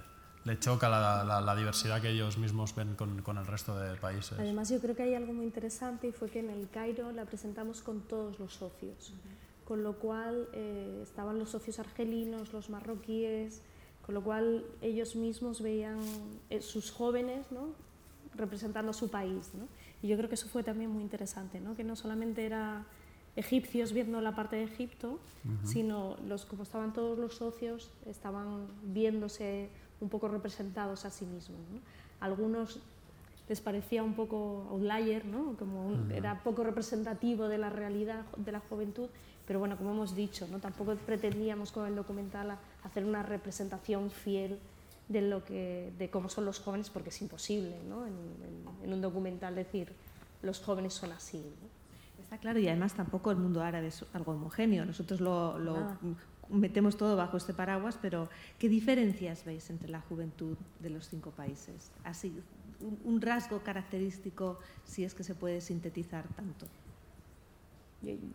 le 0.44 0.60
choca 0.60 0.90
la, 0.90 1.42
la, 1.42 1.56
diversidad 1.56 2.02
que 2.02 2.10
ellos 2.10 2.38
mismos 2.38 2.76
ven 2.76 2.96
con, 2.96 3.22
con, 3.22 3.38
el 3.38 3.46
resto 3.46 3.78
de 3.80 3.96
países. 3.96 4.38
Además, 4.40 4.70
yo 4.70 4.80
creo 4.80 4.96
que 4.96 5.04
hay 5.04 5.14
algo 5.14 5.34
muy 5.34 5.46
interesante 5.46 6.08
y 6.08 6.12
fue 6.12 6.30
que 6.30 6.40
en 6.40 6.50
el 6.50 6.70
Cairo 6.70 7.12
la 7.12 7.26
presentamos 7.26 7.82
con 7.82 8.02
todos 8.02 8.40
los 8.40 8.54
socios, 8.54 9.14
con 9.65 9.84
lo 9.84 9.97
cual 9.99 10.47
eh, 10.54 10.99
estaban 11.04 11.39
los 11.39 11.49
socios 11.49 11.80
argelinos, 11.80 12.54
los 12.54 12.69
marroquíes, 12.69 13.62
con 14.06 14.15
lo 14.15 14.23
cual 14.23 14.65
ellos 14.82 15.15
mismos 15.15 15.62
veían 15.62 15.99
eh, 16.49 16.62
sus 16.62 16.91
jóvenes 16.91 17.52
¿no? 17.52 17.67
representando 18.36 18.91
a 18.91 18.93
su 18.93 19.10
país. 19.10 19.52
¿no? 19.54 19.67
Y 20.02 20.08
yo 20.08 20.17
creo 20.17 20.28
que 20.28 20.36
eso 20.36 20.47
fue 20.47 20.63
también 20.63 20.91
muy 20.91 21.02
interesante, 21.02 21.60
¿no? 21.60 21.76
que 21.76 21.84
no 21.84 21.95
solamente 21.95 22.45
era 22.45 22.86
egipcios 23.36 23.93
viendo 23.93 24.21
la 24.21 24.36
parte 24.36 24.58
de 24.58 24.63
Egipto, 24.63 25.19
sino 25.63 26.17
los, 26.28 26.45
como 26.45 26.63
estaban 26.63 26.93
todos 26.93 27.17
los 27.17 27.36
socios, 27.36 27.89
estaban 28.06 28.67
viéndose 28.84 29.70
un 30.01 30.09
poco 30.09 30.28
representados 30.28 31.05
a 31.05 31.09
sí 31.09 31.26
mismos. 31.26 31.59
Algunos 32.20 32.80
les 33.49 33.59
parecía 33.59 34.03
un 34.03 34.14
poco 34.14 34.68
outlier, 34.72 35.26
¿no? 35.26 35.55
como 35.57 36.11
era 36.11 36.43
poco 36.43 36.64
representativo 36.64 37.47
de 37.47 37.57
la 37.57 37.70
realidad 37.70 38.26
de 38.38 38.51
la 38.51 38.59
juventud, 38.59 39.09
pero 39.46 39.60
bueno, 39.60 39.78
como 39.78 39.91
hemos 39.91 40.16
dicho, 40.16 40.48
¿no? 40.50 40.60
tampoco 40.60 40.96
pretendíamos 40.96 41.72
con 41.72 41.86
el 41.86 41.96
documental 41.96 42.58
hacer 42.84 43.06
una 43.06 43.24
representación 43.24 44.10
fiel 44.10 44.60
de, 45.10 45.22
lo 45.22 45.44
que, 45.44 45.91
de 45.98 46.10
cómo 46.10 46.30
son 46.30 46.46
los 46.46 46.60
jóvenes, 46.60 46.89
porque 46.89 47.10
es 47.10 47.22
imposible 47.22 47.78
¿no? 47.88 48.06
en, 48.06 48.94
un 48.94 49.02
documental 49.02 49.56
decir 49.56 49.94
los 50.41 50.60
jóvenes 50.60 50.94
son 50.94 51.12
así. 51.12 51.44
Está 52.22 52.38
claro, 52.38 52.60
y 52.60 52.68
además 52.68 52.94
tampoco 52.94 53.32
el 53.32 53.38
mundo 53.38 53.62
árabe 53.62 53.88
es 53.88 54.06
algo 54.14 54.34
homogéneo. 54.34 54.86
Nosotros 54.86 55.22
lo, 55.22 55.58
lo 55.58 55.98
metemos 56.50 56.98
todo 56.98 57.16
bajo 57.16 57.38
este 57.38 57.54
paraguas, 57.54 57.98
pero 58.02 58.30
¿qué 58.60 58.70
diferencias 58.70 59.46
veis 59.46 59.70
entre 59.70 59.89
la 59.89 60.02
juventud 60.02 60.58
de 60.80 60.89
los 60.89 61.08
cinco 61.08 61.32
países? 61.32 61.91
Así, 62.04 62.34
un, 63.06 63.22
rasgo 63.22 63.64
característico, 63.64 64.60
si 64.86 65.04
es 65.04 65.14
que 65.14 65.24
se 65.24 65.36
puede 65.36 65.62
sintetizar 65.62 66.28
tanto. 66.36 66.68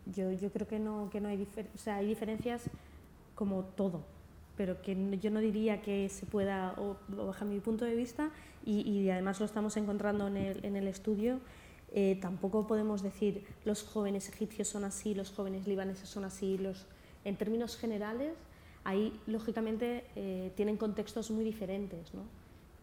Yo, 0.07 0.33
yo, 0.33 0.51
creo 0.51 0.67
que 0.67 0.79
no, 0.79 1.11
que 1.11 1.21
no 1.21 1.29
hay, 1.29 1.47
o 1.75 1.79
sea, 1.79 1.97
hay 1.97 2.07
diferencias 2.07 2.71
como 3.35 3.65
todo, 3.65 4.03
pero 4.57 4.81
que 4.81 5.19
yo 5.21 5.31
no 5.31 5.41
diría 5.41 5.83
que 5.83 6.09
se 6.09 6.25
pueda, 6.25 6.75
o, 6.79 6.97
bajo 7.09 7.45
mi 7.45 7.61
punto 7.61 7.85
de 7.85 7.95
vista, 7.95 8.31
y, 8.65 8.81
y, 8.81 9.11
además 9.11 9.41
lo 9.41 9.47
estamos 9.47 9.77
encontrando 9.77 10.27
en 10.27 10.37
el, 10.39 10.65
en 10.65 10.77
el 10.77 10.89
estudio, 10.89 11.39
eh, 11.93 12.19
tampoco 12.21 12.67
podemos 12.67 13.03
decir 13.03 13.47
los 13.65 13.83
jóvenes 13.83 14.29
egipcios 14.29 14.69
son 14.69 14.85
así, 14.85 15.15
los 15.15 15.31
jóvenes 15.31 15.67
libaneses 15.67 16.09
son 16.09 16.25
así, 16.25 16.59
los 16.59 16.87
en 17.25 17.37
términos 17.37 17.77
generales, 17.77 18.35
ahí 18.85 19.19
lógicamente 19.27 20.05
eh, 20.17 20.53
tienen 20.57 20.77
contextos 20.77 21.31
muy 21.31 21.45
diferentes. 21.45 22.15
¿no? 22.15 22.23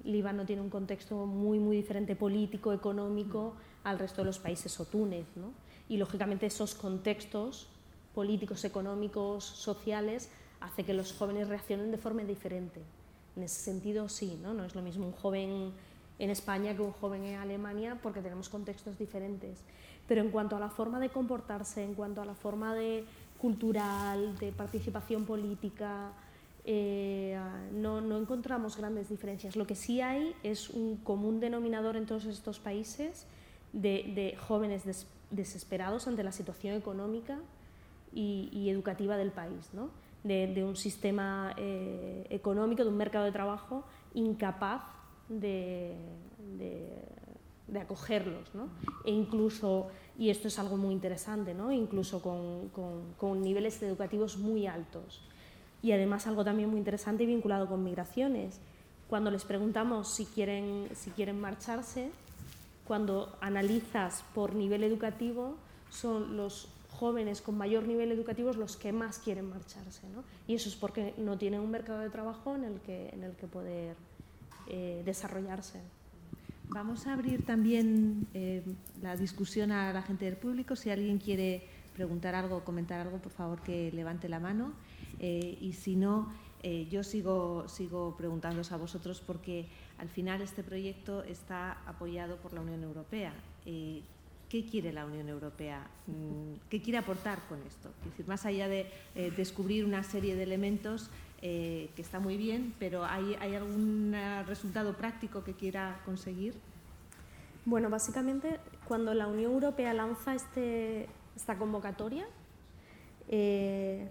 Líbano 0.03 0.45
tiene 0.45 0.61
un 0.61 0.69
contexto 0.69 1.25
muy, 1.25 1.59
muy 1.59 1.77
diferente 1.77 2.15
político, 2.15 2.73
económico 2.73 3.55
al 3.83 3.99
resto 3.99 4.21
de 4.21 4.25
los 4.25 4.39
países 4.39 4.79
o 4.79 4.86
Túnez. 4.86 5.25
¿no? 5.36 5.51
Y 5.88 5.97
lógicamente 5.97 6.45
esos 6.45 6.75
contextos 6.75 7.67
políticos, 8.13 8.63
económicos, 8.63 9.43
sociales, 9.43 10.29
hace 10.61 10.83
que 10.83 10.93
los 10.93 11.13
jóvenes 11.13 11.47
reaccionen 11.47 11.91
de 11.91 11.97
forma 11.97 12.23
diferente. 12.23 12.81
En 13.36 13.43
ese 13.43 13.61
sentido, 13.61 14.07
sí, 14.09 14.39
¿no? 14.41 14.53
no 14.53 14.63
es 14.63 14.73
lo 14.73 14.81
mismo 14.81 15.05
un 15.05 15.11
joven 15.11 15.73
en 16.17 16.29
España 16.29 16.75
que 16.75 16.81
un 16.81 16.93
joven 16.93 17.25
en 17.25 17.36
Alemania 17.36 17.99
porque 18.01 18.21
tenemos 18.21 18.49
contextos 18.49 18.97
diferentes. 18.97 19.59
Pero 20.07 20.21
en 20.21 20.31
cuanto 20.31 20.55
a 20.55 20.59
la 20.59 20.69
forma 20.69 20.99
de 20.99 21.09
comportarse, 21.09 21.83
en 21.83 21.93
cuanto 21.93 22.21
a 22.21 22.25
la 22.25 22.36
forma 22.36 22.73
de 22.73 23.03
cultural, 23.38 24.38
de 24.38 24.51
participación 24.51 25.25
política, 25.25 26.13
eh, 26.63 27.38
no, 27.73 28.01
no, 28.01 28.17
encontramos 28.17 28.77
grandes 28.77 29.09
diferencias. 29.09 29.55
Lo 29.55 29.67
que 29.67 29.75
sí 29.75 30.01
hay 30.01 30.33
es 30.41 30.69
un 30.69 30.97
común 30.97 31.39
denominador 31.39 31.97
en 31.97 32.05
todos 32.05 32.25
estos 32.25 32.59
países 32.59 33.25
de, 33.73 34.11
de 34.15 34.38
jóvenes 34.38 34.86
desesperados 35.36 36.07
ante 36.07 36.23
la 36.23 36.31
situación 36.31 36.75
económica 36.75 37.39
y, 38.13 38.69
educativa 38.69 39.17
del 39.17 39.31
país, 39.31 39.69
¿no? 39.73 39.89
de, 40.23 40.63
un 40.63 40.75
sistema 40.75 41.53
eh, 41.57 42.25
económico, 42.29 42.83
de 42.83 42.89
un 42.89 42.97
mercado 42.97 43.25
de 43.25 43.31
trabajo 43.31 43.83
incapaz 44.13 44.81
de, 45.27 45.95
acogerlos. 47.79 48.55
¿no? 48.55 48.69
E 49.03 49.11
incluso 49.11 49.89
y 50.17 50.29
esto 50.29 50.47
es 50.47 50.57
algo 50.59 50.77
muy 50.77 50.93
interesante, 50.93 51.53
¿no? 51.53 51.71
incluso 51.71 52.21
con, 52.21 52.69
con, 53.17 53.41
niveles 53.41 53.81
educativos 53.83 54.38
muy 54.38 54.65
altos. 54.65 55.21
Y 55.81 55.91
además 55.91 56.25
algo 56.25 56.43
también 56.43 56.69
muy 56.69 56.79
interesante 56.79 57.25
vinculado 57.25 57.67
con 57.67 57.83
migraciones. 57.83 58.59
Cuando 59.09 59.29
les 59.29 59.43
preguntamos 59.43 60.15
si 60.15 60.25
quieren, 60.25 60.88
si 60.93 61.11
quieren 61.11 61.39
marcharse, 61.39 62.09
cuando 62.86 63.38
analizas 63.41 64.23
por 64.33 64.55
nivel 64.55 64.83
educativo, 64.83 65.57
son 65.89 66.38
los 66.38 66.69
jóvenes 66.95 67.41
con 67.41 67.57
mayor 67.57 67.88
nivel 67.88 68.11
educativo 68.11 68.53
los 68.53 68.77
que 68.77 68.91
más 68.91 69.19
quieren 69.19 69.49
marcharse. 69.49 70.07
¿no? 70.09 70.23
Y 70.47 70.55
eso 70.55 70.69
es 70.69 70.75
porque 70.75 71.13
no 71.17 71.38
tienen 71.38 71.59
un 71.59 71.71
mercado 71.71 71.99
de 71.99 72.09
trabajo 72.09 72.55
en 72.55 72.63
el 72.63 72.79
que, 72.81 73.09
en 73.09 73.23
el 73.23 73.33
que 73.33 73.47
poder 73.47 73.95
eh, 74.67 75.01
desarrollarse. 75.05 75.79
Vamos 76.69 77.05
a 77.05 77.13
abrir 77.13 77.45
también 77.45 78.27
eh, 78.33 78.63
la 79.01 79.15
discusión 79.15 79.71
a 79.71 79.93
la 79.93 80.01
gente 80.01 80.25
del 80.25 80.38
público. 80.38 80.75
Si 80.75 80.89
alguien 80.89 81.19
quiere 81.19 81.67
preguntar 81.93 82.33
algo 82.33 82.57
o 82.57 82.63
comentar 82.63 82.99
algo, 82.99 83.19
por 83.19 83.31
favor 83.31 83.61
que 83.61 83.91
levante 83.91 84.29
la 84.29 84.39
mano. 84.39 84.73
Eh, 85.19 85.57
y 85.61 85.73
si 85.73 85.95
no, 85.95 86.33
yo 86.89 87.03
sigo, 87.03 87.67
sigo 87.67 88.15
preguntándoos 88.17 88.71
a 88.71 88.77
vosotros 88.77 89.21
porque 89.21 89.67
al 90.05 90.09
final 90.11 90.41
este 90.41 90.61
proyecto 90.61 91.23
está 91.23 91.77
apoyado 91.87 92.37
por 92.37 92.53
la 92.53 92.61
Unión 92.61 92.83
Europea. 92.83 93.33
¿Qué 93.65 94.65
quiere 94.69 94.93
la 94.93 95.03
Unión 95.05 95.27
Europea? 95.27 95.87
Mm, 96.05 96.69
¿Qué 96.69 96.79
quiere 96.79 96.99
aportar 96.99 97.39
con 97.49 97.59
esto? 97.63 97.89
Es 98.03 98.11
decir, 98.11 98.27
más 98.27 98.45
allá 98.45 98.67
de 98.67 98.85
descubrir 99.35 99.83
una 99.83 100.03
serie 100.03 100.35
de 100.35 100.43
elementos 100.43 101.09
que 101.41 101.89
está 101.97 102.19
muy 102.19 102.37
bien, 102.37 102.75
pero 102.77 103.03
¿hay, 103.03 103.35
¿hay 103.39 103.55
algún 103.55 104.15
resultado 104.45 104.95
práctico 104.95 105.43
que 105.43 105.53
quiera 105.53 105.99
conseguir? 106.05 106.53
Bueno, 107.65 107.89
básicamente 107.89 108.59
cuando 108.87 109.15
la 109.15 109.25
Unión 109.25 109.53
Europea 109.53 109.91
lanza 109.91 110.35
este, 110.35 111.09
esta 111.35 111.57
convocatoria, 111.57 112.27
eh, 113.27 114.07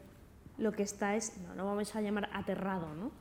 lo 0.58 0.72
que 0.72 0.82
está 0.82 1.14
es, 1.14 1.36
no, 1.38 1.54
no, 1.54 1.64
vamos 1.66 1.94
a 1.94 2.00
llamar 2.00 2.28
aterrado, 2.32 2.94
¿no? 2.94 3.12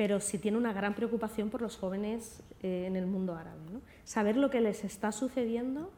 Pero 0.00 0.18
sí 0.18 0.38
tiene 0.38 0.56
una 0.56 0.72
gran 0.72 0.94
preocupación 0.94 1.50
por 1.50 1.60
los 1.60 1.76
jóvenes 1.76 2.42
eh, 2.62 2.84
en 2.86 2.96
el 2.96 3.04
mundo 3.04 3.34
árabe. 3.34 3.60
¿no? 3.70 3.82
Saber 4.04 4.34
lo 4.34 4.48
que 4.48 4.62
les 4.62 4.82
está 4.82 5.12
sucediendo 5.12 5.90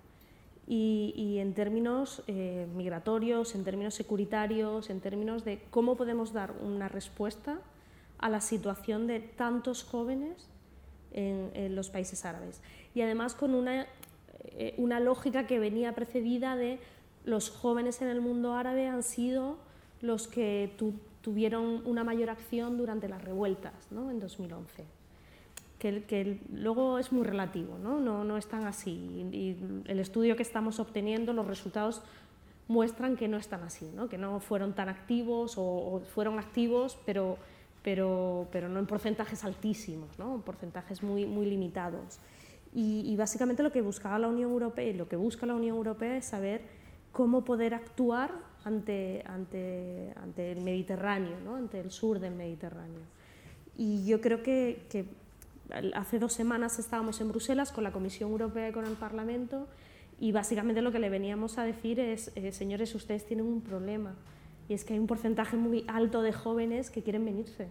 y, 0.67 1.15
y 1.17 1.39
en 1.39 1.55
términos 1.55 2.25
eh, 2.27 2.67
migratorios, 2.75 3.55
en 3.55 3.63
términos 3.63 3.95
securitarios, 3.95 4.91
en 4.91 4.99
términos 4.99 5.45
de 5.45 5.63
cómo 5.71 5.97
podemos 5.97 6.33
dar 6.33 6.51
una 6.65 6.89
respuesta 6.89 7.61
a 8.19 8.29
la 8.29 8.41
situación 8.41 9.07
de 9.07 9.21
tantos 9.21 9.85
jóvenes 9.85 10.49
en, 11.13 11.77
los 11.77 11.89
países 11.89 12.25
árabes 12.25 12.61
y 12.97 13.03
además 13.03 13.37
con 13.37 13.55
una, 13.55 13.87
eh, 14.47 14.75
una 14.79 14.99
lógica 14.99 15.47
que 15.47 15.61
venía 15.61 15.95
precedida 15.95 16.57
de 16.57 16.81
los 17.25 17.51
jóvenes 17.51 18.03
en 18.03 18.09
el 18.09 18.21
mundo 18.21 18.55
árabe 18.55 18.89
han 18.89 19.05
sido 19.05 19.59
los 20.01 20.27
que 20.27 20.75
tuvieron 21.23 21.83
una 21.87 22.05
mayor 22.05 22.31
acción 22.31 22.77
durante 22.77 23.09
las 23.09 23.23
revueltas 23.23 23.73
¿no? 23.91 24.11
en 24.11 24.21
2011. 24.21 24.85
Que, 25.79 26.05
que, 26.05 26.41
luego 26.53 26.99
es 26.99 27.11
muy 27.11 27.25
relativo, 27.25 27.77
¿no? 27.79 27.99
No, 27.99 28.23
no 28.23 28.37
es 28.37 28.47
así. 28.53 28.91
Y 29.33 29.57
el 29.87 29.99
estudio 29.99 30.37
que 30.37 30.43
estamos 30.43 30.79
obteniendo, 30.79 31.33
los 31.33 31.47
resultados 31.47 32.03
muestran 32.69 33.17
que 33.17 33.29
no 33.29 33.37
están 33.37 33.63
así, 33.65 33.91
¿no? 33.95 34.09
que 34.09 34.19
no 34.19 34.41
fueron 34.41 34.75
tan 34.75 34.89
activos 34.89 35.59
o, 35.59 35.63
o 35.63 36.01
fueron 36.01 36.39
activos, 36.39 36.99
pero, 37.05 37.37
pero, 37.83 38.47
pero, 38.53 38.69
no 38.69 38.79
en 38.79 38.87
porcentajes 38.87 39.45
altísimos, 39.45 40.19
¿no? 40.19 40.37
en 40.37 40.43
porcentajes 40.43 41.03
muy, 41.03 41.27
muy 41.27 41.47
limitados. 41.47 42.21
Y, 42.75 43.15
básicamente 43.17 43.63
lo 43.63 43.71
que 43.71 43.83
buscaba 43.83 44.19
la 44.19 44.29
Unión 44.29 44.51
Europea 44.51 44.87
y 44.87 44.95
lo 44.95 45.07
que 45.07 45.17
busca 45.17 45.45
la 45.45 45.55
Unión 45.55 45.77
Europea 45.77 46.17
es 46.17 46.25
saber 46.25 46.63
cómo 47.13 47.45
poder 47.45 47.75
actuar 47.75 48.33
ante, 48.65 49.23
ante, 49.27 50.13
ante 50.17 50.53
el 50.53 50.61
Mediterráneo, 50.61 51.39
¿no? 51.45 51.57
ante 51.57 51.81
el 51.81 51.91
sur 51.91 52.21
del 52.21 52.35
Mediterráneo. 52.35 53.01
Y 53.77 54.05
yo 54.07 54.21
creo 54.21 54.43
que, 54.43 54.87
que, 54.91 55.07
hace 55.95 56.19
dos 56.19 56.33
semanas 56.33 56.79
estábamos 56.79 57.21
en 57.21 57.29
Bruselas 57.29 57.73
con 57.73 57.85
la 57.85 57.93
Comisión 57.93 58.31
Europea 58.31 58.69
y 58.69 58.73
con 58.73 58.87
el 58.87 58.95
Parlamento 58.95 59.67
y 60.21 60.33
básicamente 60.33 60.83
lo 60.83 60.93
que 60.93 60.99
le 60.99 61.09
veníamos 61.09 61.59
a 61.59 61.65
decir 61.65 61.99
es, 61.99 62.31
eh, 62.37 62.53
señores, 62.53 62.95
ustedes 62.95 63.25
tienen 63.25 63.47
un 63.47 63.63
problema 63.63 64.15
y 64.69 64.75
es 64.75 64.85
que 64.85 64.93
hay 64.93 64.99
un 64.99 65.07
porcentaje 65.07 65.57
muy 65.57 65.85
alto 65.89 66.23
de 66.23 66.33
jóvenes 66.33 66.91
que 66.91 67.03
quieren 67.03 67.25
venirse 67.25 67.69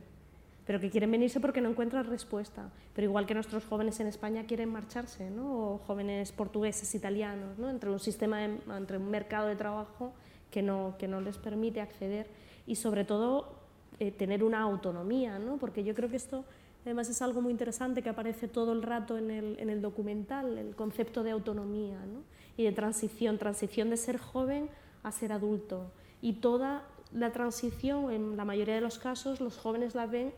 pero 0.66 0.80
que 0.80 0.90
quieren 0.90 1.12
venirse 1.12 1.40
porque 1.40 1.60
no 1.60 1.70
encuentran 1.70 2.06
respuesta. 2.06 2.70
Pero 2.94 3.06
igual 3.06 3.26
que 3.26 3.34
nuestros 3.34 3.66
jóvenes 3.66 4.00
en 4.00 4.08
España 4.08 4.46
quieren 4.46 4.70
marcharse, 4.70 5.30
¿no? 5.30 5.74
o 5.74 5.78
jóvenes 5.80 6.32
portugueses, 6.32 6.94
italianos, 6.96 7.58
¿no? 7.58 7.70
entre 7.70 7.90
un 7.90 8.00
sistema, 8.00 8.44
entre 8.44 8.98
un 8.98 9.10
mercado 9.10 9.48
de 9.48 9.56
trabajo 9.56 10.14
que 10.52 10.62
no, 10.62 10.96
que 11.00 11.08
no 11.08 11.22
les 11.22 11.38
permite 11.38 11.82
acceder 11.82 12.28
y 12.68 12.76
sobre 12.76 13.06
todo 13.06 13.56
eh, 14.00 14.12
tener 14.12 14.44
una 14.44 14.60
autonomía, 14.62 15.40
¿no? 15.40 15.58
porque 15.58 15.84
yo 15.84 15.96
creo 15.96 16.10
que 16.10 16.18
esto 16.18 16.46
Además 16.84 17.10
es 17.10 17.22
algo 17.22 17.42
muy 17.42 17.52
interesante 17.52 18.02
que 18.02 18.10
aparece 18.10 18.48
todo 18.48 18.74
el 18.74 18.82
rato 18.82 19.18
en 19.18 19.30
el, 19.30 19.60
en 19.60 19.70
el 19.70 19.82
documental, 19.82 20.58
el 20.58 20.76
concepto 20.76 21.22
de 21.22 21.32
autonomía 21.32 22.00
¿no? 22.06 22.24
y 22.58 22.64
de 22.64 22.72
transición, 22.72 23.38
transición 23.38 23.90
de 23.92 23.98
ser 23.98 24.18
joven 24.18 24.70
a 25.04 25.12
ser 25.12 25.32
adulto. 25.32 25.92
Y 26.22 26.34
toda 26.34 26.88
la 27.14 27.32
transición, 27.32 28.12
en 28.12 28.36
la 28.36 28.46
mayoría 28.46 28.76
de 28.76 28.82
los 28.82 28.98
casos, 28.98 29.42
los 29.42 29.58
jóvenes 29.58 29.94
la 29.94 30.08
ven 30.08 30.34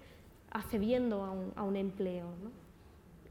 accediendo 0.52 1.24
a 1.24 1.32
un, 1.32 1.54
a 1.56 1.64
un 1.64 1.78
empleo. 1.78 2.26
¿no? 2.44 2.52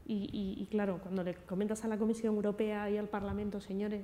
Y, 0.07 0.57
y, 0.59 0.65
claro, 0.65 0.99
cuando 1.01 1.23
le 1.23 1.35
comentas 1.35 1.85
a 1.85 1.87
la 1.87 1.97
Comisión 1.97 2.35
Europea 2.35 2.89
y 2.89 2.97
al 2.97 3.07
Parlamento, 3.07 3.61
señores, 3.61 4.01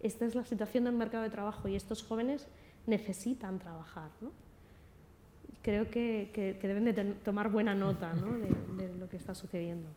esta 0.00 0.26
es 0.26 0.34
la 0.34 0.44
situación 0.44 0.84
del 0.84 0.94
mercado 0.94 1.24
de 1.24 1.30
trabajo 1.30 1.68
y 1.68 1.76
estos 1.76 2.02
jóvenes 2.02 2.46
necesitan 2.86 3.58
trabajar. 3.58 4.10
¿no? 4.20 4.30
Creo 5.62 5.90
que, 5.90 6.30
que, 6.32 6.58
que, 6.60 6.68
deben 6.68 6.84
de 6.84 6.92
tomar 7.24 7.50
buena 7.50 7.74
nota 7.74 8.12
¿no? 8.14 8.38
de, 8.38 8.48
de, 8.76 8.94
lo 8.98 9.08
que 9.08 9.16
está 9.16 9.34
sucediendo. 9.34 9.88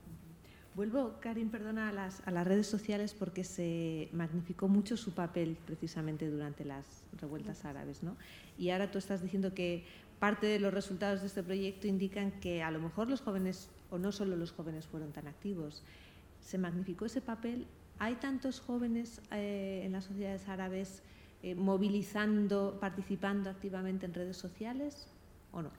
Vuelvo, 0.76 1.16
Karin, 1.20 1.50
perdona, 1.50 1.89
a 1.89 1.91
las, 1.91 2.26
a 2.26 2.32
las 2.32 2.47
redes 2.47 2.68
sociales 2.68 3.14
porque 3.14 3.43
se 3.43 4.10
magnificó 4.14 4.68
mucho 4.68 4.97
su 4.97 5.12
papel 5.12 5.58
precisamente 5.66 6.30
durante 6.30 6.64
las 6.64 6.86
revueltas 7.20 7.66
árabes. 7.66 8.02
¿no? 8.02 8.16
Y 8.58 8.70
ahora 8.70 8.89
tú 8.89 8.97
estás 8.97 9.22
diciendo 9.22 9.54
que 9.54 9.84
parte 10.20 10.47
de 10.47 10.60
los 10.60 10.74
resultados 10.74 11.22
de 11.22 11.28
este 11.28 11.43
proyecto 11.43 11.88
indican 11.88 12.32
que 12.39 12.62
a 12.62 12.72
lo 12.72 12.80
mejor 12.80 13.10
los 13.10 13.22
jóvenes, 13.22 13.70
o 13.89 13.97
no 13.97 14.12
solo 14.12 14.36
los 14.36 14.52
jóvenes, 14.52 14.86
fueron 14.86 15.12
tan 15.12 15.28
activos. 15.28 15.84
Se 16.41 16.58
magnificó 16.58 17.06
ese 17.06 17.22
papel. 17.22 17.66
¿Hay 18.00 18.16
tantos 18.16 18.60
jóvenes 18.60 19.22
eh, 19.32 19.84
en 19.86 19.91
las 19.91 20.06
sociedades 20.06 20.47
árabes 20.47 21.04
eh, 21.43 21.56
movilizando, 21.56 22.78
participando 22.80 23.50
activamente 23.50 24.06
en 24.06 24.14
redes 24.14 24.38
sociales 24.38 25.08
o 25.52 25.62
no? 25.62 25.70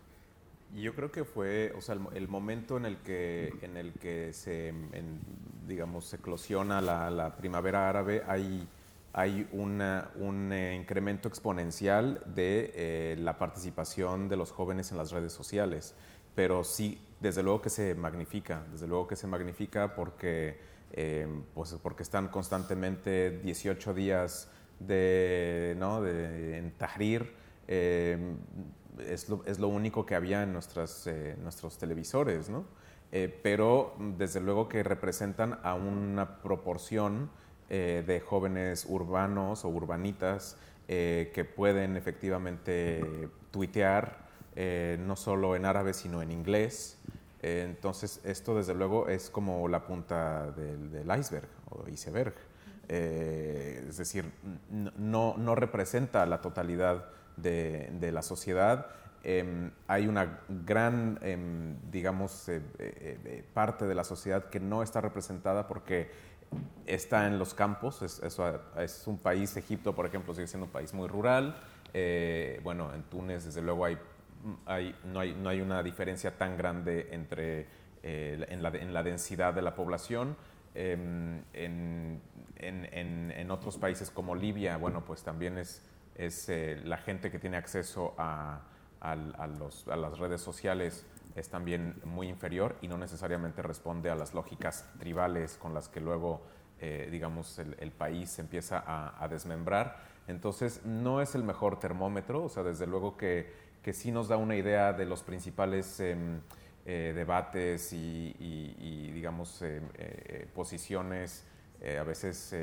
Yo 0.76 0.94
creo 0.94 1.10
que 1.10 1.24
fue, 1.24 1.72
o 1.76 1.80
sea, 1.80 1.96
el, 1.96 2.02
el 2.14 2.28
momento 2.28 2.76
en 2.76 2.86
el 2.86 2.98
que, 2.98 3.52
en 3.62 3.76
el 3.76 3.92
que 3.94 4.32
se, 4.32 4.68
en, 4.68 5.20
digamos, 5.66 6.04
se 6.04 6.16
eclosiona 6.16 6.80
la, 6.80 7.10
la 7.10 7.36
primavera 7.36 7.88
árabe, 7.88 8.22
hay 8.28 8.68
hay 9.12 9.48
una, 9.52 10.10
un 10.16 10.52
eh, 10.52 10.74
incremento 10.76 11.28
exponencial 11.28 12.22
de 12.26 12.72
eh, 12.74 13.16
la 13.18 13.38
participación 13.38 14.28
de 14.28 14.36
los 14.36 14.52
jóvenes 14.52 14.92
en 14.92 14.98
las 14.98 15.10
redes 15.10 15.32
sociales, 15.32 15.94
pero 16.34 16.62
sí, 16.62 17.00
desde 17.20 17.42
luego 17.42 17.60
que 17.60 17.70
se 17.70 17.94
magnifica, 17.94 18.64
desde 18.70 18.86
luego 18.86 19.08
que 19.08 19.16
se 19.16 19.26
magnifica 19.26 19.94
porque, 19.94 20.58
eh, 20.92 21.26
pues 21.54 21.76
porque 21.82 22.02
están 22.02 22.28
constantemente 22.28 23.40
18 23.42 23.94
días 23.94 24.50
de, 24.78 25.74
¿no? 25.78 26.00
de, 26.02 26.58
en 26.58 26.72
Tahrir, 26.72 27.32
es 27.68 29.28
lo, 29.28 29.44
es, 29.46 29.58
lo, 29.58 29.68
único 29.68 30.04
que 30.04 30.14
había 30.14 30.42
en 30.42 30.52
nuestras, 30.52 31.08
nuestros 31.40 31.78
televisores, 31.78 32.48
¿no? 32.48 32.64
pero 33.42 33.94
desde 34.16 34.40
luego 34.40 34.68
que 34.68 34.82
representan 34.82 35.60
a 35.62 35.74
una 35.74 36.42
proporción 36.42 37.30
eh, 37.72 38.02
de 38.04 38.18
jóvenes 38.18 38.84
urbanos 38.88 39.64
o 39.64 39.68
urbanitas 39.68 40.56
eh, 40.88 41.30
que 41.32 41.44
pueden 41.44 41.96
efectivamente 41.96 43.28
tuitear, 43.52 44.26
eh, 44.56 44.98
no 44.98 45.14
solo 45.14 45.54
en 45.54 45.64
árabe, 45.64 45.94
sino 45.94 46.20
en 46.20 46.32
inglés. 46.32 46.99
Entonces, 47.42 48.20
esto 48.24 48.54
desde 48.54 48.74
luego 48.74 49.08
es 49.08 49.30
como 49.30 49.66
la 49.68 49.86
punta 49.86 50.50
del, 50.50 51.06
iceberg 51.18 51.48
o 51.70 51.88
iceberg. 51.88 52.34
es 52.88 53.96
decir, 53.96 54.30
no, 54.70 55.34
no, 55.36 55.54
representa 55.54 56.26
la 56.26 56.40
totalidad 56.40 57.06
de, 57.36 58.10
la 58.12 58.22
sociedad. 58.22 58.86
Eh, 59.22 59.70
hay 59.86 60.06
una 60.06 60.40
gran, 60.48 61.18
eh, 61.22 61.36
digamos, 61.90 62.48
eh, 62.48 63.44
parte 63.54 63.86
de 63.86 63.94
la 63.94 64.04
sociedad 64.04 64.44
que 64.48 64.60
no 64.60 64.82
está 64.82 65.00
representada 65.00 65.66
porque 65.66 66.10
está 66.86 67.26
en 67.26 67.38
los 67.38 67.54
campos, 67.54 68.02
es, 68.02 68.20
es, 68.22 68.38
es, 68.78 69.06
un 69.06 69.18
país, 69.18 69.56
Egipto, 69.56 69.94
por 69.94 70.06
ejemplo, 70.06 70.34
sigue 70.34 70.46
siendo 70.46 70.66
un 70.66 70.72
país 70.72 70.92
muy 70.92 71.08
rural. 71.08 71.56
Eh, 71.92 72.60
bueno, 72.62 72.92
en 72.94 73.02
Túnez, 73.04 73.44
desde 73.44 73.62
luego, 73.62 73.84
hay, 73.84 73.98
no, 74.44 75.20
hay, 75.20 75.34
no 75.34 75.48
hay 75.48 75.60
una 75.60 75.82
diferencia 75.82 76.36
tan 76.36 76.56
grande 76.56 77.08
entre, 77.12 77.66
eh, 78.02 78.46
en, 78.48 78.62
la, 78.62 78.70
en, 78.70 78.94
la, 78.94 79.02
densidad 79.02 79.54
de 79.54 79.62
la 79.62 79.74
población. 79.74 80.36
Eh, 80.74 80.92
en, 81.52 82.20
en, 82.56 83.32
en, 83.32 83.50
otros 83.50 83.76
países 83.78 84.10
como 84.10 84.34
Libia, 84.34 84.76
bueno, 84.76 85.04
pues 85.04 85.22
también 85.22 85.58
es, 85.58 85.82
es 86.14 86.48
eh, 86.48 86.80
la 86.84 86.98
gente 86.98 87.30
que 87.30 87.38
tiene 87.38 87.56
acceso 87.56 88.14
a, 88.18 88.60
a, 89.00 89.46
los, 89.46 89.88
a 89.88 89.96
las 89.96 90.18
redes 90.18 90.40
sociales 90.40 91.06
es 91.34 91.48
también 91.48 91.94
muy 92.04 92.28
inferior 92.28 92.76
y 92.82 92.88
no 92.88 92.98
necesariamente 92.98 93.62
responde 93.62 94.10
a 94.10 94.14
las 94.14 94.34
lógicas 94.34 94.86
tribales 94.98 95.56
con 95.56 95.74
las 95.74 95.88
que 95.88 96.00
luego, 96.00 96.42
eh, 96.80 97.08
digamos, 97.10 97.58
el, 97.58 97.92
país 97.92 98.38
empieza 98.38 98.82
a, 98.86 99.22
a, 99.22 99.28
desmembrar. 99.28 99.96
Entonces, 100.26 100.84
no 100.84 101.20
es 101.20 101.34
el 101.34 101.42
mejor 101.42 101.78
termómetro, 101.78 102.44
o 102.44 102.48
sea, 102.48 102.62
desde 102.62 102.86
luego 102.86 103.16
que, 103.16 103.69
que 103.82 103.92
sí 103.92 104.12
nos 104.12 104.28
da 104.28 104.36
una 104.36 104.56
idea 104.56 104.92
de 104.92 105.06
los 105.06 105.22
principales 105.22 106.00
eh, 106.00 106.16
eh, 106.86 107.12
debates 107.14 107.92
y, 107.92 109.12
digamos, 109.12 109.60
eh, 109.60 109.82
eh, 109.94 110.48
posiciones 110.54 111.46
a 111.98 112.02
veces 112.02 112.54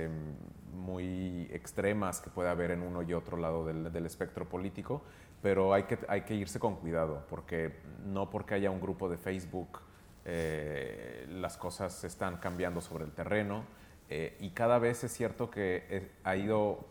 muy 0.74 1.48
extremas 1.52 2.20
que 2.20 2.30
puede 2.30 2.50
haber 2.50 2.70
en 2.70 2.84
uno 2.84 3.02
y 3.02 3.14
otro 3.14 3.36
lado 3.36 3.66
del, 3.66 3.92
del 3.92 4.06
espectro 4.06 4.48
político, 4.48 5.02
pero 5.42 5.74
hay 5.74 5.84
que, 5.84 5.98
hay 6.08 6.22
que 6.22 6.36
irse 6.36 6.60
con 6.60 6.76
cuidado, 6.76 7.26
porque 7.28 7.74
no 8.06 8.30
porque 8.30 8.54
haya 8.54 8.70
un 8.70 8.80
grupo 8.80 9.10
de 9.10 9.18
Facebook 9.18 9.80
las 10.24 11.58
cosas 11.58 12.04
están 12.04 12.38
cambiando 12.38 12.80
sobre 12.80 13.06
el 13.06 13.12
terreno 13.12 13.64
y 14.08 14.52
cada 14.52 14.78
vez 14.78 15.04
es 15.04 15.14
cierto 15.14 15.50
que 15.50 16.12
ha 16.24 16.36
ido 16.36 16.86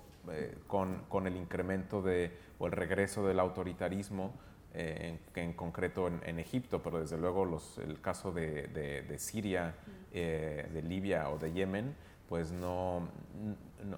con, 0.66 1.05
con, 1.09 1.29
el 1.29 1.37
incremento 1.37 2.03
de, 2.03 2.33
o 2.59 2.66
el 2.66 2.72
regreso 2.72 3.26
del 3.26 3.40
autoritarismo, 3.40 4.34
en, 4.74 5.18
en, 5.34 5.52
concreto 5.54 6.07
en, 6.07 6.20
en, 6.26 6.38
Egipto, 6.38 6.82
pero 6.82 7.00
desde 7.00 7.16
luego 7.16 7.46
los, 7.46 7.78
el 7.78 7.98
caso 8.02 8.30
de, 8.30 8.66
de, 8.68 9.02
de 9.02 9.18
Siria, 9.18 9.74
de 10.12 10.82
Libia 10.86 11.30
o 11.30 11.38
de 11.38 11.52
Yemen, 11.52 11.94
pues 12.28 12.52
no, 12.52 13.09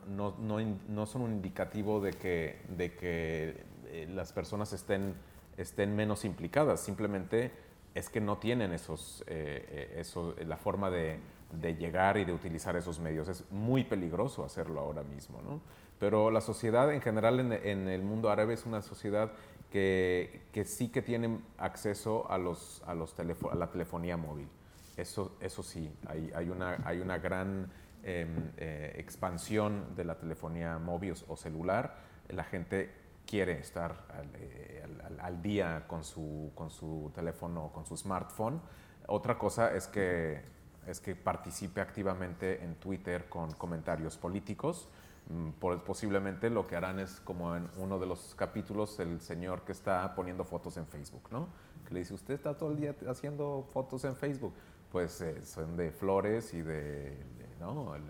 no, 0.08 0.34
no, 0.38 0.60
no, 0.88 1.06
son 1.06 1.22
un 1.22 1.32
indicativo 1.32 2.00
de 2.00 2.12
que, 2.12 2.60
de 2.76 2.94
que 2.94 3.64
eh, 3.86 4.08
las 4.14 4.32
personas 4.32 4.72
estén, 4.72 5.14
estén 5.56 5.96
menos 5.96 6.24
implicadas, 6.24 6.80
simplemente 6.80 7.50
es 7.94 8.10
que 8.10 8.20
no 8.20 8.38
tienen 8.38 8.72
esos, 8.72 9.24
eh, 9.26 9.66
eh, 9.70 9.94
eso, 10.00 10.34
la 10.46 10.56
forma 10.56 10.90
de, 10.90 11.18
de, 11.52 11.74
llegar 11.74 12.18
y 12.18 12.24
de 12.24 12.32
utilizar 12.32 12.76
esos 12.76 13.00
medios. 13.00 13.28
Es 13.28 13.50
muy 13.50 13.84
peligroso 13.84 14.44
hacerlo 14.44 14.80
ahora 14.80 15.02
mismo, 15.02 15.40
¿no? 15.42 15.60
Pero 15.98 16.30
la 16.30 16.40
sociedad 16.40 16.92
en 16.92 17.00
general 17.00 17.40
en, 17.40 17.88
el 17.88 18.02
mundo 18.02 18.30
árabe 18.30 18.54
es 18.54 18.66
una 18.66 18.82
sociedad 18.82 19.32
que, 19.70 20.42
sí 20.64 20.88
que 20.88 21.02
tiene 21.02 21.40
acceso 21.58 22.30
a, 22.30 22.38
los, 22.38 22.82
a, 22.86 22.94
los 22.94 23.14
a 23.18 23.54
la 23.54 23.70
telefonía 23.70 24.16
móvil. 24.16 24.48
Eso, 24.96 25.36
eso 25.40 25.62
sí, 25.62 25.90
hay, 26.06 26.30
hay, 26.34 26.50
una, 26.50 26.78
hay 26.84 27.00
una 27.00 27.18
gran 27.18 27.70
eh, 28.04 28.26
eh, 28.56 28.94
expansión 28.96 29.94
de 29.96 30.04
la 30.04 30.16
telefonía 30.16 30.78
móvil 30.78 31.14
o 31.26 31.36
celular. 31.36 31.96
La 32.28 32.44
gente 32.44 32.90
quiere 33.26 33.58
estar 33.58 34.06
al, 34.08 34.30
eh, 34.34 34.82
al, 35.20 35.42
día 35.42 35.84
con 35.86 36.04
su, 36.04 36.52
con 36.54 36.70
su 36.70 37.10
teléfono, 37.14 37.70
con 37.72 37.84
su 37.84 37.96
smartphone. 37.96 38.60
Otra 39.08 39.36
cosa 39.36 39.74
es 39.74 39.88
que, 39.88 40.42
es 40.86 41.00
que 41.00 41.16
participe 41.16 41.80
activamente 41.80 42.62
en 42.62 42.76
Twitter 42.76 43.28
con 43.28 43.52
comentarios 43.52 44.16
políticos. 44.16 44.88
Mm, 45.30 45.50
por, 45.60 45.84
posiblemente 45.84 46.48
lo 46.48 46.66
que 46.66 46.74
harán 46.74 46.98
es 46.98 47.20
como 47.20 47.54
en 47.54 47.68
uno 47.76 47.98
de 47.98 48.06
los 48.06 48.34
capítulos 48.34 48.98
el 48.98 49.20
señor 49.20 49.62
que 49.62 49.72
está 49.72 50.14
poniendo 50.14 50.44
fotos 50.44 50.78
en 50.78 50.86
Facebook, 50.86 51.28
¿no? 51.30 51.48
Que 51.86 51.94
le 51.94 52.00
dice, 52.00 52.14
usted 52.14 52.34
está 52.34 52.56
todo 52.56 52.70
el 52.70 52.78
día 52.78 52.94
haciendo 53.06 53.66
fotos 53.72 54.04
en 54.04 54.16
Facebook. 54.16 54.54
Pues 54.90 55.20
eh, 55.20 55.44
son 55.44 55.76
de 55.76 55.90
flores 55.90 56.54
y 56.54 56.62
de, 56.62 57.10
de 57.10 57.56
¿no? 57.60 57.94
El, 57.94 58.02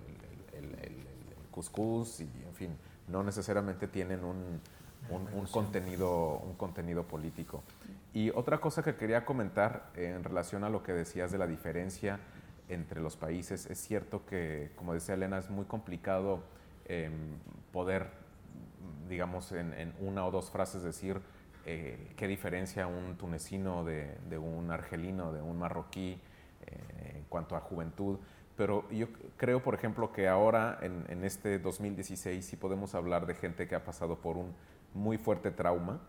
el, 0.53 0.65
el, 0.65 0.81
el, 0.81 1.09
cuscús 1.51 2.21
y 2.21 2.31
en 2.47 2.55
fin, 2.55 2.79
no 3.09 3.25
necesariamente 3.25 3.89
tienen 3.89 4.23
un, 4.23 4.61
un, 5.11 5.29
un, 5.35 5.47
contenido, 5.47 6.39
un 6.39 6.55
contenido 6.55 7.03
político. 7.03 7.65
Y 8.15 8.31
otra 8.31 8.61
cosa 8.61 8.85
que 8.85 8.95
quería 8.95 9.25
comentar 9.25 9.91
eh, 9.97 10.15
en 10.15 10.23
relación 10.23 10.63
a 10.63 10.71
lo 10.71 10.85
que 10.85 10.93
decías 10.93 11.33
de 11.33 11.39
la 11.39 11.49
diferencia 11.49 12.21
entre 12.69 13.01
los 13.01 13.17
países, 13.17 13.67
es 13.67 13.79
cierto 13.79 14.25
que, 14.25 14.71
como 14.77 14.95
decía 14.95 15.15
Elena, 15.15 15.39
es 15.39 15.51
muy 15.51 15.65
complicado 15.65 16.45
eh, 16.89 17.11
poder, 17.73 18.11
digamos, 19.09 19.53
en, 19.53 19.73
en, 19.75 19.95
una 20.01 20.27
o 20.27 20.31
dos 20.31 20.51
frases 20.51 20.83
decir 20.83 21.21
eh, 21.67 22.13
qué 22.17 22.27
diferencia 22.27 22.87
un 22.87 23.17
tunecino 23.17 23.85
de, 23.85 24.17
de, 24.29 24.39
un 24.39 24.71
argelino, 24.71 25.33
de 25.33 25.43
un 25.43 25.59
marroquí 25.59 26.21
eh, 26.67 27.15
en 27.17 27.25
cuanto 27.29 27.57
a 27.57 27.61
juventud. 27.61 28.19
Pero 28.57 28.91
yo 28.91 29.07
creo, 29.37 29.63
por 29.63 29.75
ejemplo, 29.75 30.13
que 30.13 30.29
ahora, 30.29 30.79
en, 30.83 31.05
en 31.09 31.25
este 31.25 31.59
2016, 31.59 32.45
sí 32.45 32.57
podemos 32.57 32.95
hablar 32.95 33.27
de 33.27 33.35
gente 33.35 33.69
que 33.69 33.75
ha 33.75 33.85
pasado 33.85 34.19
por 34.19 34.37
un 34.37 34.55
muy 34.95 35.19
fuerte 35.19 35.51
trauma. 35.51 36.01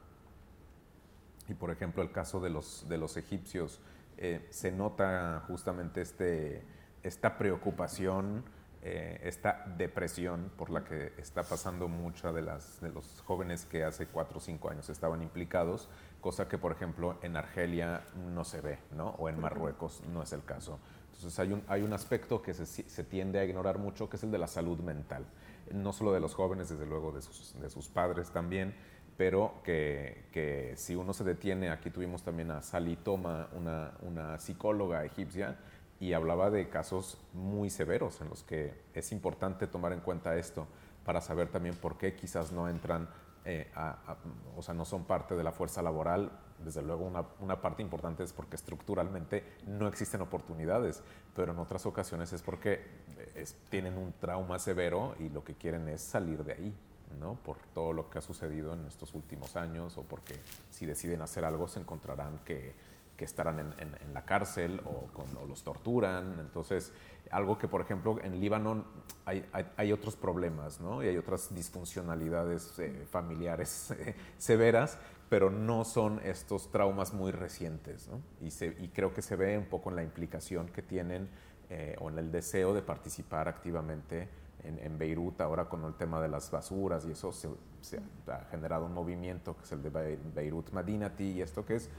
Y 1.48 1.54
por 1.54 1.72
ejemplo, 1.72 2.04
el 2.04 2.12
caso 2.12 2.40
de 2.40 2.50
los, 2.50 2.88
de 2.88 2.98
los 2.98 3.18
egipcios, 3.18 3.82
eh, 4.18 4.46
se 4.50 4.72
nota 4.72 5.44
justamente 5.48 6.02
este, 6.02 6.64
esta 7.04 7.38
preocupación, 7.38 8.44
eh, 8.82 9.20
esta 9.24 9.66
depresión 9.78 10.52
por 10.56 10.70
la 10.70 10.86
que 10.86 11.12
está 11.18 11.44
pasando 11.44 11.90
mucha 11.90 12.32
de, 12.32 12.42
las, 12.42 12.80
de 12.80 12.90
los 12.90 13.22
jóvenes 13.26 13.66
que 13.66 13.84
hace 13.84 14.08
cuatro 14.08 14.38
o 14.38 14.42
cinco 14.42 14.70
años 14.70 14.90
estaban 14.90 15.22
implicados, 15.22 15.90
cosa 16.22 16.48
que 16.48 16.58
por 16.58 16.72
ejemplo 16.72 17.18
en 17.22 17.36
Argelia 17.36 18.04
no 18.34 18.46
se 18.46 18.62
ve, 18.62 18.80
¿no? 18.96 19.10
o 19.18 19.28
en 19.28 19.38
Marruecos 19.40 20.02
no 20.14 20.24
es 20.24 20.32
el 20.32 20.46
caso. 20.46 20.80
Entonces 21.14 21.38
hay 21.40 21.52
un, 21.52 21.62
hay 21.68 21.82
un 21.82 21.92
aspecto 21.92 22.42
que 22.42 22.54
se, 22.54 22.66
se 22.66 23.04
tiende 23.04 23.40
a 23.40 23.44
ignorar 23.44 23.80
mucho, 23.80 24.10
que 24.10 24.16
es 24.16 24.24
el 24.24 24.32
de 24.32 24.38
la 24.38 24.48
salud 24.48 24.80
mental, 24.80 25.26
no 25.74 25.92
solo 25.92 26.14
de 26.14 26.22
los 26.22 26.34
jóvenes, 26.34 26.70
desde 26.70 26.86
luego 26.86 27.12
de 27.12 27.22
sus, 27.22 27.60
de 27.60 27.70
sus 27.70 27.90
padres 27.90 28.30
también, 28.30 28.74
pero 29.18 29.56
que, 29.66 30.24
que, 30.32 30.74
si 30.78 30.96
uno 30.96 31.12
se 31.12 31.26
detiene, 31.26 31.70
aquí 31.70 31.90
tuvimos 31.90 32.24
también 32.24 32.52
a 32.52 32.62
Sally 32.62 32.96
Toma, 32.96 33.50
una, 33.52 33.92
una 34.04 34.40
psicóloga 34.40 35.04
egipcia, 35.04 35.58
y 36.00 36.14
hablaba 36.14 36.50
de 36.50 36.70
casos 36.70 37.18
muy 37.34 37.70
severos 37.70 38.22
en 38.22 38.30
los 38.30 38.44
que 38.44 38.74
es 38.94 39.12
importante 39.12 39.68
tomar 39.68 39.92
en 39.92 40.00
cuenta 40.00 40.38
esto 40.38 40.68
para 41.04 41.22
saber 41.22 41.50
también 41.50 41.76
por 41.76 41.98
qué 41.98 42.16
quizás 42.16 42.52
no 42.52 42.70
entran, 42.70 43.10
eh, 43.44 43.70
o 44.56 44.62
sea, 44.62 44.74
no 44.74 44.86
son 44.86 45.06
parte 45.06 45.36
de 45.36 45.44
la 45.44 45.52
fuerza 45.52 45.82
laboral. 45.82 46.32
Desde 46.60 46.82
luego 46.82 47.06
una, 47.06 47.26
una, 47.40 47.62
parte 47.62 47.82
importante 47.82 48.24
es 48.24 48.34
porque 48.34 48.58
estructuralmente 48.58 49.44
no 49.66 49.88
existen 49.88 50.22
oportunidades, 50.22 51.02
pero 51.36 51.54
en 51.54 51.60
otras 51.60 51.86
ocasiones 51.86 52.34
es 52.34 52.42
porque 52.42 52.86
es, 53.36 53.56
tienen 53.70 53.98
un 53.98 54.14
trauma 54.14 54.60
severo 54.60 55.16
y 55.20 55.30
lo 55.30 55.44
que 55.44 55.56
quieren 55.56 55.88
es 55.90 56.02
salir 56.02 56.44
de 56.44 56.54
ahí. 56.54 56.76
¿no? 57.20 57.34
por 57.34 57.58
todo 57.74 57.92
lo 57.92 58.08
que 58.08 58.20
ha 58.20 58.22
sucedido 58.22 58.74
en 58.74 58.86
estos 58.86 59.16
últimos 59.16 59.56
años 59.56 59.98
o 59.98 60.04
porque 60.04 60.40
si 60.70 60.86
deciden 60.86 61.24
hacer 61.24 61.44
algo 61.44 61.68
se 61.68 61.80
encontrarán 61.80 62.38
que 62.46 62.76
que 63.20 63.26
estarán 63.26 63.60
en, 63.60 63.74
en, 63.82 64.14
la 64.14 64.24
cárcel 64.24 64.82
o, 64.86 65.08
con, 65.12 65.28
los 65.50 65.62
torturan. 65.62 66.40
Entonces, 66.40 66.94
algo 67.32 67.58
que, 67.58 67.68
por 67.68 67.82
ejemplo, 67.82 68.18
en 68.24 68.40
Líbano 68.40 68.86
hay, 69.26 69.46
hay, 69.76 69.92
otros 69.92 70.16
problemas, 70.16 70.80
¿no? 70.80 71.04
Y 71.04 71.10
hay 71.10 71.18
otras 71.18 71.54
disfuncionalidades 71.54 72.80
eh, 72.80 73.06
familiares 73.12 73.92
eh, 74.00 74.16
severas, 74.38 74.98
pero 75.28 75.50
no 75.50 75.84
son 75.84 76.22
estos 76.24 76.72
traumas 76.72 77.14
muy 77.14 77.34
recientes, 77.34 78.08
¿no? 78.08 78.22
Y, 78.40 78.52
se, 78.52 78.68
y, 78.68 78.88
creo 78.88 79.14
que 79.14 79.22
se 79.22 79.36
ve 79.36 79.58
un 79.58 79.66
poco 79.66 79.90
en 79.90 79.98
la 79.98 80.04
implicación 80.04 80.70
que 80.70 80.82
tienen 80.82 81.30
eh, 81.70 81.98
o 82.00 82.10
en 82.10 82.20
el 82.20 82.32
deseo 82.32 82.74
de 82.74 82.82
participar 82.82 83.50
activamente 83.50 84.30
en, 84.64 84.80
en, 84.80 84.98
Beirut 84.98 85.42
ahora 85.42 85.66
con 85.68 85.84
el 85.84 85.96
tema 85.96 86.22
de 86.22 86.30
las 86.30 86.50
basuras 86.50 87.06
y 87.06 87.12
eso 87.12 87.34
se, 87.34 87.50
se 87.82 88.00
ha 88.28 88.46
generado 88.50 88.86
un 88.86 88.94
movimiento 88.94 89.58
que 89.58 89.64
es 89.64 89.72
el 89.74 89.84
de 89.84 90.18
Beirut 90.34 90.72
Madinati 90.72 91.32
y 91.32 91.42
esto 91.42 91.66
que 91.66 91.76
es 91.76 91.90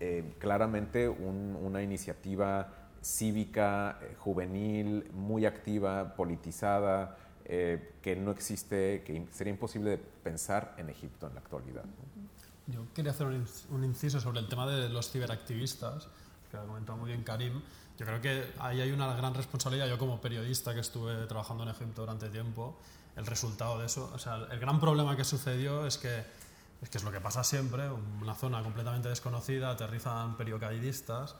eh, 0.00 0.34
claramente 0.38 1.08
una 1.08 1.82
iniciativa 1.82 2.68
cívica, 3.04 3.98
eh, 4.02 4.16
juvenil, 4.18 5.10
muy 5.12 5.46
activa, 5.46 6.16
politizada, 6.16 7.16
eh, 7.44 7.92
que 8.00 8.16
no 8.16 8.30
existe, 8.30 9.02
que 9.04 9.26
sería 9.30 9.52
imposible 9.52 9.90
de 9.90 9.98
pensar 9.98 10.74
en 10.78 10.88
Egipto 10.88 11.26
en 11.26 11.34
la 11.34 11.40
actualidad. 11.40 11.84
Yo 12.66 12.86
quería 12.94 13.10
hacer 13.10 13.26
un, 13.26 13.84
inciso 13.84 14.18
sobre 14.20 14.40
el 14.40 14.48
tema 14.48 14.66
de 14.66 14.88
los 14.88 15.10
ciberactivistas, 15.10 16.08
que 16.50 16.56
ha 16.56 16.62
comentado 16.62 16.96
muy 16.96 17.08
bien 17.08 17.22
Karim. 17.22 17.60
Yo 17.98 18.06
creo 18.06 18.20
que 18.22 18.52
ahí 18.58 18.80
hay 18.80 18.90
una 18.90 19.14
gran 19.14 19.34
responsabilidad. 19.34 19.86
Yo 19.86 19.98
como 19.98 20.20
periodista 20.20 20.72
que 20.72 20.80
estuve 20.80 21.26
trabajando 21.26 21.64
en 21.64 21.68
Egipto 21.68 22.00
durante 22.00 22.30
tiempo, 22.30 22.78
el 23.16 23.26
resultado 23.26 23.78
de 23.78 23.86
eso, 23.86 24.10
o 24.12 24.18
sea, 24.18 24.48
el 24.50 24.58
gran 24.58 24.80
problema 24.80 25.14
que 25.14 25.24
sucedió 25.24 25.86
es 25.86 25.98
que 25.98 26.24
es 26.84 26.90
que 26.90 26.98
es 26.98 27.04
lo 27.04 27.10
que 27.10 27.20
pasa 27.20 27.42
siempre, 27.42 27.90
una 27.90 28.34
zona 28.34 28.62
completamente 28.62 29.08
desconocida, 29.08 29.70
aterrizan 29.70 30.36
periodistas, 30.36 31.34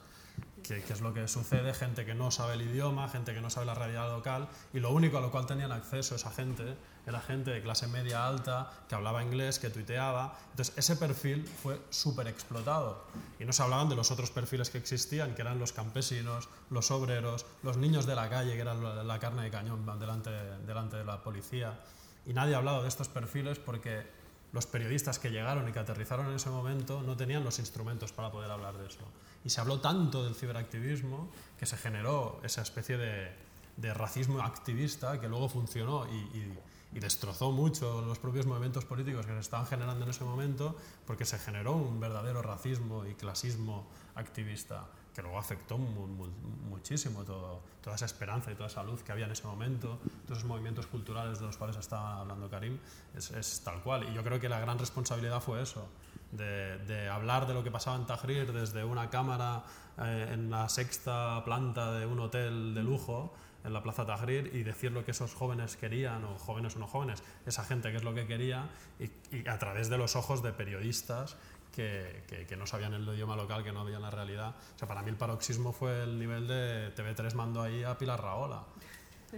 que, 0.63 0.77
es 0.77 1.01
lo 1.01 1.13
que 1.13 1.27
sucede, 1.27 1.71
gente 1.75 2.03
que 2.03 2.15
no 2.15 2.31
sabe 2.31 2.55
el 2.55 2.63
idioma, 2.63 3.07
gente 3.07 3.31
que 3.31 3.41
no 3.41 3.51
sabe 3.51 3.67
la 3.67 3.75
realidad 3.75 4.09
local, 4.09 4.49
y 4.73 4.79
lo 4.79 4.91
único 4.91 5.19
a 5.19 5.21
lo 5.21 5.29
cual 5.29 5.45
tenían 5.45 5.71
acceso 5.71 6.15
esa 6.15 6.31
gente 6.31 6.75
era 7.05 7.21
gente 7.21 7.51
de 7.51 7.61
clase 7.61 7.85
media 7.87 8.27
alta, 8.27 8.71
que 8.89 8.95
hablaba 8.95 9.21
inglés, 9.21 9.59
que 9.59 9.69
tuiteaba. 9.69 10.35
Entonces 10.49 10.75
ese 10.75 10.95
perfil 10.95 11.45
fue 11.45 11.79
súper 11.91 12.27
explotado. 12.27 13.05
Y 13.39 13.45
no 13.45 13.53
se 13.53 13.61
hablaban 13.61 13.87
de 13.87 13.95
los 13.95 14.09
otros 14.09 14.31
perfiles 14.31 14.71
que 14.71 14.79
existían, 14.79 15.35
que 15.35 15.43
eran 15.43 15.59
los 15.59 15.71
campesinos, 15.71 16.49
los 16.71 16.89
obreros, 16.89 17.45
los 17.61 17.77
niños 17.77 18.07
de 18.07 18.15
la 18.15 18.27
calle, 18.27 18.55
que 18.55 18.61
eran 18.61 19.07
la 19.07 19.19
carne 19.19 19.43
de 19.43 19.51
cañón 19.51 19.85
delante, 19.99 20.31
delante 20.65 20.97
de 20.97 21.05
la 21.05 21.21
policía. 21.21 21.79
Y 22.25 22.33
nadie 22.33 22.55
ha 22.55 22.57
hablado 22.57 22.81
de 22.81 22.87
estos 22.87 23.07
perfiles 23.07 23.59
porque 23.59 24.24
los 24.55 24.65
periodistas 24.65 25.19
que 25.19 25.31
llegaron 25.31 25.67
y 25.67 25.73
que 25.73 25.79
aterrizaron 25.79 26.27
en 26.27 26.35
ese 26.35 26.49
momento 26.49 27.03
no 27.03 27.17
tenían 27.17 27.43
los 27.43 27.59
instrumentos 27.59 28.13
para 28.13 28.31
poder 28.31 28.49
hablar 28.49 28.77
de 28.77 28.87
eso. 28.87 29.03
Y 29.43 29.49
se 29.49 29.59
habló 29.59 29.81
tanto 29.81 30.23
del 30.23 30.33
ciberactivismo 30.33 31.29
que 31.59 31.65
se 31.65 31.75
generó 31.75 32.39
esa 32.41 32.61
especie 32.61 32.97
de, 32.97 33.93
racismo 33.93 34.41
activista 34.41 35.19
que 35.19 35.27
luego 35.27 35.49
funcionó 35.49 36.07
y, 36.07 36.53
destrozó 36.97 37.51
mucho 37.51 38.01
los 38.03 38.19
propios 38.19 38.45
movimientos 38.45 38.85
políticos 38.85 39.25
que 39.25 39.33
se 39.33 39.39
estaban 39.39 39.67
generando 39.67 40.05
en 40.05 40.11
ese 40.11 40.23
momento 40.23 40.77
porque 41.05 41.25
se 41.25 41.37
generó 41.37 41.73
un 41.73 41.99
verdadero 41.99 42.41
racismo 42.41 43.05
y 43.05 43.15
clasismo 43.15 43.85
activista 44.15 44.85
que 45.15 45.21
luego 45.21 45.39
afectó 45.39 45.77
muchísimo 45.77 47.23
todo, 47.23 47.61
toda 47.81 47.95
esa 47.95 48.05
esperanza 48.05 48.51
y 48.51 48.55
toda 48.55 48.67
esa 48.67 48.83
luz 48.83 49.01
que 49.01 49.13
había 49.13 49.25
en 49.25 49.31
ese 49.31 49.47
momento, 49.47 49.97
todos 50.25 50.39
esos 50.39 50.43
movimientos 50.43 50.87
culturales 50.87 51.39
de 51.39 51.45
los 51.45 51.55
cuales 51.55 51.77
estaba 51.77 52.19
hablando 52.19 52.49
Karim, 52.49 52.77
es, 53.15 53.61
tal 53.63 53.81
cual. 53.81 54.09
Y 54.09 54.13
yo 54.13 54.23
creo 54.23 54.41
que 54.41 54.49
la 54.49 54.59
gran 54.59 54.77
responsabilidad 54.77 55.41
fue 55.41 55.61
eso, 55.61 55.87
de, 56.33 57.09
hablar 57.09 57.47
de 57.47 57.53
lo 57.53 57.63
que 57.63 57.71
pasaba 57.71 57.95
en 57.95 58.05
Tahrir 58.05 58.51
desde 58.51 58.83
una 58.83 59.09
cámara 59.09 59.63
eh, 59.99 60.31
en 60.33 60.49
la 60.49 60.67
sexta 60.67 61.41
planta 61.45 61.93
de 61.93 62.05
un 62.05 62.19
hotel 62.19 62.75
de 62.75 62.83
lujo 62.83 63.33
en 63.63 63.73
la 63.73 63.81
Plaza 63.81 64.05
Tahrir 64.05 64.51
y 64.53 64.63
decir 64.63 64.91
lo 64.91 65.05
que 65.05 65.11
esos 65.11 65.33
jóvenes 65.33 65.77
querían, 65.77 66.25
o 66.25 66.37
jóvenes 66.37 66.75
o 66.75 66.79
no 66.79 66.87
jóvenes, 66.87 67.23
esa 67.45 67.63
gente 67.63 67.89
que 67.91 67.97
es 67.97 68.03
lo 68.03 68.13
que 68.13 68.27
quería, 68.27 68.69
y, 68.99 69.05
y 69.35 69.47
a 69.47 69.57
través 69.57 69.89
de 69.89 69.97
los 69.97 70.15
ojos 70.15 70.43
de 70.43 70.51
periodistas 70.51 71.37
que, 71.75 72.45
que, 72.47 72.55
no 72.55 72.65
sabían 72.65 72.93
el 72.93 73.07
idioma 73.07 73.35
local, 73.35 73.63
que 73.63 73.71
no 73.71 73.83
veían 73.83 74.01
la 74.01 74.11
realidad. 74.11 74.55
O 74.75 74.79
sea, 74.79 74.87
para 74.87 75.01
mí 75.01 75.09
el 75.09 75.17
paroxismo 75.17 75.73
fue 75.73 76.03
el 76.03 76.17
nivel 76.17 76.47
de 76.47 76.95
TV3 76.95 77.33
mandó 77.33 77.61
ahí 77.61 77.83
a 77.83 77.97
Pilar 77.97 78.21
Raola 78.21 78.63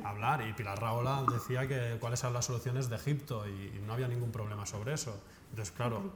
a 0.04 0.10
hablar 0.10 0.48
y 0.48 0.54
Pilar 0.54 0.80
Raola 0.80 1.24
decía 1.32 1.68
que 1.68 1.98
cuáles 2.00 2.22
eran 2.22 2.34
las 2.34 2.46
soluciones 2.46 2.90
de 2.90 2.98
Egipto 2.98 3.48
y, 3.48 3.80
no 3.86 3.94
había 3.94 4.08
ningún 4.08 4.32
problema 4.32 4.66
sobre 4.66 4.94
eso. 4.94 5.20
Entonces, 5.50 5.74
claro, 5.76 6.12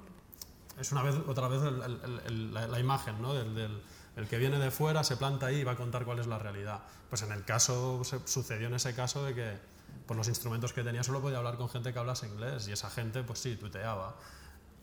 es 0.80 0.92
una 0.92 1.04
vez, 1.04 1.16
otra 1.28 1.48
vez 1.48 1.62
la, 1.64 2.80
imagen 2.80 3.22
¿no? 3.22 3.34
del, 3.34 3.56
del 3.56 3.82
el 4.18 4.28
que 4.28 4.38
viene 4.38 4.60
de 4.60 4.72
fuera 4.72 5.04
se 5.04 5.16
planta 5.16 5.48
ahí 5.48 5.58
y 5.58 5.64
va 5.64 5.74
a 5.74 5.76
contar 5.76 6.06
cuál 6.06 6.20
es 6.20 6.28
la 6.28 6.38
realidad. 6.38 6.82
Pues 7.10 7.22
en 7.22 7.32
el 7.32 7.46
caso, 7.46 8.04
se, 8.04 8.20
sucedió 8.28 8.68
en 8.68 8.74
ese 8.74 8.94
caso 8.94 9.24
de 9.24 9.34
que 9.34 9.58
por 10.06 10.18
los 10.18 10.28
instrumentos 10.28 10.74
que 10.74 10.84
tenía 10.84 11.04
solo 11.04 11.22
podía 11.22 11.38
hablar 11.38 11.58
con 11.58 11.70
gente 11.70 11.94
que 11.94 12.00
hablase 12.00 12.28
inglés 12.28 12.68
y 12.68 12.74
esa 12.74 12.90
gente 12.90 13.24
pues 13.24 13.40
sí, 13.40 13.56
tuiteaba 13.56 14.16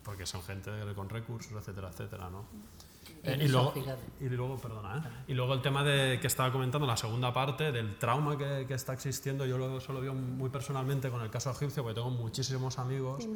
porque 0.09 0.25
son 0.25 0.41
gente 0.41 0.71
con 0.95 1.07
recursos, 1.07 1.51
etcétera, 1.51 1.89
etcétera, 1.89 2.31
¿no? 2.31 2.43
Eh, 3.23 3.37
y, 3.41 3.47
luego, 3.47 3.73
y, 4.19 4.29
luego, 4.29 4.57
perdona, 4.57 4.97
¿eh? 4.97 5.23
y 5.27 5.33
luego 5.35 5.53
el 5.53 5.61
tema 5.61 5.83
de 5.83 6.19
que 6.19 6.25
estaba 6.25 6.51
comentando, 6.51 6.87
la 6.87 6.97
segunda 6.97 7.31
parte 7.31 7.71
del 7.71 7.99
trauma 7.99 8.35
que, 8.35 8.65
que 8.67 8.73
está 8.73 8.93
existiendo, 8.93 9.45
yo 9.45 9.59
lo, 9.59 9.79
solo 9.79 10.01
veo 10.01 10.15
muy 10.15 10.49
personalmente 10.49 11.11
con 11.11 11.21
el 11.21 11.29
caso 11.29 11.51
egipcio, 11.51 11.83
porque 11.83 11.93
tengo 11.93 12.09
muchísimos 12.09 12.79
amigos, 12.79 13.27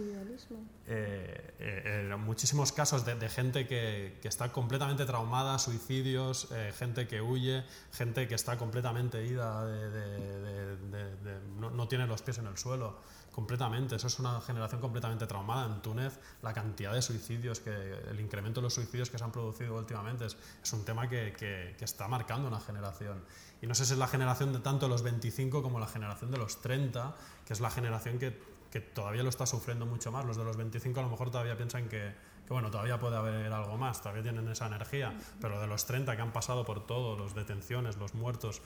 eh, 0.88 1.54
eh, 1.60 2.16
muchísimos 2.18 2.72
casos 2.72 3.06
de, 3.06 3.14
de 3.14 3.30
gente 3.30 3.68
que, 3.68 4.18
que, 4.20 4.28
está 4.28 4.52
completamente 4.52 5.06
traumada, 5.06 5.60
suicidios, 5.60 6.50
gente 6.80 7.08
que 7.08 7.22
huye, 7.22 7.66
gente 7.92 8.28
que 8.28 8.34
está 8.34 8.58
completamente 8.58 9.24
ida, 9.24 9.64
de, 9.64 9.92
de, 9.92 11.40
no, 11.60 11.70
no 11.70 11.88
tiene 11.88 12.08
los 12.08 12.24
pies 12.24 12.40
en 12.40 12.48
el 12.48 12.58
suelo. 12.58 12.98
Completamente, 13.34 13.96
eso 13.96 14.06
es 14.06 14.20
una 14.20 14.40
generación 14.42 14.80
completamente 14.80 15.26
traumada. 15.26 15.66
En 15.66 15.82
Túnez, 15.82 16.20
la 16.44 16.54
cantidad 16.54 16.94
de 16.94 17.02
suicidios, 17.02 17.60
que, 17.60 17.72
el 17.72 18.20
incremento 18.20 18.62
de 18.62 18.66
los 18.66 18.76
suicidios 18.76 19.10
que 19.10 19.18
se 19.18 19.24
han 19.24 19.32
producido 19.32 19.76
últimamente 19.76 20.28
es, 20.28 20.38
es 20.62 20.72
un 20.74 20.86
tema 20.86 21.10
que, 21.10 21.34
que, 21.34 21.76
que, 21.76 21.84
está 21.84 22.08
marcando 22.08 22.48
una 22.48 22.60
generación. 22.60 23.24
Y 23.60 23.66
no 23.66 23.74
sé 23.74 23.88
si 23.88 23.94
es 23.94 23.98
la 23.98 24.08
generación 24.08 24.54
de 24.54 24.60
tanto 24.60 24.88
los 24.88 25.02
25 25.02 25.64
como 25.64 25.80
la 25.80 25.88
generación 25.88 26.30
de 26.30 26.38
los 26.38 26.62
30, 26.62 27.16
que 27.44 27.54
es 27.54 27.60
la 27.60 27.72
generación 27.72 28.20
que, 28.20 28.40
que 28.70 28.82
todavía 28.82 29.24
lo 29.24 29.30
está 29.30 29.48
sufriendo 29.48 29.88
mucho 29.88 30.12
más. 30.12 30.26
Los 30.26 30.38
de 30.38 30.44
los 30.44 30.56
25 30.56 31.00
a 31.00 31.02
lo 31.04 31.10
mejor 31.10 31.32
todavía 31.32 31.58
piensan 31.58 31.90
que, 31.90 32.14
que 32.46 32.54
bueno, 32.54 32.70
todavía 32.70 33.00
puede 33.00 33.18
haber 33.18 33.52
algo 33.52 33.78
más, 33.80 34.00
todavía 34.04 34.22
tienen 34.22 34.48
esa 34.48 34.68
energía, 34.68 35.12
pero 35.42 35.60
de 35.60 35.66
los 35.66 35.86
30 35.88 36.16
que 36.16 36.22
han 36.22 36.34
pasado 36.34 36.66
por 36.66 36.86
todo, 36.86 37.18
los 37.18 37.34
detenciones, 37.34 37.98
los 37.98 38.14
muertos, 38.14 38.62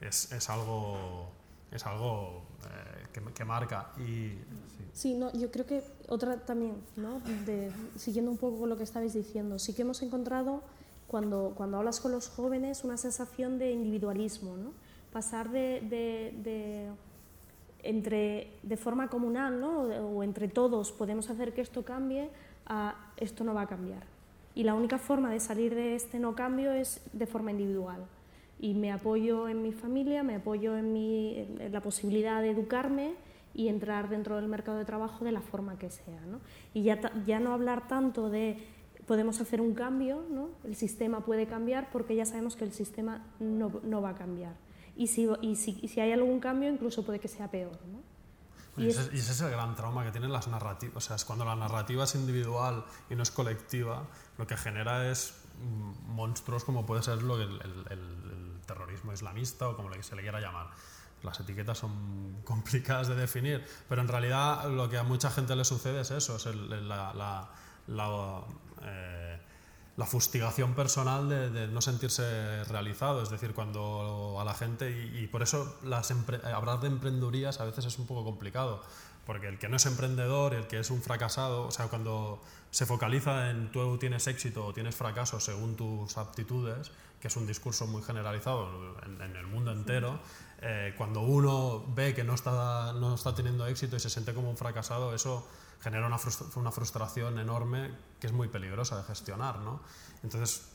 es, 0.00 0.32
es 0.32 0.50
algo 0.50 1.32
es 1.70 1.86
algo 1.86 2.42
eh, 2.64 3.20
que, 3.34 3.44
marca. 3.44 3.90
Y, 3.98 4.38
sí. 4.92 5.14
no, 5.14 5.32
yo 5.32 5.50
creo 5.50 5.66
que 5.66 5.82
otra 6.08 6.36
también, 6.36 6.76
¿no? 6.96 7.20
de, 7.46 7.70
siguiendo 7.96 8.30
un 8.30 8.38
poco 8.38 8.60
con 8.60 8.68
lo 8.68 8.76
que 8.76 8.84
estabais 8.84 9.14
diciendo, 9.14 9.58
sí 9.58 9.74
que 9.74 9.82
hemos 9.82 10.02
encontrado 10.02 10.62
cuando, 11.06 11.54
cuando 11.56 11.78
hablas 11.78 12.00
con 12.00 12.12
los 12.12 12.28
jóvenes 12.28 12.84
una 12.84 12.96
sensación 12.96 13.58
de 13.58 13.72
individualismo, 13.72 14.56
¿no? 14.56 14.72
pasar 15.12 15.50
de, 15.50 15.80
de, 15.88 16.90
entre, 17.82 18.52
de 18.62 18.76
forma 18.76 19.08
comunal 19.08 19.60
¿no? 19.60 19.80
o 19.80 20.22
entre 20.22 20.48
todos 20.48 20.92
podemos 20.92 21.30
hacer 21.30 21.54
que 21.54 21.62
esto 21.62 21.84
cambie 21.84 22.30
a 22.66 22.94
esto 23.16 23.44
no 23.44 23.54
va 23.54 23.62
a 23.62 23.66
cambiar. 23.66 24.04
Y 24.54 24.64
la 24.64 24.74
única 24.74 24.98
forma 24.98 25.30
de 25.30 25.40
salir 25.40 25.74
de 25.74 25.94
este 25.94 26.18
no 26.18 26.34
cambio 26.34 26.72
es 26.72 27.00
de 27.12 27.26
forma 27.26 27.50
individual. 27.50 28.04
Y 28.60 28.74
me 28.74 28.92
apoyo 28.92 29.48
en 29.48 29.62
mi 29.62 29.72
familia, 29.72 30.22
me 30.22 30.36
apoyo 30.36 30.76
en, 30.76 30.92
mi, 30.92 31.36
en 31.36 31.72
la 31.72 31.80
posibilidad 31.80 32.42
de 32.42 32.50
educarme 32.50 33.14
y 33.54 33.68
entrar 33.68 34.08
dentro 34.08 34.36
del 34.36 34.48
mercado 34.48 34.78
de 34.78 34.84
trabajo 34.84 35.24
de 35.24 35.32
la 35.32 35.40
forma 35.40 35.78
que 35.78 35.90
sea. 35.90 36.20
¿no? 36.26 36.40
Y 36.74 36.82
ya, 36.82 37.00
ya 37.26 37.40
no 37.40 37.52
hablar 37.52 37.88
tanto 37.88 38.30
de 38.30 38.58
podemos 39.06 39.40
hacer 39.40 39.60
un 39.60 39.74
cambio, 39.74 40.22
¿no? 40.30 40.50
el 40.64 40.76
sistema 40.76 41.24
puede 41.24 41.46
cambiar 41.46 41.90
porque 41.90 42.14
ya 42.14 42.26
sabemos 42.26 42.56
que 42.56 42.64
el 42.64 42.72
sistema 42.72 43.24
no, 43.40 43.80
no 43.82 44.02
va 44.02 44.10
a 44.10 44.14
cambiar. 44.14 44.54
Y 44.96 45.06
si, 45.06 45.28
y, 45.40 45.56
si, 45.56 45.78
y 45.80 45.88
si, 45.88 46.00
hay 46.00 46.12
algún 46.12 46.40
cambio, 46.40 46.70
incluso 46.70 47.04
puede 47.04 47.18
que 47.18 47.28
sea 47.28 47.50
peor. 47.50 47.78
¿no? 47.86 48.82
Y, 48.82 48.88
ese, 48.88 49.10
y, 49.12 49.18
ese, 49.18 49.32
es 49.32 49.40
el 49.40 49.50
gran 49.50 49.74
trauma 49.74 50.04
que 50.04 50.10
tienen 50.10 50.32
las 50.32 50.48
narrativas. 50.48 50.96
O 50.96 51.00
sea, 51.00 51.16
es 51.16 51.24
cuando 51.24 51.44
la 51.44 51.56
narrativa 51.56 52.04
es 52.04 52.14
individual 52.14 52.84
y 53.08 53.14
no 53.14 53.22
es 53.22 53.30
colectiva, 53.30 54.06
lo 54.36 54.46
que 54.46 54.56
genera 54.56 55.10
es 55.10 55.34
monstruos 56.06 56.64
como 56.64 56.86
puede 56.86 57.02
ser 57.02 57.22
lo, 57.22 57.40
el, 57.40 57.60
el, 57.90 58.60
terrorismo 58.66 59.14
islamista 59.14 59.66
o 59.68 59.76
como 59.76 59.90
se 60.02 60.14
le 60.14 60.22
quiera 60.22 60.40
llamar. 60.40 60.68
Las 61.22 61.40
etiquetas 61.40 61.78
son 61.78 62.36
complicadas 62.44 63.08
de 63.08 63.14
definir, 63.14 63.64
pero 63.88 64.02
en 64.02 64.08
realidad 64.08 64.68
lo 64.70 64.88
que 64.88 64.98
a 64.98 65.02
mucha 65.02 65.30
gente 65.30 65.56
le 65.56 65.64
sucede 65.64 66.02
es 66.02 66.10
eso, 66.10 66.36
es 66.36 66.46
la, 66.54 67.14
la, 67.14 67.48
la, 67.86 68.42
eh, 68.82 69.38
fustigación 70.06 70.74
personal 70.74 71.28
de, 71.28 71.66
no 71.68 71.80
sentirse 71.80 72.64
realizado, 72.64 73.22
es 73.22 73.30
decir, 73.30 73.54
cuando 73.54 74.38
a 74.40 74.44
la 74.44 74.54
gente, 74.54 74.90
y, 74.90 75.26
por 75.26 75.42
eso 75.42 75.78
las 75.82 76.12
hablar 76.54 76.80
de 76.80 76.88
emprendedurías 76.88 77.60
a 77.60 77.64
veces 77.64 77.86
es 77.86 77.98
un 77.98 78.06
poco 78.06 78.24
complicado, 78.24 78.82
porque 79.28 79.46
el 79.46 79.58
que 79.58 79.68
no 79.68 79.76
es 79.76 79.84
emprendedor, 79.84 80.54
el 80.54 80.66
que 80.68 80.78
es 80.78 80.90
un 80.90 81.02
fracasado, 81.02 81.66
o 81.66 81.70
sea, 81.70 81.88
cuando 81.88 82.40
se 82.70 82.86
focaliza 82.86 83.50
en 83.50 83.70
tú 83.70 83.98
tienes 83.98 84.26
éxito 84.26 84.64
o 84.64 84.72
tienes 84.72 84.96
fracaso 84.96 85.38
según 85.38 85.76
tus 85.76 86.16
aptitudes, 86.16 86.92
que 87.20 87.28
es 87.28 87.36
un 87.36 87.46
discurso 87.46 87.86
muy 87.86 88.02
generalizado 88.02 88.96
en, 89.04 89.20
en 89.20 89.36
el 89.36 89.46
mundo 89.46 89.70
entero, 89.70 90.18
eh, 90.62 90.94
cuando 90.96 91.20
uno 91.20 91.84
ve 91.94 92.14
que 92.14 92.24
no 92.24 92.32
está, 92.32 92.94
no 92.94 93.16
está 93.16 93.34
teniendo 93.34 93.66
éxito 93.66 93.96
y 93.96 94.00
se 94.00 94.08
siente 94.08 94.32
como 94.32 94.48
un 94.48 94.56
fracasado, 94.56 95.14
eso 95.14 95.46
genera 95.82 96.06
una, 96.06 96.16
frustra 96.16 96.46
una 96.58 96.72
frustración 96.72 97.38
enorme 97.38 97.90
que 98.20 98.28
es 98.28 98.32
muy 98.32 98.48
peligrosa 98.48 98.96
de 98.96 99.02
gestionar. 99.02 99.58
¿no? 99.58 99.82
Entonces, 100.22 100.72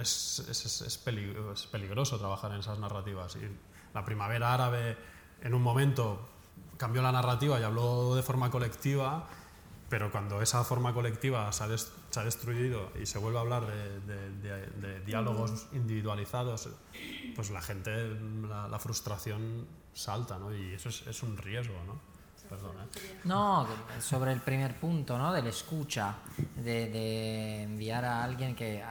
es, 0.00 0.38
es, 0.48 0.82
es, 0.82 0.98
peligro, 0.98 1.52
es 1.52 1.66
peligroso 1.66 2.16
trabajar 2.16 2.52
en 2.52 2.60
esas 2.60 2.78
narrativas. 2.78 3.34
Y 3.34 3.50
la 3.92 4.04
primavera 4.04 4.54
árabe, 4.54 4.96
en 5.42 5.52
un 5.52 5.62
momento, 5.62 6.35
cambió 6.76 7.02
la 7.02 7.12
narrativa 7.12 7.58
y 7.60 7.62
habló 7.62 8.14
de 8.14 8.22
forma 8.22 8.50
colectiva 8.50 9.26
pero 9.88 10.10
cuando 10.10 10.42
esa 10.42 10.64
forma 10.64 10.92
colectiva 10.92 11.52
se 11.52 11.64
ha, 11.64 11.68
des, 11.68 11.92
se 12.10 12.20
ha, 12.20 12.24
destruido 12.24 12.90
y 13.00 13.06
se 13.06 13.18
vuelve 13.18 13.38
a 13.38 13.42
hablar 13.42 13.66
de, 13.66 14.00
de, 14.00 14.30
de, 14.30 14.66
de 14.66 15.00
diálogos 15.00 15.68
individualizados, 15.72 16.68
pues 17.34 17.50
la 17.50 17.62
gente, 17.62 18.16
la, 18.48 18.66
la 18.66 18.78
frustración 18.78 19.66
salta, 19.94 20.38
¿no? 20.38 20.54
Y 20.54 20.74
eso 20.74 20.88
es, 20.88 21.06
es 21.06 21.22
un 21.22 21.36
riesgo, 21.36 21.74
¿no? 21.86 22.00
Perdón, 22.48 22.76
¿eh? 22.80 23.20
No, 23.24 23.66
sobre 24.00 24.32
el 24.32 24.40
primer 24.40 24.78
punto, 24.78 25.18
¿no? 25.18 25.32
De 25.32 25.42
la 25.42 25.48
escucha, 25.48 26.16
de, 26.56 27.62
enviar 27.62 28.04
a 28.04 28.24
alguien 28.24 28.54
que 28.54 28.82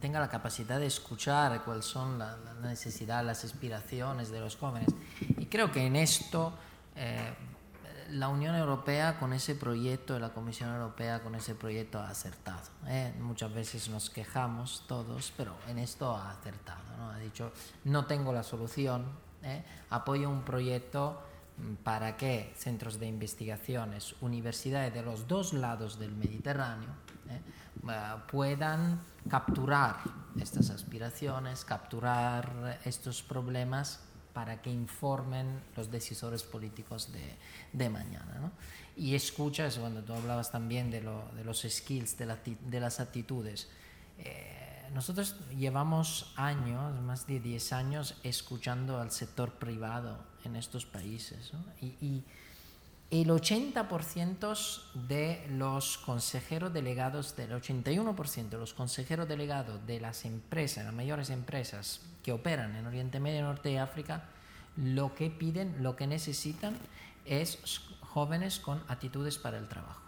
tenga 0.00 0.20
la 0.20 0.28
capacidad 0.28 0.78
de 0.78 0.86
escuchar 0.86 1.64
cuáles 1.64 1.84
son 1.84 2.18
las 2.18 2.38
la 2.38 2.68
necesidades, 2.68 3.26
las 3.26 3.44
aspiraciones 3.44 4.30
de 4.30 4.40
los 4.40 4.56
jóvenes. 4.56 4.88
Y 5.36 5.46
creo 5.46 5.72
que 5.72 5.84
en 5.84 5.96
esto... 5.96 6.52
Eh, 6.98 7.34
la 8.10 8.28
Unión 8.28 8.54
Europea 8.54 9.18
con 9.18 9.32
ese 9.32 9.54
proyecto, 9.54 10.18
la 10.18 10.30
Comisión 10.30 10.74
Europea 10.74 11.22
con 11.22 11.34
ese 11.34 11.54
proyecto 11.54 11.98
ha 11.98 12.08
acertado. 12.08 12.62
¿eh? 12.86 13.12
Muchas 13.20 13.52
veces 13.52 13.88
nos 13.88 14.10
quejamos 14.10 14.84
todos, 14.86 15.32
pero 15.36 15.54
en 15.68 15.78
esto 15.78 16.16
ha 16.16 16.30
acertado. 16.30 16.80
¿no? 16.96 17.10
Ha 17.10 17.18
dicho, 17.18 17.52
no 17.84 18.06
tengo 18.06 18.32
la 18.32 18.42
solución, 18.42 19.04
¿eh? 19.42 19.62
apoyo 19.90 20.30
un 20.30 20.42
proyecto 20.42 21.22
para 21.82 22.16
que 22.16 22.52
centros 22.56 22.98
de 22.98 23.06
investigaciones, 23.06 24.14
universidades 24.20 24.94
de 24.94 25.02
los 25.02 25.26
dos 25.26 25.52
lados 25.52 25.98
del 25.98 26.14
Mediterráneo 26.14 26.90
¿eh? 27.28 27.42
puedan 28.30 29.00
capturar 29.28 29.96
estas 30.40 30.70
aspiraciones, 30.70 31.64
capturar 31.64 32.78
estos 32.84 33.22
problemas 33.22 34.07
para 34.38 34.62
que 34.62 34.70
informen 34.70 35.60
los 35.76 35.90
decisores 35.90 36.44
políticos 36.44 37.10
de, 37.12 37.34
de 37.72 37.90
mañana. 37.90 38.38
¿no? 38.40 38.52
Y 38.94 39.16
escucha, 39.16 39.66
eso 39.66 39.80
cuando 39.80 40.00
tú 40.04 40.12
hablabas 40.12 40.52
también 40.52 40.92
de, 40.92 41.00
lo, 41.00 41.24
de 41.34 41.42
los 41.42 41.66
skills, 41.68 42.16
de, 42.16 42.26
la, 42.26 42.38
de 42.44 42.78
las 42.78 43.00
actitudes. 43.00 43.66
Eh, 44.20 44.88
nosotros 44.94 45.34
llevamos 45.56 46.32
años, 46.36 47.00
más 47.00 47.26
de 47.26 47.40
10 47.40 47.72
años, 47.72 48.14
escuchando 48.22 49.00
al 49.00 49.10
sector 49.10 49.54
privado 49.54 50.16
en 50.44 50.54
estos 50.54 50.86
países. 50.86 51.52
¿no? 51.52 51.58
Y, 51.80 51.86
y, 52.00 52.24
el 53.10 53.28
80% 53.28 54.82
de 55.08 55.46
los 55.50 55.96
consejeros 55.98 56.72
delegados, 56.72 57.34
del 57.36 57.52
81% 57.52 58.50
de 58.50 58.58
los 58.58 58.74
consejeros 58.74 59.26
delegados 59.26 59.86
de 59.86 59.98
las 59.98 60.26
empresas, 60.26 60.84
las 60.84 60.92
mayores 60.92 61.30
empresas 61.30 62.02
que 62.22 62.32
operan 62.32 62.76
en 62.76 62.86
Oriente 62.86 63.18
Medio, 63.18 63.42
Norte 63.42 63.70
de 63.70 63.78
África, 63.78 64.24
lo 64.76 65.14
que 65.14 65.30
piden, 65.30 65.82
lo 65.82 65.96
que 65.96 66.06
necesitan 66.06 66.76
es 67.24 67.58
jóvenes 68.00 68.58
con 68.58 68.82
actitudes 68.88 69.38
para 69.38 69.58
el 69.58 69.68
trabajo, 69.68 70.02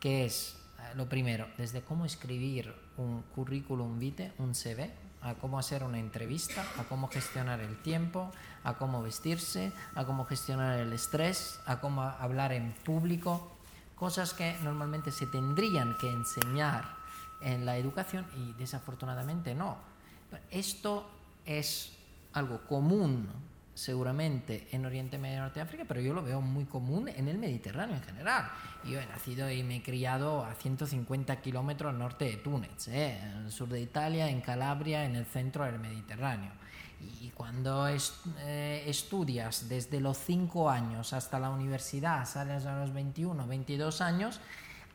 que 0.00 0.24
es 0.24 0.56
lo 0.96 1.08
primero, 1.08 1.46
desde 1.56 1.82
cómo 1.82 2.04
escribir 2.04 2.74
un 2.96 3.22
currículum 3.34 3.98
vitae, 3.98 4.32
un 4.38 4.54
CV, 4.54 4.90
a 5.22 5.34
cómo 5.34 5.58
hacer 5.58 5.84
una 5.84 5.98
entrevista, 5.98 6.64
a 6.78 6.84
cómo 6.84 7.08
gestionar 7.08 7.60
el 7.60 7.80
tiempo, 7.82 8.30
a 8.64 8.74
cómo 8.74 9.02
vestirse, 9.02 9.72
a 9.94 10.04
cómo 10.04 10.24
gestionar 10.24 10.78
el 10.78 10.92
estrés, 10.92 11.60
a 11.66 11.80
cómo 11.80 12.02
hablar 12.02 12.52
en 12.52 12.72
público, 12.84 13.52
cosas 13.96 14.32
que 14.32 14.56
normalmente 14.62 15.12
se 15.12 15.26
tendrían 15.26 15.96
que 15.98 16.10
enseñar 16.10 16.84
en 17.42 17.66
la 17.66 17.76
educación 17.76 18.26
y 18.36 18.52
desafortunadamente 18.54 19.54
no. 19.54 19.76
Esto 20.50 21.08
es 21.44 21.92
algo 22.32 22.60
común 22.66 23.28
seguramente 23.74 24.68
en 24.72 24.84
Oriente 24.84 25.18
Medio 25.18 25.36
y 25.36 25.40
Norte 25.40 25.60
de 25.60 25.64
África, 25.64 25.84
pero 25.86 26.00
yo 26.00 26.12
lo 26.12 26.22
veo 26.22 26.40
muy 26.40 26.64
común 26.64 27.08
en 27.08 27.28
el 27.28 27.38
Mediterráneo 27.38 27.96
en 27.96 28.02
general. 28.02 28.50
Yo 28.84 29.00
he 29.00 29.06
nacido 29.06 29.50
y 29.50 29.62
me 29.62 29.76
he 29.76 29.82
criado 29.82 30.44
a 30.44 30.54
150 30.54 31.40
kilómetros 31.40 31.90
al 31.92 31.98
norte 31.98 32.26
de 32.26 32.36
Túnez, 32.36 32.88
¿eh? 32.88 33.18
en 33.22 33.46
el 33.46 33.52
sur 33.52 33.68
de 33.68 33.80
Italia, 33.80 34.28
en 34.28 34.40
Calabria, 34.40 35.04
en 35.04 35.16
el 35.16 35.26
centro 35.26 35.64
del 35.64 35.78
Mediterráneo. 35.78 36.52
Y 37.20 37.30
cuando 37.30 37.86
est 37.86 38.26
eh, 38.40 38.84
estudias 38.86 39.68
desde 39.68 40.00
los 40.00 40.18
5 40.18 40.68
años 40.68 41.12
hasta 41.14 41.38
la 41.38 41.48
universidad, 41.48 42.26
sales 42.26 42.66
a 42.66 42.78
los 42.80 42.92
21, 42.92 43.46
22 43.46 44.00
años, 44.02 44.40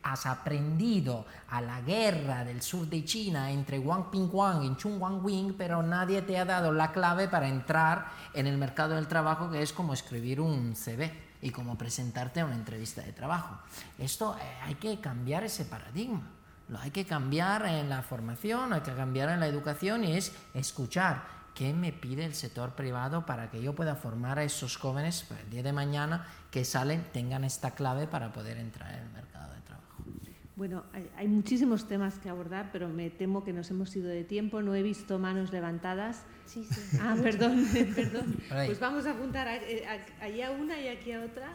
has 0.06 0.24
aprendido 0.26 1.26
a 1.50 1.60
la 1.60 1.80
guerra 1.80 2.44
del 2.44 2.62
sur 2.62 2.86
de 2.86 3.04
China 3.04 3.50
entre 3.50 3.78
Wang 3.78 4.08
Pingguang 4.10 4.62
y 4.62 4.76
Chung 4.76 5.00
Wang-wing, 5.00 5.54
pero 5.58 5.82
nadie 5.82 6.22
te 6.22 6.38
ha 6.38 6.44
dado 6.44 6.72
la 6.72 6.92
clave 6.92 7.26
para 7.26 7.48
entrar 7.48 8.06
en 8.32 8.46
el 8.46 8.56
mercado 8.56 8.94
del 8.94 9.08
trabajo, 9.08 9.50
que 9.50 9.62
es 9.62 9.72
como 9.72 9.94
escribir 9.94 10.40
un 10.40 10.76
CV 10.76 11.12
y 11.42 11.50
como 11.50 11.76
presentarte 11.76 12.40
a 12.40 12.44
una 12.44 12.54
entrevista 12.54 13.02
de 13.02 13.12
trabajo. 13.12 13.58
Esto 13.98 14.36
eh, 14.40 14.42
hay 14.64 14.76
que 14.76 15.00
cambiar 15.00 15.42
ese 15.42 15.64
paradigma. 15.64 16.22
Lo 16.68 16.78
hay 16.78 16.92
que 16.92 17.04
cambiar 17.04 17.66
en 17.66 17.88
la 17.88 18.02
formación, 18.02 18.72
hay 18.72 18.82
que 18.82 18.94
cambiar 18.94 19.30
en 19.30 19.40
la 19.40 19.48
educación 19.48 20.04
y 20.04 20.12
es 20.12 20.32
escuchar 20.54 21.24
qué 21.54 21.72
me 21.72 21.92
pide 21.92 22.24
el 22.24 22.34
sector 22.34 22.72
privado 22.72 23.26
para 23.26 23.50
que 23.50 23.60
yo 23.60 23.74
pueda 23.74 23.96
formar 23.96 24.38
a 24.38 24.44
esos 24.44 24.76
jóvenes 24.76 25.24
para 25.28 25.40
el 25.40 25.50
día 25.50 25.62
de 25.62 25.72
mañana 25.72 26.26
que 26.50 26.64
salen 26.64 27.04
tengan 27.12 27.44
esta 27.44 27.72
clave 27.72 28.06
para 28.06 28.32
poder 28.32 28.58
entrar 28.58 28.92
en 28.92 29.15
el. 29.15 29.15
Bueno, 30.56 30.84
hay, 30.94 31.06
hay, 31.16 31.28
muchísimos 31.28 31.86
temas 31.86 32.18
que 32.18 32.30
abordar, 32.30 32.70
pero 32.72 32.88
me 32.88 33.10
temo 33.10 33.44
que 33.44 33.52
nos 33.52 33.70
hemos 33.70 33.94
ido 33.94 34.08
de 34.08 34.24
tiempo. 34.24 34.62
No 34.62 34.74
he 34.74 34.82
visto 34.82 35.18
manos 35.18 35.52
levantadas. 35.52 36.24
Sí, 36.46 36.64
sí. 36.64 36.96
Ah, 37.02 37.14
perdón, 37.22 37.66
perdón. 37.94 38.36
Pues 38.48 38.80
vamos 38.80 39.04
a 39.04 39.10
apuntar 39.10 39.46
allá 39.46 40.50
una 40.52 40.80
y 40.80 40.88
aquí 40.88 41.12
a 41.12 41.22
otra. 41.22 41.52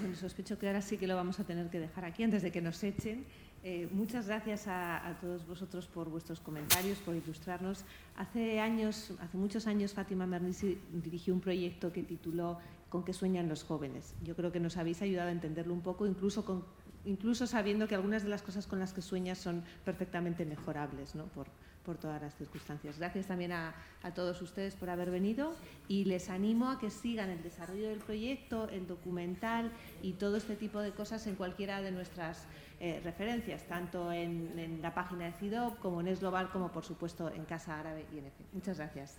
Bueno, 0.00 0.16
sospecho 0.16 0.58
que 0.58 0.66
ahora 0.66 0.82
sí 0.82 0.98
que 0.98 1.06
lo 1.06 1.14
vamos 1.14 1.38
a 1.38 1.44
tener 1.44 1.70
que 1.70 1.78
dejar 1.78 2.04
aquí 2.04 2.24
antes 2.24 2.42
de 2.42 2.50
que 2.50 2.60
nos 2.60 2.82
echen. 2.82 3.26
Eh, 3.62 3.88
muchas 3.92 4.26
gracias 4.26 4.66
a, 4.66 5.06
a, 5.06 5.20
todos 5.20 5.46
vosotros 5.46 5.86
por 5.86 6.10
vuestros 6.10 6.40
comentarios, 6.40 6.98
por 6.98 7.14
ilustrarnos. 7.14 7.84
Hace 8.16 8.58
años, 8.58 9.12
hace 9.20 9.36
muchos 9.36 9.68
años, 9.68 9.94
Fátima 9.94 10.26
Mernisi 10.26 10.80
dirigió 10.92 11.32
un 11.32 11.40
proyecto 11.40 11.92
que 11.92 12.02
tituló 12.02 12.58
¿Con 12.92 13.04
qué 13.04 13.14
sueñan 13.14 13.48
los 13.48 13.64
jóvenes? 13.64 14.14
Yo 14.22 14.36
creo 14.36 14.52
que 14.52 14.60
nos 14.60 14.76
habéis 14.76 15.00
ayudado 15.00 15.30
a 15.30 15.32
entenderlo 15.32 15.72
un 15.72 15.80
poco, 15.80 16.06
incluso 16.06 16.44
con 16.44 16.62
incluso 17.04 17.46
sabiendo 17.46 17.88
que 17.88 17.94
algunas 17.94 18.22
de 18.22 18.28
las 18.28 18.42
cosas 18.42 18.66
con 18.66 18.78
las 18.78 18.92
que 18.92 19.02
sueñas 19.02 19.38
son 19.38 19.62
perfectamente 19.84 20.44
mejorables, 20.44 21.12
por, 21.34 21.46
por 21.84 21.98
todas 21.98 22.20
las 22.20 22.34
circunstancias. 22.36 22.98
Gracias 22.98 23.26
también 23.26 23.52
a, 23.52 23.74
todos 24.14 24.40
ustedes 24.42 24.74
por 24.74 24.90
haber 24.90 25.10
venido 25.10 25.54
y 25.88 26.04
les 26.04 26.28
animo 26.28 26.70
a 26.70 26.78
que 26.78 26.90
sigan 26.90 27.30
el 27.30 27.42
desarrollo 27.42 27.88
del 27.88 28.00
proyecto, 28.00 28.68
el 28.68 28.86
documental 28.86 29.70
y 30.02 30.14
todo 30.14 30.36
este 30.36 30.56
tipo 30.56 30.80
de 30.80 30.92
cosas 30.92 31.26
en 31.26 31.36
cualquiera 31.36 31.80
de 31.80 31.92
nuestras 31.92 32.46
eh, 32.80 33.00
referencias, 33.04 33.62
tanto 33.68 34.12
en, 34.12 34.80
la 34.82 34.92
página 34.92 35.26
de 35.26 35.32
CIDOP 35.32 35.78
como 35.78 36.00
en 36.00 36.08
Es 36.08 36.20
Global, 36.20 36.50
como 36.50 36.70
por 36.72 36.84
supuesto 36.84 37.30
en 37.30 37.44
Casa 37.44 37.78
Árabe 37.78 38.06
y 38.12 38.18
en 38.18 38.26
EFE. 38.26 38.44
Muchas 38.52 38.78
gracias. 38.78 39.18